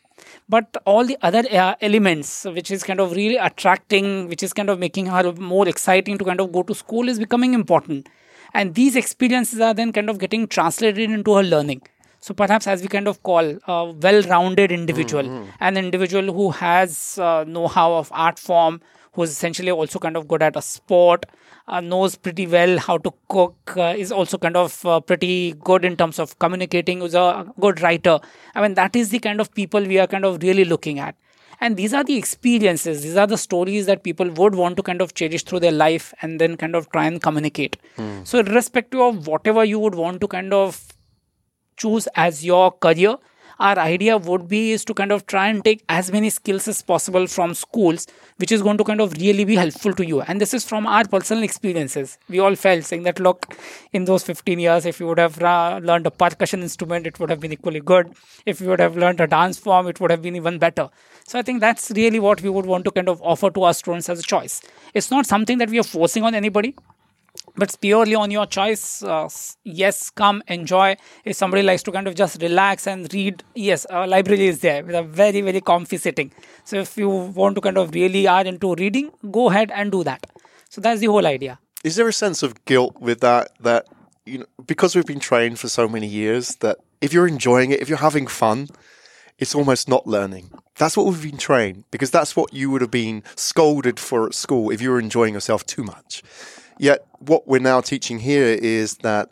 but 0.48 0.76
all 0.84 1.04
the 1.04 1.16
other 1.22 1.42
uh, 1.50 1.74
elements 1.80 2.44
which 2.44 2.70
is 2.70 2.82
kind 2.82 3.00
of 3.00 3.12
really 3.12 3.36
attracting 3.36 4.28
which 4.28 4.42
is 4.42 4.52
kind 4.52 4.70
of 4.70 4.78
making 4.78 5.06
her 5.06 5.32
more 5.34 5.68
exciting 5.68 6.18
to 6.18 6.24
kind 6.24 6.40
of 6.40 6.52
go 6.52 6.62
to 6.62 6.74
school 6.74 7.08
is 7.08 7.18
becoming 7.18 7.54
important 7.54 8.08
and 8.52 8.74
these 8.74 8.96
experiences 8.96 9.60
are 9.60 9.74
then 9.74 9.92
kind 9.92 10.08
of 10.08 10.18
getting 10.18 10.46
translated 10.46 11.10
into 11.10 11.34
her 11.34 11.42
learning 11.42 11.82
so 12.20 12.32
perhaps 12.32 12.66
as 12.66 12.80
we 12.80 12.88
kind 12.88 13.08
of 13.08 13.22
call 13.22 13.58
a 13.66 13.90
well-rounded 13.92 14.72
individual 14.72 15.24
mm-hmm. 15.24 15.50
an 15.60 15.76
individual 15.76 16.32
who 16.32 16.50
has 16.50 17.18
uh, 17.18 17.44
know-how 17.44 17.92
of 17.94 18.10
art 18.12 18.38
form 18.38 18.80
who's 19.14 19.30
essentially 19.30 19.70
also 19.70 19.98
kind 19.98 20.16
of 20.16 20.28
good 20.28 20.42
at 20.42 20.56
a 20.56 20.62
sport 20.62 21.26
uh, 21.68 21.80
knows 21.80 22.16
pretty 22.16 22.46
well 22.46 22.78
how 22.78 22.98
to 22.98 23.12
cook, 23.28 23.74
uh, 23.76 23.94
is 23.96 24.12
also 24.12 24.36
kind 24.38 24.56
of 24.56 24.84
uh, 24.84 25.00
pretty 25.00 25.52
good 25.64 25.84
in 25.84 25.96
terms 25.96 26.18
of 26.18 26.38
communicating, 26.38 27.02
is 27.02 27.14
a 27.14 27.46
good 27.58 27.80
writer. 27.80 28.18
I 28.54 28.62
mean, 28.62 28.74
that 28.74 28.94
is 28.94 29.10
the 29.10 29.18
kind 29.18 29.40
of 29.40 29.52
people 29.54 29.82
we 29.82 29.98
are 29.98 30.06
kind 30.06 30.24
of 30.24 30.42
really 30.42 30.64
looking 30.64 30.98
at. 30.98 31.16
And 31.60 31.76
these 31.76 31.94
are 31.94 32.04
the 32.04 32.16
experiences, 32.16 33.02
these 33.02 33.16
are 33.16 33.26
the 33.26 33.38
stories 33.38 33.86
that 33.86 34.02
people 34.02 34.28
would 34.28 34.54
want 34.54 34.76
to 34.76 34.82
kind 34.82 35.00
of 35.00 35.14
cherish 35.14 35.44
through 35.44 35.60
their 35.60 35.72
life 35.72 36.12
and 36.20 36.40
then 36.40 36.56
kind 36.56 36.74
of 36.74 36.90
try 36.90 37.06
and 37.06 37.22
communicate. 37.22 37.76
Mm. 37.96 38.26
So, 38.26 38.40
irrespective 38.40 39.00
of 39.00 39.26
whatever 39.26 39.64
you 39.64 39.78
would 39.78 39.94
want 39.94 40.20
to 40.20 40.28
kind 40.28 40.52
of 40.52 40.84
choose 41.76 42.08
as 42.16 42.44
your 42.44 42.72
career, 42.72 43.16
our 43.58 43.78
idea 43.78 44.18
would 44.18 44.48
be 44.48 44.72
is 44.72 44.84
to 44.84 44.94
kind 44.94 45.12
of 45.12 45.26
try 45.26 45.48
and 45.48 45.64
take 45.64 45.84
as 45.88 46.10
many 46.10 46.30
skills 46.30 46.66
as 46.68 46.82
possible 46.82 47.26
from 47.26 47.54
schools 47.54 48.06
which 48.38 48.50
is 48.50 48.62
going 48.62 48.76
to 48.78 48.84
kind 48.84 49.00
of 49.00 49.12
really 49.14 49.44
be 49.44 49.54
helpful 49.54 49.92
to 49.92 50.04
you. 50.06 50.20
And 50.22 50.40
this 50.40 50.52
is 50.54 50.64
from 50.64 50.86
our 50.86 51.04
personal 51.04 51.42
experiences. 51.44 52.18
We 52.28 52.40
all 52.40 52.56
felt 52.56 52.84
saying 52.84 53.04
that 53.04 53.20
look 53.20 53.56
in 53.92 54.06
those 54.06 54.24
15 54.24 54.58
years 54.58 54.86
if 54.86 54.98
you 54.98 55.06
would 55.06 55.18
have 55.18 55.40
learned 55.40 56.06
a 56.06 56.10
percussion 56.10 56.62
instrument 56.62 57.06
it 57.06 57.20
would 57.20 57.30
have 57.30 57.40
been 57.40 57.52
equally 57.52 57.80
good. 57.80 58.12
If 58.44 58.60
you 58.60 58.68
would 58.68 58.80
have 58.80 58.96
learned 58.96 59.20
a 59.20 59.26
dance 59.26 59.58
form 59.58 59.86
it 59.86 60.00
would 60.00 60.10
have 60.10 60.22
been 60.22 60.36
even 60.36 60.58
better. 60.58 60.88
So 61.26 61.38
i 61.38 61.42
think 61.42 61.60
that's 61.60 61.90
really 61.92 62.20
what 62.20 62.42
we 62.42 62.50
would 62.50 62.66
want 62.66 62.84
to 62.84 62.90
kind 62.90 63.08
of 63.08 63.22
offer 63.22 63.50
to 63.50 63.62
our 63.62 63.74
students 63.74 64.08
as 64.08 64.20
a 64.20 64.22
choice. 64.22 64.60
It's 64.92 65.10
not 65.10 65.26
something 65.26 65.58
that 65.58 65.70
we 65.70 65.78
are 65.78 65.84
forcing 65.84 66.24
on 66.24 66.34
anybody 66.34 66.74
but 67.56 67.68
it's 67.68 67.76
purely 67.76 68.14
on 68.14 68.30
your 68.30 68.46
choice. 68.46 69.02
Uh, 69.02 69.28
yes, 69.64 70.10
come 70.10 70.42
enjoy. 70.48 70.96
If 71.24 71.36
somebody 71.36 71.62
likes 71.62 71.82
to 71.84 71.92
kind 71.92 72.08
of 72.08 72.14
just 72.14 72.40
relax 72.42 72.86
and 72.86 73.12
read, 73.12 73.42
yes, 73.54 73.86
our 73.86 74.06
library 74.06 74.46
is 74.46 74.60
there 74.60 74.84
with 74.84 74.94
a 74.94 75.02
very 75.02 75.40
very 75.40 75.60
comfy 75.60 75.96
sitting. 75.96 76.32
So 76.64 76.76
if 76.76 76.96
you 76.96 77.08
want 77.08 77.54
to 77.56 77.60
kind 77.60 77.78
of 77.78 77.94
really 77.94 78.26
are 78.26 78.44
into 78.44 78.74
reading, 78.74 79.10
go 79.30 79.50
ahead 79.50 79.70
and 79.70 79.92
do 79.92 80.04
that. 80.04 80.26
So 80.68 80.80
that's 80.80 81.00
the 81.00 81.06
whole 81.06 81.26
idea. 81.26 81.58
Is 81.84 81.96
there 81.96 82.08
a 82.08 82.12
sense 82.12 82.42
of 82.42 82.64
guilt 82.64 83.00
with 83.00 83.20
that? 83.20 83.52
That 83.60 83.86
you 84.26 84.38
know, 84.38 84.46
because 84.66 84.96
we've 84.96 85.06
been 85.06 85.20
trained 85.20 85.58
for 85.58 85.68
so 85.68 85.88
many 85.88 86.06
years, 86.06 86.56
that 86.56 86.78
if 87.00 87.12
you're 87.12 87.28
enjoying 87.28 87.70
it, 87.70 87.80
if 87.80 87.88
you're 87.88 87.98
having 87.98 88.26
fun, 88.26 88.68
it's 89.38 89.54
almost 89.54 89.88
not 89.88 90.06
learning. 90.06 90.50
That's 90.76 90.96
what 90.96 91.06
we've 91.06 91.22
been 91.22 91.38
trained 91.38 91.84
because 91.90 92.10
that's 92.10 92.34
what 92.34 92.52
you 92.52 92.70
would 92.70 92.80
have 92.80 92.90
been 92.90 93.22
scolded 93.36 94.00
for 94.00 94.26
at 94.26 94.34
school 94.34 94.70
if 94.70 94.80
you 94.80 94.90
were 94.90 94.98
enjoying 94.98 95.34
yourself 95.34 95.64
too 95.66 95.84
much. 95.84 96.22
Yet, 96.78 97.06
what 97.18 97.46
we're 97.46 97.60
now 97.60 97.80
teaching 97.80 98.18
here 98.18 98.46
is 98.46 98.96
that 98.98 99.30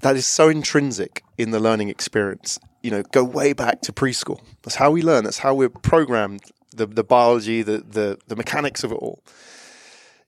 that 0.00 0.16
is 0.16 0.26
so 0.26 0.48
intrinsic 0.48 1.22
in 1.38 1.50
the 1.50 1.60
learning 1.60 1.88
experience. 1.88 2.58
You 2.82 2.90
know, 2.90 3.02
go 3.02 3.22
way 3.22 3.52
back 3.52 3.82
to 3.82 3.92
preschool. 3.92 4.40
That's 4.62 4.76
how 4.76 4.90
we 4.90 5.02
learn. 5.02 5.24
That's 5.24 5.38
how 5.38 5.54
we're 5.54 5.68
programmed. 5.68 6.42
The 6.74 6.86
the 6.86 7.04
biology, 7.04 7.62
the 7.62 7.78
the 7.78 8.18
the 8.26 8.36
mechanics 8.36 8.84
of 8.84 8.92
it 8.92 8.96
all. 8.96 9.22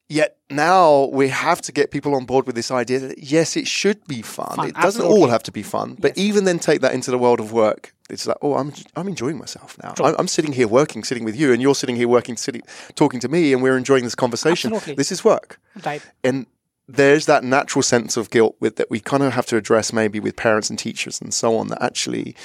Yet 0.09 0.37
now 0.51 1.07
we 1.07 1.29
have 1.29 1.63
to 1.63 1.73
get 1.73 1.91
people 1.91 2.15
on 2.15 2.27
board 2.27 2.47
with 2.47 2.55
this 2.55 2.71
idea 2.71 2.99
that 2.99 3.19
yes, 3.19 3.57
it 3.57 3.67
should 3.67 4.05
be 4.07 4.21
fun. 4.21 4.57
fun 4.57 4.69
it 4.69 4.75
doesn't 4.75 5.01
absolutely. 5.01 5.23
all 5.23 5.29
have 5.29 5.43
to 5.45 5.53
be 5.53 5.63
fun, 5.63 5.97
but 5.99 6.19
yes. 6.19 6.27
even 6.27 6.45
then 6.45 6.59
take 6.59 6.83
that 6.83 6.93
into 6.93 7.11
the 7.11 7.17
world 7.17 7.41
of 7.41 7.53
work. 7.53 7.95
It's 8.13 8.27
like, 8.27 8.37
oh, 8.43 8.55
I'm 8.55 8.73
I'm 8.95 9.09
enjoying 9.09 9.39
myself 9.39 9.77
now. 9.83 9.95
I'm, 9.99 10.15
I'm, 10.19 10.29
sitting 10.29 10.53
here 10.53 10.69
working, 10.69 11.03
sitting 11.03 11.25
with 11.25 11.35
you, 11.35 11.53
and 11.53 11.63
you're 11.63 11.75
sitting 11.75 11.97
here 11.97 12.09
working, 12.09 12.37
sitting, 12.37 12.63
talking 12.95 13.21
to 13.21 13.29
me, 13.29 13.53
and 13.53 13.63
we're 13.63 13.77
enjoying 13.77 14.05
this 14.05 14.15
conversation. 14.15 14.73
Absolutely. 14.73 14.95
This 14.95 15.11
is 15.11 15.25
work, 15.25 15.59
right? 15.85 16.03
And 16.23 16.47
there's 16.87 17.27
that 17.27 17.43
natural 17.43 17.83
sense 17.83 18.17
of 18.17 18.31
guilt 18.31 18.57
with 18.61 18.77
that 18.77 18.91
we 18.91 19.01
kind 19.01 19.23
of 19.23 19.33
have 19.33 19.47
to 19.47 19.57
address 19.57 19.93
maybe 19.93 20.21
with 20.21 20.37
parents 20.37 20.69
and 20.69 20.79
teachers 20.79 21.21
and 21.21 21.33
so 21.33 21.57
on. 21.57 21.69
That 21.69 21.83
actually, 21.83 22.37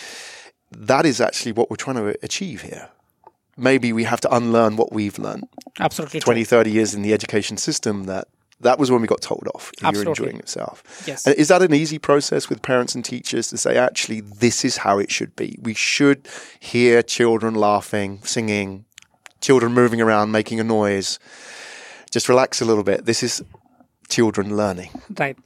that 0.72 1.06
is 1.06 1.20
actually 1.20 1.52
what 1.52 1.70
we're 1.70 1.76
trying 1.76 1.98
to 1.98 2.18
achieve 2.24 2.62
here 2.62 2.90
maybe 3.58 3.92
we 3.92 4.04
have 4.04 4.22
to 4.22 4.34
unlearn 4.34 4.78
what 4.78 4.94
we've 4.94 5.18
learned. 5.18 5.48
Absolutely. 5.80 6.20
20, 6.20 6.44
30 6.44 6.72
years 6.72 6.94
in 6.94 7.02
the 7.02 7.14
education 7.14 7.58
system 7.58 8.04
that 8.04 8.28
that 8.62 8.80
was 8.80 8.90
when 8.90 9.02
we 9.02 9.08
got 9.08 9.22
told 9.22 9.48
off. 9.54 9.72
You're 9.82 10.08
enjoying 10.08 10.38
yourself. 10.38 11.04
Yes. 11.06 11.28
And 11.28 11.36
is 11.36 11.50
that 11.50 11.62
an 11.62 11.74
easy 11.74 12.00
process 12.00 12.50
with 12.50 12.62
parents 12.62 12.96
and 12.96 13.06
teachers 13.06 13.50
to 13.50 13.58
say, 13.58 13.78
actually, 13.78 14.22
this 14.22 14.66
is 14.66 14.78
how 14.78 14.98
it 14.98 15.12
should 15.12 15.36
be? 15.36 15.58
We 15.62 15.74
should 15.76 16.28
hear 16.60 17.04
children 17.04 17.54
laughing, 17.54 18.20
singing, 18.24 18.86
children 19.42 19.74
moving 19.74 20.02
around, 20.02 20.32
making 20.32 20.60
a 20.60 20.64
noise. 20.64 21.20
Just 22.10 22.30
relax 22.30 22.62
a 22.62 22.66
little 22.66 22.84
bit. 22.84 23.06
This 23.06 23.22
is 23.22 23.44
children 24.10 24.58
learning. 24.58 24.90
Right. 25.20 25.38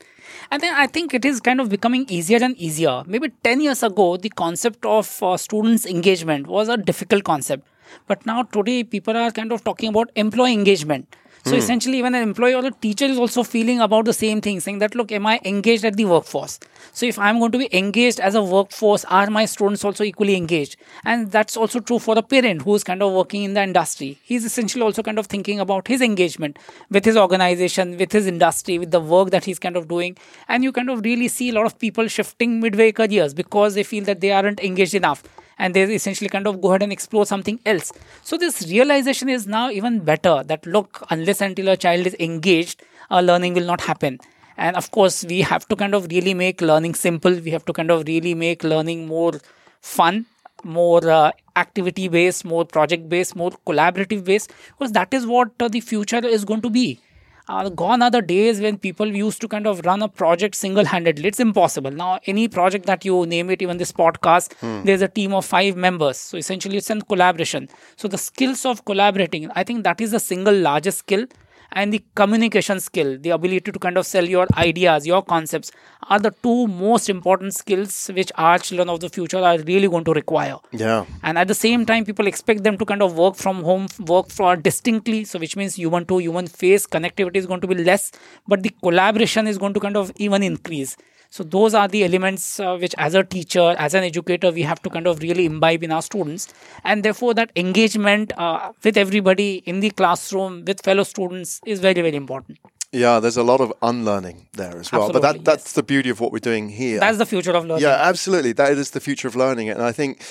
And 0.49 0.61
then 0.61 0.73
I 0.73 0.87
think 0.87 1.13
it 1.13 1.25
is 1.25 1.41
kind 1.41 1.59
of 1.59 1.69
becoming 1.69 2.05
easier 2.07 2.39
and 2.41 2.55
easier. 2.57 3.03
Maybe 3.05 3.29
10 3.43 3.61
years 3.61 3.83
ago, 3.83 4.17
the 4.17 4.29
concept 4.29 4.85
of 4.85 5.21
uh, 5.21 5.35
students' 5.35 5.85
engagement 5.85 6.47
was 6.47 6.69
a 6.69 6.77
difficult 6.77 7.23
concept. 7.25 7.67
But 8.07 8.25
now 8.25 8.43
today 8.43 8.83
people 8.83 9.17
are 9.17 9.31
kind 9.31 9.51
of 9.51 9.63
talking 9.63 9.89
about 9.89 10.11
employee 10.15 10.53
engagement. 10.53 11.13
So 11.43 11.53
mm. 11.53 11.57
essentially, 11.57 11.97
even 11.97 12.13
an 12.13 12.21
employee 12.21 12.53
or 12.53 12.65
a 12.65 12.71
teacher 12.71 13.05
is 13.05 13.17
also 13.17 13.43
feeling 13.43 13.79
about 13.79 14.05
the 14.05 14.13
same 14.13 14.41
thing, 14.41 14.59
saying 14.59 14.79
that, 14.79 14.93
look, 14.93 15.11
am 15.11 15.25
I 15.25 15.39
engaged 15.43 15.83
at 15.83 15.97
the 15.97 16.05
workforce? 16.05 16.59
So 16.93 17.05
if 17.05 17.17
I'm 17.17 17.39
going 17.39 17.51
to 17.53 17.57
be 17.57 17.75
engaged 17.75 18.19
as 18.19 18.35
a 18.35 18.43
workforce, 18.43 19.05
are 19.05 19.29
my 19.29 19.45
students 19.45 19.83
also 19.83 20.03
equally 20.03 20.35
engaged? 20.35 20.75
And 21.03 21.31
that's 21.31 21.57
also 21.57 21.79
true 21.79 21.97
for 21.97 22.17
a 22.17 22.21
parent 22.21 22.61
who's 22.61 22.83
kind 22.83 23.01
of 23.01 23.13
working 23.13 23.43
in 23.43 23.55
the 23.55 23.63
industry. 23.63 24.19
He's 24.21 24.45
essentially 24.45 24.83
also 24.83 25.01
kind 25.01 25.17
of 25.17 25.27
thinking 25.27 25.59
about 25.59 25.87
his 25.87 26.01
engagement 26.01 26.59
with 26.89 27.05
his 27.05 27.17
organization, 27.17 27.97
with 27.97 28.11
his 28.11 28.27
industry, 28.27 28.77
with 28.77 28.91
the 28.91 28.99
work 28.99 29.31
that 29.31 29.45
he's 29.45 29.57
kind 29.57 29.77
of 29.77 29.87
doing. 29.87 30.17
And 30.47 30.63
you 30.63 30.71
kind 30.71 30.89
of 30.89 31.03
really 31.03 31.27
see 31.27 31.49
a 31.49 31.53
lot 31.53 31.65
of 31.65 31.79
people 31.79 32.07
shifting 32.07 32.59
midway 32.59 32.91
careers 32.91 33.33
because 33.33 33.73
they 33.73 33.83
feel 33.83 34.03
that 34.03 34.21
they 34.21 34.31
aren't 34.31 34.59
engaged 34.59 34.93
enough 34.93 35.23
and 35.61 35.75
they 35.75 35.83
essentially 35.95 36.29
kind 36.35 36.47
of 36.47 36.59
go 36.59 36.69
ahead 36.69 36.83
and 36.83 36.91
explore 36.91 37.25
something 37.25 37.59
else. 37.65 37.93
So 38.23 38.37
this 38.43 38.67
realization 38.67 39.29
is 39.29 39.45
now 39.45 39.69
even 39.69 39.99
better 39.99 40.43
that 40.51 40.65
look, 40.65 41.05
unless 41.09 41.39
until 41.39 41.69
a 41.69 41.77
child 41.77 42.07
is 42.07 42.15
engaged, 42.19 42.83
uh, 43.11 43.21
learning 43.21 43.53
will 43.53 43.65
not 43.65 43.81
happen. 43.81 44.19
And 44.57 44.75
of 44.75 44.89
course, 44.91 45.23
we 45.23 45.41
have 45.41 45.67
to 45.67 45.75
kind 45.75 45.93
of 45.93 46.07
really 46.11 46.33
make 46.33 46.61
learning 46.61 46.95
simple. 46.95 47.39
We 47.47 47.51
have 47.51 47.65
to 47.65 47.73
kind 47.73 47.91
of 47.91 48.07
really 48.07 48.33
make 48.33 48.63
learning 48.63 49.05
more 49.07 49.33
fun, 49.81 50.25
more 50.63 51.07
uh, 51.09 51.31
activity 51.55 52.07
based, 52.07 52.43
more 52.43 52.65
project 52.65 53.07
based, 53.07 53.35
more 53.35 53.51
collaborative 53.67 54.25
based, 54.25 54.51
because 54.77 54.91
that 54.93 55.13
is 55.13 55.25
what 55.27 55.51
uh, 55.59 55.67
the 55.67 55.81
future 55.81 56.25
is 56.25 56.43
going 56.43 56.61
to 56.61 56.69
be 56.69 56.99
uh, 57.47 57.69
gone 57.69 58.01
are 58.01 58.11
the 58.11 58.21
days 58.21 58.61
when 58.61 58.77
people 58.77 59.07
used 59.07 59.41
to 59.41 59.47
kind 59.47 59.67
of 59.67 59.85
run 59.85 60.01
a 60.01 60.07
project 60.07 60.55
single-handedly. 60.55 61.27
It's 61.27 61.39
impossible. 61.39 61.91
Now 61.91 62.19
any 62.25 62.47
project 62.47 62.85
that 62.85 63.05
you 63.05 63.25
name 63.25 63.49
it 63.49 63.61
even 63.61 63.77
this 63.77 63.91
podcast 63.91 64.53
hmm. 64.53 64.83
there's 64.83 65.01
a 65.01 65.07
team 65.07 65.33
of 65.33 65.45
five 65.45 65.75
members. 65.75 66.17
So 66.17 66.37
essentially 66.37 66.77
it's 66.77 66.89
a 66.89 67.01
collaboration. 67.01 67.69
So 67.95 68.07
the 68.07 68.17
skills 68.17 68.65
of 68.65 68.85
collaborating 68.85 69.49
i 69.55 69.63
think 69.63 69.83
that 69.83 70.01
is 70.05 70.11
the 70.11 70.19
single 70.19 70.57
largest 70.67 70.99
skill 70.99 71.25
and 71.71 71.93
the 71.93 72.03
communication 72.15 72.79
skill 72.79 73.17
the 73.19 73.29
ability 73.29 73.71
to 73.71 73.79
kind 73.79 73.97
of 73.97 74.05
sell 74.05 74.25
your 74.25 74.47
ideas 74.57 75.07
your 75.07 75.21
concepts 75.21 75.71
are 76.09 76.19
the 76.19 76.31
two 76.43 76.67
most 76.67 77.09
important 77.09 77.53
skills 77.53 78.09
which 78.13 78.31
our 78.35 78.57
children 78.57 78.89
of 78.89 78.99
the 78.99 79.09
future 79.09 79.39
are 79.39 79.57
really 79.59 79.87
going 79.87 80.03
to 80.03 80.13
require. 80.13 80.57
Yeah. 80.71 81.05
And 81.23 81.37
at 81.37 81.47
the 81.47 81.53
same 81.53 81.85
time, 81.85 82.05
people 82.05 82.27
expect 82.27 82.63
them 82.63 82.77
to 82.77 82.85
kind 82.85 83.01
of 83.01 83.17
work 83.17 83.35
from 83.35 83.63
home, 83.63 83.87
work 84.07 84.29
for 84.29 84.55
distinctly. 84.55 85.23
So, 85.25 85.39
which 85.39 85.55
means 85.55 85.75
human 85.75 86.05
to 86.07 86.17
human 86.17 86.47
face 86.47 86.87
connectivity 86.87 87.37
is 87.37 87.45
going 87.45 87.61
to 87.61 87.67
be 87.67 87.75
less, 87.75 88.11
but 88.47 88.63
the 88.63 88.73
collaboration 88.81 89.47
is 89.47 89.57
going 89.57 89.73
to 89.73 89.79
kind 89.79 89.97
of 89.97 90.11
even 90.17 90.43
increase. 90.43 90.97
So, 91.31 91.43
those 91.43 91.73
are 91.73 91.87
the 91.87 92.03
elements 92.03 92.59
uh, 92.59 92.75
which, 92.75 92.93
as 92.97 93.15
a 93.15 93.23
teacher, 93.23 93.73
as 93.79 93.93
an 93.93 94.03
educator, 94.03 94.51
we 94.51 94.63
have 94.63 94.81
to 94.81 94.89
kind 94.89 95.07
of 95.07 95.21
really 95.21 95.45
imbibe 95.45 95.81
in 95.81 95.91
our 95.91 96.01
students. 96.01 96.53
And 96.83 97.03
therefore, 97.03 97.33
that 97.35 97.51
engagement 97.55 98.33
uh, 98.37 98.73
with 98.83 98.97
everybody 98.97 99.63
in 99.65 99.79
the 99.79 99.91
classroom, 99.91 100.65
with 100.65 100.83
fellow 100.83 101.03
students, 101.03 101.61
is 101.65 101.79
very, 101.79 102.01
very 102.01 102.17
important. 102.17 102.59
Yeah, 102.91 103.21
there's 103.21 103.37
a 103.37 103.43
lot 103.43 103.61
of 103.61 103.71
unlearning 103.81 104.49
there 104.53 104.77
as 104.77 104.91
well. 104.91 105.09
but 105.13 105.21
that, 105.21 105.45
that's 105.45 105.63
yes. 105.63 105.73
the 105.73 105.83
beauty 105.83 106.09
of 106.09 106.19
what 106.19 106.33
we're 106.33 106.39
doing 106.39 106.67
here. 106.67 106.99
That's 106.99 107.17
the 107.17 107.25
future 107.25 107.51
of 107.51 107.65
learning. 107.65 107.83
Yeah, 107.83 107.95
absolutely. 108.01 108.51
That 108.51 108.73
is 108.73 108.91
the 108.91 108.99
future 108.99 109.29
of 109.29 109.35
learning. 109.37 109.69
And 109.69 109.81
I 109.81 109.93
think 109.93 110.21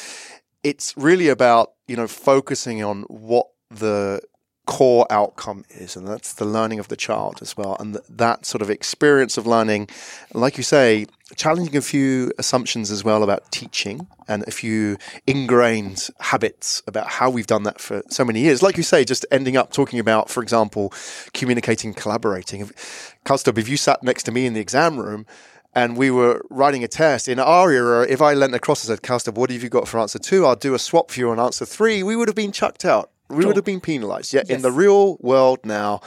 it's 0.62 0.94
really 0.98 1.28
about, 1.28 1.72
you 1.88 1.96
know, 1.96 2.07
focusing 2.07 2.84
on 2.84 3.05
what 3.05 3.46
the 3.70 4.20
core 4.66 5.06
outcome 5.11 5.64
is. 5.70 5.96
And 5.96 6.06
that's 6.06 6.34
the 6.34 6.44
learning 6.44 6.78
of 6.78 6.88
the 6.88 6.96
child 6.96 7.38
as 7.42 7.56
well. 7.56 7.76
And 7.80 7.94
th- 7.94 8.04
that 8.08 8.46
sort 8.46 8.62
of 8.62 8.70
experience 8.70 9.36
of 9.36 9.46
learning, 9.46 9.88
like 10.32 10.56
you 10.56 10.62
say, 10.62 11.06
challenging 11.36 11.76
a 11.76 11.80
few 11.80 12.32
assumptions 12.38 12.90
as 12.90 13.04
well 13.04 13.22
about 13.22 13.50
teaching 13.50 14.06
and 14.28 14.46
a 14.46 14.50
few 14.50 14.96
ingrained 15.26 16.08
habits 16.20 16.82
about 16.86 17.08
how 17.08 17.30
we've 17.30 17.46
done 17.46 17.62
that 17.64 17.80
for 17.80 18.02
so 18.08 18.24
many 18.24 18.40
years. 18.40 18.62
Like 18.62 18.76
you 18.76 18.82
say, 18.82 19.04
just 19.04 19.26
ending 19.30 19.56
up 19.56 19.72
talking 19.72 19.98
about, 19.98 20.30
for 20.30 20.42
example, 20.42 20.92
communicating, 21.32 21.94
collaborating. 21.94 22.61
If, 22.61 23.16
Kaustubh, 23.24 23.58
if 23.58 23.68
you 23.68 23.76
sat 23.76 24.02
next 24.02 24.24
to 24.24 24.32
me 24.32 24.46
in 24.46 24.54
the 24.54 24.61
exam 24.61 24.98
room, 24.98 25.26
and 25.72 25.96
we 25.96 26.11
were 26.11 26.44
writing 26.50 26.82
a 26.82 26.88
test 26.88 27.28
in 27.28 27.38
our 27.38 27.70
era, 27.70 28.04
if 28.08 28.20
I 28.20 28.34
leant 28.34 28.54
across 28.54 28.82
and 28.82 28.88
said, 28.88 29.02
Kaustubh, 29.06 29.34
what 29.34 29.50
have 29.50 29.62
you 29.62 29.68
got 29.68 29.86
for 29.86 30.00
answer 30.00 30.18
two? 30.18 30.44
I'll 30.44 30.56
do 30.56 30.74
a 30.74 30.78
swap 30.80 31.12
for 31.12 31.20
you 31.20 31.30
on 31.30 31.38
answer 31.38 31.64
three. 31.64 32.02
We 32.02 32.16
would 32.16 32.28
have 32.28 32.34
been 32.34 32.52
chucked 32.52 32.84
out. 32.84 33.11
We 33.31 33.45
would 33.47 33.57
have 33.57 33.64
been 33.64 33.81
penalized. 33.81 34.33
Yet 34.33 34.51
in 34.51 34.62
the 34.62 34.70
real 34.72 35.16
world 35.20 35.61
now, 35.64 36.01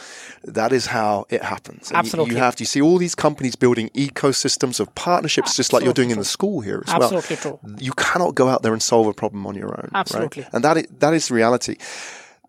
that 0.43 0.71
is 0.74 0.88
how 0.88 1.26
it 1.30 1.41
happens. 1.41 1.89
And 1.89 1.95
you- 1.95 1.99
Absolutely. 1.99 2.36
You, 2.36 2.41
have 2.41 2.55
to 2.57 2.65
see 2.65 2.82
all 2.82 2.97
these 2.97 3.15
companies 3.15 3.55
building 3.55 3.89
ecosystems 3.89 4.80
of 4.80 4.93
partnerships, 4.95 5.55
just 5.55 5.74
like 5.74 5.84
you're 5.84 5.93
doing 5.93 6.11
in 6.11 6.17
the 6.19 6.26
school 6.26 6.61
here 6.61 6.84
as 6.86 6.93
Absolutely 6.93 7.38
well. 7.49 7.59
true. 7.63 7.76
You 7.80 7.93
cannot 7.93 8.36
go 8.36 8.47
out 8.49 8.61
there 8.63 8.74
and 8.74 8.82
solve 8.84 9.07
a 9.07 9.13
problem 9.13 9.47
on 9.47 9.55
your 9.55 9.69
own. 9.69 9.89
right? 9.93 9.99
Absolutely. 10.01 10.45
And 10.51 10.63
that 10.63 10.78
is, 10.78 10.88
that 10.99 11.13
is 11.13 11.32
reality. 11.32 11.78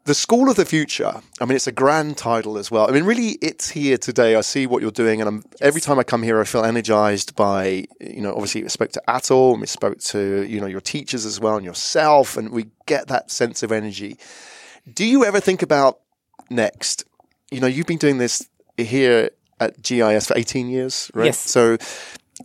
The 0.07 0.15
School 0.15 0.51
of 0.51 0.57
the 0.57 0.67
Future, 0.67 1.23
I 1.41 1.45
mean, 1.47 1.57
it's 1.57 1.67
a 1.67 1.73
grand 1.73 2.19
title 2.19 2.59
as 2.59 2.71
well. 2.71 2.87
I 2.87 2.93
mean, 2.93 3.05
really, 3.05 3.39
it's 3.41 3.71
here 3.71 3.97
today. 3.97 4.37
I 4.37 4.43
see 4.43 4.67
what 4.67 4.83
you're 4.83 4.91
doing, 4.91 5.23
and 5.23 5.29
I'm, 5.29 5.45
every 5.63 5.81
time 5.81 5.99
I 5.99 6.03
come 6.03 6.23
here, 6.23 6.39
I 6.43 6.45
feel 6.45 6.63
energized 6.63 7.35
by, 7.37 7.87
you 8.01 8.21
know, 8.21 8.33
obviously, 8.33 8.65
I 8.65 8.69
spoke 8.69 8.93
to 8.93 9.03
Atul, 9.09 9.53
and 9.53 9.63
we 9.63 9.67
spoke 9.67 9.99
to, 10.01 10.43
you 10.43 10.61
know, 10.61 10.67
your 10.67 10.83
teachers 10.83 11.25
as 11.25 11.41
well, 11.41 11.57
and 11.57 11.65
yourself, 11.65 12.37
and 12.37 12.51
we 12.51 12.67
get 12.85 13.09
that 13.09 13.31
sense 13.31 13.63
of 13.63 13.73
energy. 13.73 14.19
Do 14.93 15.05
you 15.05 15.25
ever 15.25 15.41
think 15.41 15.63
about 15.63 16.01
next? 16.51 17.05
You 17.51 17.61
know, 17.61 17.67
you've 17.67 17.87
been 17.87 17.99
doing 17.99 18.19
this 18.19 18.49
here 18.77 19.31
at 19.61 19.81
GIIS 19.83 20.29
for 20.29 20.37
18 20.37 20.69
years, 20.69 21.11
right? 21.15 21.27
Yes. 21.27 21.39
So 21.39 21.79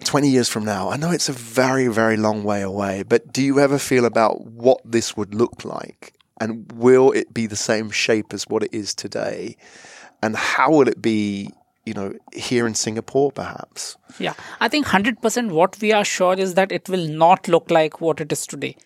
20 0.03 0.29
years 0.29 0.47
from 0.47 0.63
now, 0.63 0.89
I 0.89 0.97
know 0.97 1.11
it's 1.11 1.29
a 1.29 1.33
very, 1.33 1.87
very 1.87 2.15
long 2.15 2.43
way 2.43 2.61
away, 2.61 3.03
but 3.03 3.33
do 3.33 3.41
you 3.41 3.59
ever 3.59 3.77
feel 3.77 4.05
about 4.05 4.45
what 4.45 4.79
this 4.85 5.17
would 5.17 5.33
look 5.33 5.65
like? 5.65 6.13
And 6.39 6.71
will 6.73 7.11
it 7.11 7.33
be 7.33 7.47
the 7.47 7.57
same 7.57 7.89
shape 7.89 8.33
as 8.33 8.47
what 8.47 8.63
it 8.63 8.73
is 8.73 8.93
today? 8.93 9.57
And 10.23 10.35
how 10.35 10.71
will 10.71 10.87
it 10.87 11.01
be, 11.01 11.49
you 11.85 11.93
know, 11.93 12.13
here 12.33 12.65
in 12.65 12.75
Singapore, 12.75 13.31
perhaps? 13.31 13.97
Yeah, 14.19 14.33
I 14.61 14.69
think 14.69 14.85
100% 14.85 15.49
what 15.49 15.77
we 15.81 15.91
are 15.91 16.05
sure 16.05 16.35
is 16.35 16.53
that 16.53 16.71
it 16.71 16.87
will 16.87 17.07
not 17.07 17.49
look 17.49 17.69
like 17.69 17.99
what 17.99 18.21
it 18.21 18.31
is 18.31 18.47
today. 18.47 18.77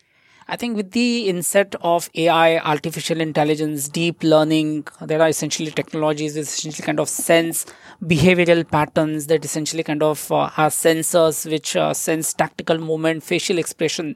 I 0.48 0.58
think 0.58 0.76
with 0.76 0.92
the 0.92 1.30
inset 1.30 1.74
of 1.82 2.10
AI, 2.16 2.58
artificial 2.58 3.22
intelligence, 3.22 3.88
deep 3.88 4.24
learning, 4.24 4.88
there 5.02 5.22
are 5.22 5.30
essentially 5.30 5.72
technologies 5.72 6.36
essentially 6.36 6.86
kind 6.86 7.00
of 7.00 7.08
sense 7.08 7.66
behavioral 8.04 8.70
patterns 8.70 9.28
that 9.28 9.46
essentially 9.46 9.84
kind 9.84 10.04
of 10.04 10.30
uh, 10.32 10.50
are 10.58 10.70
sensors 10.70 11.50
which 11.50 11.76
uh, 11.76 11.94
sense 11.94 12.34
tactical 12.34 12.78
movement, 12.78 13.24
facial 13.24 13.58
expression. 13.58 14.16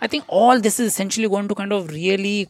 I 0.00 0.08
think 0.08 0.24
all 0.28 0.60
this 0.60 0.78
is 0.78 0.88
essentially 0.88 1.28
going 1.28 1.48
to 1.48 1.54
kind 1.54 1.72
of 1.72 1.90
really 1.90 2.48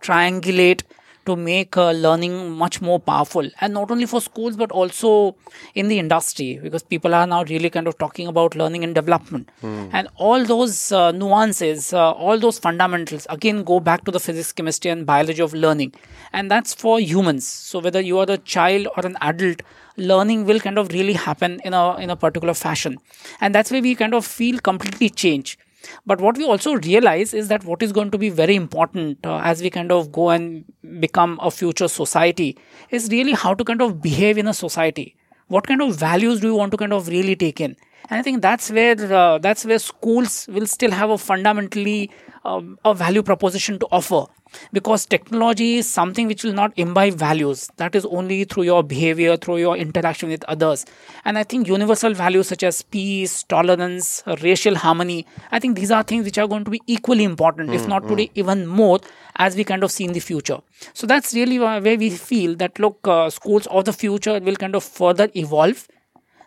triangulate 0.00 0.82
to 1.26 1.36
make 1.36 1.76
uh, 1.76 1.90
learning 1.92 2.50
much 2.52 2.80
more 2.80 2.98
powerful. 2.98 3.48
And 3.60 3.74
not 3.74 3.90
only 3.90 4.06
for 4.06 4.20
schools 4.20 4.56
but 4.56 4.72
also 4.72 5.36
in 5.74 5.88
the 5.88 5.98
industry 5.98 6.58
because 6.62 6.82
people 6.82 7.14
are 7.14 7.26
now 7.26 7.44
really 7.44 7.70
kind 7.70 7.86
of 7.86 7.98
talking 7.98 8.26
about 8.26 8.54
learning 8.54 8.84
and 8.84 8.94
development. 8.94 9.48
And 9.92 10.08
all 10.16 10.44
those 10.44 10.92
uh, 10.92 11.12
nuances 11.12 11.92
uh, 11.92 12.10
all 12.12 12.38
those 12.38 12.58
fundamentals 12.58 13.26
again 13.30 13.62
go 13.64 13.80
back 13.80 14.04
to 14.04 14.10
the 14.10 14.20
physics 14.20 14.52
chemistry 14.52 14.90
and 14.90 15.06
biology 15.06 15.42
of 15.42 15.54
learning. 15.54 15.94
And 16.32 16.50
that's 16.50 16.74
for 16.74 17.00
humans. 17.00 17.46
So 17.46 17.78
whether 17.78 18.00
you 18.00 18.18
are 18.18 18.26
a 18.28 18.38
child 18.38 18.88
or 18.96 19.06
an 19.06 19.16
adult 19.20 19.62
learning 19.96 20.44
will 20.46 20.60
kind 20.60 20.78
of 20.78 20.92
really 20.92 21.12
happen 21.12 21.60
in 21.64 21.74
a 21.74 21.96
in 21.96 22.10
a 22.10 22.16
particular 22.16 22.54
fashion. 22.54 22.98
And 23.40 23.54
that's 23.54 23.70
where 23.70 23.82
we 23.82 23.94
kind 23.94 24.14
of 24.14 24.24
feel 24.26 24.58
completely 24.58 25.10
change 25.10 25.58
but 26.06 26.20
what 26.20 26.36
we 26.36 26.44
also 26.44 26.74
realize 26.74 27.34
is 27.34 27.48
that 27.48 27.64
what 27.64 27.82
is 27.82 27.92
going 27.92 28.10
to 28.10 28.18
be 28.18 28.28
very 28.30 28.54
important 28.54 29.24
uh, 29.24 29.38
as 29.38 29.62
we 29.62 29.70
kind 29.70 29.92
of 29.92 30.10
go 30.12 30.30
and 30.30 30.64
become 31.00 31.38
a 31.42 31.50
future 31.50 31.88
society 31.88 32.58
is 32.90 33.08
really 33.10 33.32
how 33.32 33.54
to 33.54 33.64
kind 33.64 33.82
of 33.82 34.00
behave 34.02 34.38
in 34.38 34.46
a 34.46 34.54
society. 34.54 35.16
What 35.48 35.66
kind 35.66 35.82
of 35.82 35.96
values 35.96 36.40
do 36.40 36.48
you 36.48 36.54
want 36.54 36.70
to 36.72 36.76
kind 36.76 36.92
of 36.92 37.08
really 37.08 37.36
take 37.36 37.60
in? 37.60 37.76
And 38.10 38.18
I 38.18 38.22
think 38.22 38.42
that's 38.42 38.70
where 38.70 38.96
uh, 39.12 39.38
that's 39.38 39.64
where 39.64 39.78
schools 39.78 40.46
will 40.48 40.66
still 40.66 40.90
have 40.90 41.10
a 41.10 41.18
fundamentally 41.18 42.10
um, 42.44 42.78
a 42.84 42.94
value 42.94 43.22
proposition 43.22 43.78
to 43.78 43.86
offer. 43.90 44.24
Because 44.70 45.06
technology 45.06 45.78
is 45.78 45.88
something 45.88 46.26
which 46.26 46.44
will 46.44 46.52
not 46.52 46.72
imbibe 46.76 47.14
values. 47.14 47.70
That 47.78 47.94
is 47.94 48.04
only 48.04 48.44
through 48.44 48.64
your 48.64 48.82
behavior 48.82 49.36
through 49.38 49.56
your 49.58 49.76
interaction 49.78 50.28
with 50.28 50.44
others. 50.44 50.84
And 51.24 51.38
i 51.38 51.42
think 51.44 51.68
universal 51.68 52.12
values 52.12 52.48
such 52.48 52.62
as 52.62 52.82
peace 52.82 53.42
tolerance 53.44 54.22
racial 54.42 54.74
harmony 54.74 55.26
i 55.50 55.58
think 55.58 55.76
these 55.76 55.90
are 55.90 56.02
things 56.02 56.24
which 56.24 56.38
are 56.38 56.46
going 56.48 56.64
to 56.64 56.70
be 56.70 56.80
equally 56.86 57.24
important 57.24 57.72
if 57.72 57.86
not 57.86 58.06
today 58.08 58.30
even 58.34 58.66
more 58.66 58.98
as 59.36 59.56
we 59.56 59.64
kind 59.64 59.82
of 59.82 59.90
see 59.90 60.04
in 60.04 60.12
the 60.12 60.20
future. 60.20 60.58
So 60.92 61.06
that's 61.06 61.34
really 61.34 61.58
where 61.58 61.80
we 61.80 62.10
feel 62.10 62.54
that 62.56 62.78
look 62.78 62.98
uh, 63.06 63.30
schools 63.30 63.66
of 63.68 63.84
the 63.84 63.92
future 63.92 64.38
will 64.40 64.56
kind 64.56 64.74
of 64.74 64.84
further 64.84 65.28
evolve 65.34 65.88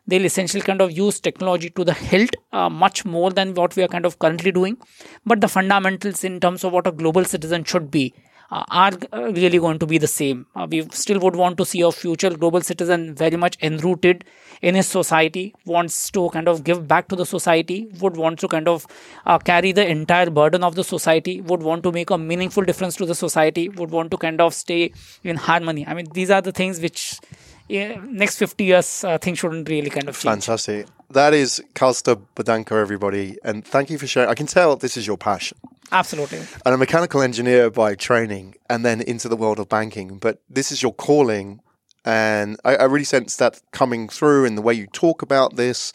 they'll 0.07 0.25
essentially 0.25 0.61
kind 0.61 0.81
of 0.81 0.91
use 0.91 1.19
technology 1.19 1.69
to 1.71 1.83
the 1.83 1.93
hilt 1.93 2.35
uh, 2.51 2.69
much 2.69 3.05
more 3.05 3.31
than 3.31 3.53
what 3.53 3.75
we 3.75 3.83
are 3.83 3.87
kind 3.87 4.05
of 4.05 4.19
currently 4.19 4.51
doing. 4.51 4.77
But 5.25 5.41
the 5.41 5.47
fundamentals 5.47 6.23
in 6.23 6.39
terms 6.39 6.63
of 6.63 6.73
what 6.73 6.87
a 6.87 6.91
global 6.91 7.25
citizen 7.25 7.63
should 7.63 7.89
be 7.91 8.13
are 8.51 8.93
uh, 9.11 9.31
really 9.33 9.59
going 9.59 9.79
to 9.79 9.85
be 9.85 9.97
the 9.97 10.07
same 10.07 10.45
uh, 10.55 10.67
we 10.69 10.87
still 10.91 11.19
would 11.19 11.35
want 11.35 11.57
to 11.57 11.65
see 11.65 11.81
a 11.81 11.91
future 11.91 12.29
global 12.29 12.61
citizen 12.61 13.15
very 13.15 13.35
much 13.35 13.57
enrooted 13.61 14.23
in 14.61 14.75
his 14.75 14.87
society 14.87 15.53
wants 15.65 16.09
to 16.11 16.29
kind 16.29 16.47
of 16.47 16.63
give 16.63 16.87
back 16.87 17.07
to 17.07 17.15
the 17.15 17.25
society 17.25 17.87
would 17.99 18.15
want 18.17 18.39
to 18.39 18.47
kind 18.47 18.67
of 18.67 18.85
uh, 19.25 19.37
carry 19.39 19.71
the 19.71 19.87
entire 19.87 20.29
burden 20.29 20.63
of 20.63 20.75
the 20.75 20.83
society 20.83 21.41
would 21.41 21.63
want 21.63 21.83
to 21.83 21.91
make 21.91 22.09
a 22.09 22.17
meaningful 22.17 22.63
difference 22.63 22.95
to 22.95 23.05
the 23.05 23.15
society 23.15 23.69
would 23.69 23.91
want 23.91 24.11
to 24.11 24.17
kind 24.17 24.39
of 24.39 24.53
stay 24.53 24.91
in 25.23 25.35
harmony 25.35 25.85
i 25.87 25.93
mean 25.93 26.07
these 26.13 26.29
are 26.29 26.41
the 26.41 26.51
things 26.51 26.79
which 26.79 27.19
yeah, 27.67 27.99
next 28.05 28.37
50 28.37 28.63
years 28.63 29.03
uh, 29.03 29.17
things 29.17 29.39
shouldn't 29.39 29.67
really 29.69 29.89
kind 29.89 30.07
of 30.07 30.15
change 30.15 30.45
Fantastic. 30.45 30.85
That 31.09 31.33
is 31.33 31.63
Kaustubh 31.73 32.21
Bodhankar, 32.35 32.79
everybody. 32.81 33.37
And 33.43 33.65
thank 33.65 33.89
you 33.89 33.97
for 33.97 34.07
sharing. 34.07 34.29
I 34.29 34.35
can 34.35 34.47
tell 34.47 34.75
this 34.75 34.97
is 34.97 35.07
your 35.07 35.17
passion. 35.17 35.57
Absolutely 35.91 36.39
and 36.65 36.73
a 36.73 36.77
mechanical 36.77 37.21
engineer 37.21 37.69
by 37.69 37.95
training 37.95 38.55
and 38.69 38.86
then 38.86 39.01
into 39.01 39.29
the 39.29 39.36
world 39.36 39.59
of 39.59 39.69
banking. 39.69 40.17
But 40.17 40.41
this 40.49 40.71
is 40.71 40.81
your 40.81 40.93
calling. 40.93 41.61
And 42.03 42.57
I, 42.63 42.75
I 42.75 42.83
really 42.83 43.05
sense 43.05 43.38
that 43.38 43.61
coming 43.71 44.09
through 44.09 44.45
in 44.45 44.55
the 44.55 44.61
way 44.61 44.73
you 44.73 44.88
talk 44.88 45.21
about 45.21 45.55
this. 45.55 45.91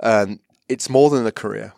Um, 0.00 0.40
it's 0.68 0.90
more 0.90 1.10
than 1.10 1.26
a 1.26 1.32
career. 1.32 1.72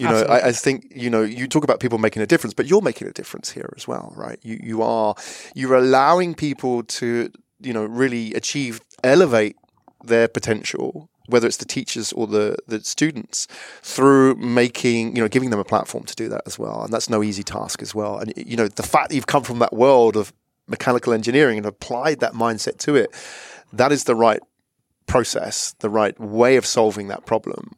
You 0.00 0.08
know, 0.08 0.22
I, 0.22 0.48
I 0.48 0.52
think, 0.52 0.86
you 0.90 1.08
know, 1.08 1.22
you 1.22 1.46
talk 1.46 1.62
about 1.62 1.78
people 1.78 1.98
making 1.98 2.20
a 2.20 2.26
difference, 2.26 2.52
but 2.52 2.66
you're 2.66 2.80
making 2.80 3.06
a 3.06 3.12
difference 3.12 3.50
here 3.50 3.72
as 3.76 3.86
well, 3.86 4.12
right? 4.16 4.40
You, 4.42 4.58
you 4.60 4.82
are, 4.82 5.14
you're 5.54 5.76
allowing 5.76 6.34
people 6.34 6.82
to, 6.82 7.30
you 7.60 7.72
know, 7.72 7.84
really 7.84 8.34
achieve, 8.34 8.80
elevate 9.04 9.54
their 10.02 10.26
potential 10.26 11.08
whether 11.26 11.46
it's 11.46 11.56
the 11.56 11.64
teachers 11.64 12.12
or 12.12 12.26
the, 12.26 12.56
the 12.66 12.80
students, 12.80 13.46
through 13.82 14.34
making, 14.36 15.16
you 15.16 15.22
know, 15.22 15.28
giving 15.28 15.50
them 15.50 15.60
a 15.60 15.64
platform 15.64 16.04
to 16.04 16.14
do 16.14 16.28
that 16.28 16.42
as 16.46 16.58
well. 16.58 16.82
And 16.82 16.92
that's 16.92 17.08
no 17.08 17.22
easy 17.22 17.42
task 17.42 17.82
as 17.82 17.94
well. 17.94 18.18
And, 18.18 18.32
you 18.36 18.56
know, 18.56 18.68
the 18.68 18.82
fact 18.82 19.08
that 19.08 19.14
you've 19.14 19.26
come 19.26 19.42
from 19.42 19.58
that 19.60 19.72
world 19.72 20.16
of 20.16 20.32
mechanical 20.66 21.12
engineering 21.12 21.58
and 21.58 21.66
applied 21.66 22.20
that 22.20 22.32
mindset 22.32 22.78
to 22.78 22.96
it, 22.96 23.10
that 23.72 23.92
is 23.92 24.04
the 24.04 24.14
right 24.14 24.40
process, 25.06 25.74
the 25.80 25.90
right 25.90 26.18
way 26.20 26.56
of 26.56 26.66
solving 26.66 27.08
that 27.08 27.26
problem. 27.26 27.72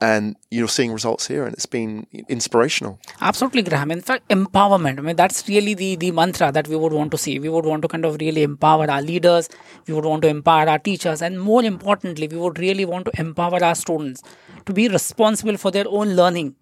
And 0.00 0.36
you're 0.50 0.68
seeing 0.68 0.92
results 0.92 1.26
here, 1.26 1.44
and 1.44 1.52
it's 1.54 1.66
been 1.66 2.06
inspirational. 2.28 2.98
Absolutely, 3.20 3.62
Graham. 3.62 3.90
In 3.90 4.00
fact, 4.00 4.28
empowerment. 4.28 4.98
I 4.98 5.02
mean, 5.02 5.16
that's 5.16 5.48
really 5.48 5.74
the 5.74 5.96
the 5.96 6.10
mantra 6.12 6.52
that 6.52 6.68
we 6.68 6.76
would 6.76 6.92
want 6.92 7.10
to 7.12 7.18
see. 7.18 7.38
We 7.38 7.48
would 7.48 7.66
want 7.66 7.82
to 7.82 7.88
kind 7.88 8.04
of 8.04 8.20
really 8.20 8.42
empower 8.42 8.90
our 8.90 9.02
leaders. 9.02 9.48
We 9.86 9.94
would 9.94 10.04
want 10.04 10.22
to 10.22 10.28
empower 10.28 10.68
our 10.68 10.78
teachers, 10.78 11.20
and 11.22 11.40
more 11.40 11.64
importantly, 11.64 12.28
we 12.28 12.36
would 12.36 12.58
really 12.58 12.84
want 12.84 13.06
to 13.06 13.20
empower 13.20 13.62
our 13.64 13.74
students 13.74 14.22
to 14.66 14.72
be 14.72 14.88
responsible 14.88 15.56
for 15.56 15.70
their 15.70 15.88
own 15.88 16.14
learning 16.14 16.54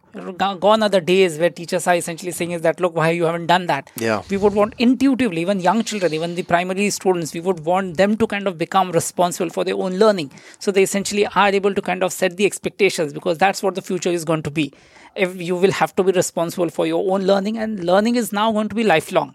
gone 0.61 0.83
are 0.83 0.89
the 0.89 1.01
days 1.01 1.39
where 1.39 1.51
teachers 1.51 1.87
are 1.87 1.95
essentially 1.97 2.33
saying 2.33 2.51
is 2.53 2.63
that 2.63 2.81
look 2.81 2.95
why 2.95 3.11
you 3.11 3.25
haven't 3.25 3.47
done 3.47 3.67
that? 3.67 3.91
Yeah. 3.97 4.23
We 4.31 4.37
would 4.37 4.55
want 4.55 4.75
intuitively 4.79 5.41
even 5.41 5.61
young 5.61 5.83
children 5.85 6.13
even 6.15 6.35
the 6.35 6.43
primary 6.43 6.91
students 6.91 7.35
we 7.35 7.41
would 7.41 7.61
want 7.65 7.97
them 7.97 8.17
to 8.17 8.27
kind 8.27 8.47
of 8.47 8.59
become 8.59 8.93
responsible 8.93 9.51
for 9.51 9.65
their 9.65 9.77
own 9.77 9.97
learning. 9.99 10.31
So 10.59 10.71
they 10.71 10.83
essentially 10.83 11.27
are 11.27 11.49
able 11.49 11.75
to 11.75 11.83
kind 11.83 12.03
of 12.03 12.13
set 12.13 12.37
the 12.37 12.47
expectations 12.47 13.13
because 13.13 13.39
that's 13.39 13.63
what 13.63 13.75
the 13.75 13.83
future 13.83 14.11
is 14.11 14.25
going 14.25 14.43
to 14.43 14.51
be. 14.51 14.73
If 15.15 15.37
you 15.37 15.57
will 15.57 15.73
have 15.73 15.97
to 15.97 16.03
be 16.03 16.13
responsible 16.13 16.69
for 16.69 16.87
your 16.87 17.13
own 17.13 17.25
learning 17.25 17.59
and 17.59 17.85
learning 17.85 18.17
is 18.17 18.33
now 18.33 18.53
going 18.53 18.69
to 18.69 18.75
be 18.75 18.85
lifelong 18.85 19.35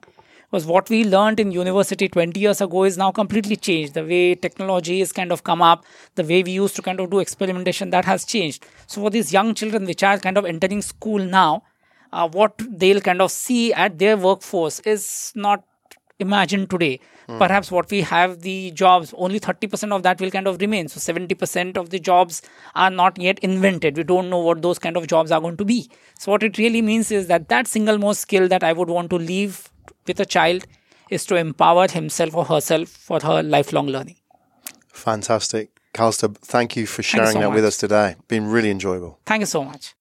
was 0.52 0.66
what 0.66 0.90
we 0.90 1.04
learned 1.04 1.40
in 1.40 1.52
university 1.52 2.08
20 2.10 2.40
years 2.40 2.62
ago 2.62 2.84
is 2.84 2.98
now 2.98 3.12
completely 3.12 3.56
changed. 3.56 3.94
The 3.94 4.04
way 4.04 4.36
technology 4.36 5.00
has 5.00 5.12
kind 5.12 5.32
of 5.32 5.44
come 5.44 5.62
up, 5.62 5.86
the 6.16 6.24
way 6.24 6.44
we 6.44 6.52
used 6.52 6.76
to 6.76 6.82
kind 6.82 7.00
of 7.00 7.10
do 7.10 7.20
experimentation, 7.20 7.90
that 7.92 8.06
has 8.06 8.26
changed. 8.26 8.66
So 8.88 9.02
for 9.02 9.10
these 9.10 9.32
young 9.32 9.54
children 9.54 9.86
which 9.86 10.04
are 10.04 10.20
kind 10.20 10.38
of 10.38 10.46
entering 10.46 10.82
school 10.82 11.20
now, 11.20 11.64
uh, 12.12 12.28
what 12.28 12.54
they'll 12.70 13.02
kind 13.02 13.22
of 13.22 13.32
see 13.32 13.72
at 13.74 13.98
their 13.98 14.18
workforce 14.18 14.82
is 14.82 15.32
not 15.36 15.64
imagined 16.20 16.70
today. 16.70 17.00
Mm. 17.28 17.38
Perhaps 17.38 17.72
what 17.72 17.90
we 17.90 18.02
have 18.02 18.42
the 18.42 18.72
jobs, 18.72 19.14
only 19.18 19.40
30% 19.40 19.96
of 19.96 20.04
that 20.04 20.20
will 20.20 20.32
kind 20.32 20.48
of 20.48 20.60
remain. 20.60 20.88
So 20.88 21.00
70% 21.00 21.78
of 21.78 21.90
the 21.90 22.00
jobs 22.00 22.42
are 22.76 22.90
not 22.90 23.18
yet 23.18 23.40
invented. 23.40 23.98
We 23.98 24.04
don't 24.04 24.30
know 24.30 24.40
what 24.40 24.62
those 24.62 24.80
kind 24.80 24.98
of 24.98 25.08
jobs 25.08 25.32
are 25.32 25.40
going 25.40 25.58
to 25.58 25.66
be. 25.66 25.90
So 26.20 26.32
what 26.32 26.44
it 26.44 26.58
really 26.58 26.82
means 26.82 27.10
is 27.12 27.28
that 27.28 27.48
that 27.50 27.68
single 27.68 27.98
most 27.98 28.22
skill 28.22 28.48
that 28.50 28.64
I 28.64 28.74
would 28.74 28.90
want 28.90 29.10
to 29.12 29.16
leave 29.16 29.71
with 30.08 30.20
a 30.20 30.26
child 30.26 30.66
is 31.10 31.26
to 31.26 31.36
empower 31.36 31.88
himself 31.88 32.36
or 32.36 32.46
herself 32.46 32.90
for 32.90 33.20
her 33.22 33.44
lifelong 33.44 33.88
learning. 33.88 34.16
Fantastic. 34.94 35.70
Kaustubh, 35.94 36.38
thank 36.38 36.76
you 36.76 36.86
for 36.86 37.04
sharing 37.04 37.28
you 37.28 37.34
so 37.34 37.40
that 37.40 37.48
much. 37.50 37.56
with 37.56 37.66
us 37.66 37.78
today. 37.78 38.16
Been 38.28 38.48
really 38.48 38.72
enjoyable. 38.72 39.20
Thank 39.26 39.42
you 39.42 39.46
so 39.46 39.64
much. 39.64 39.94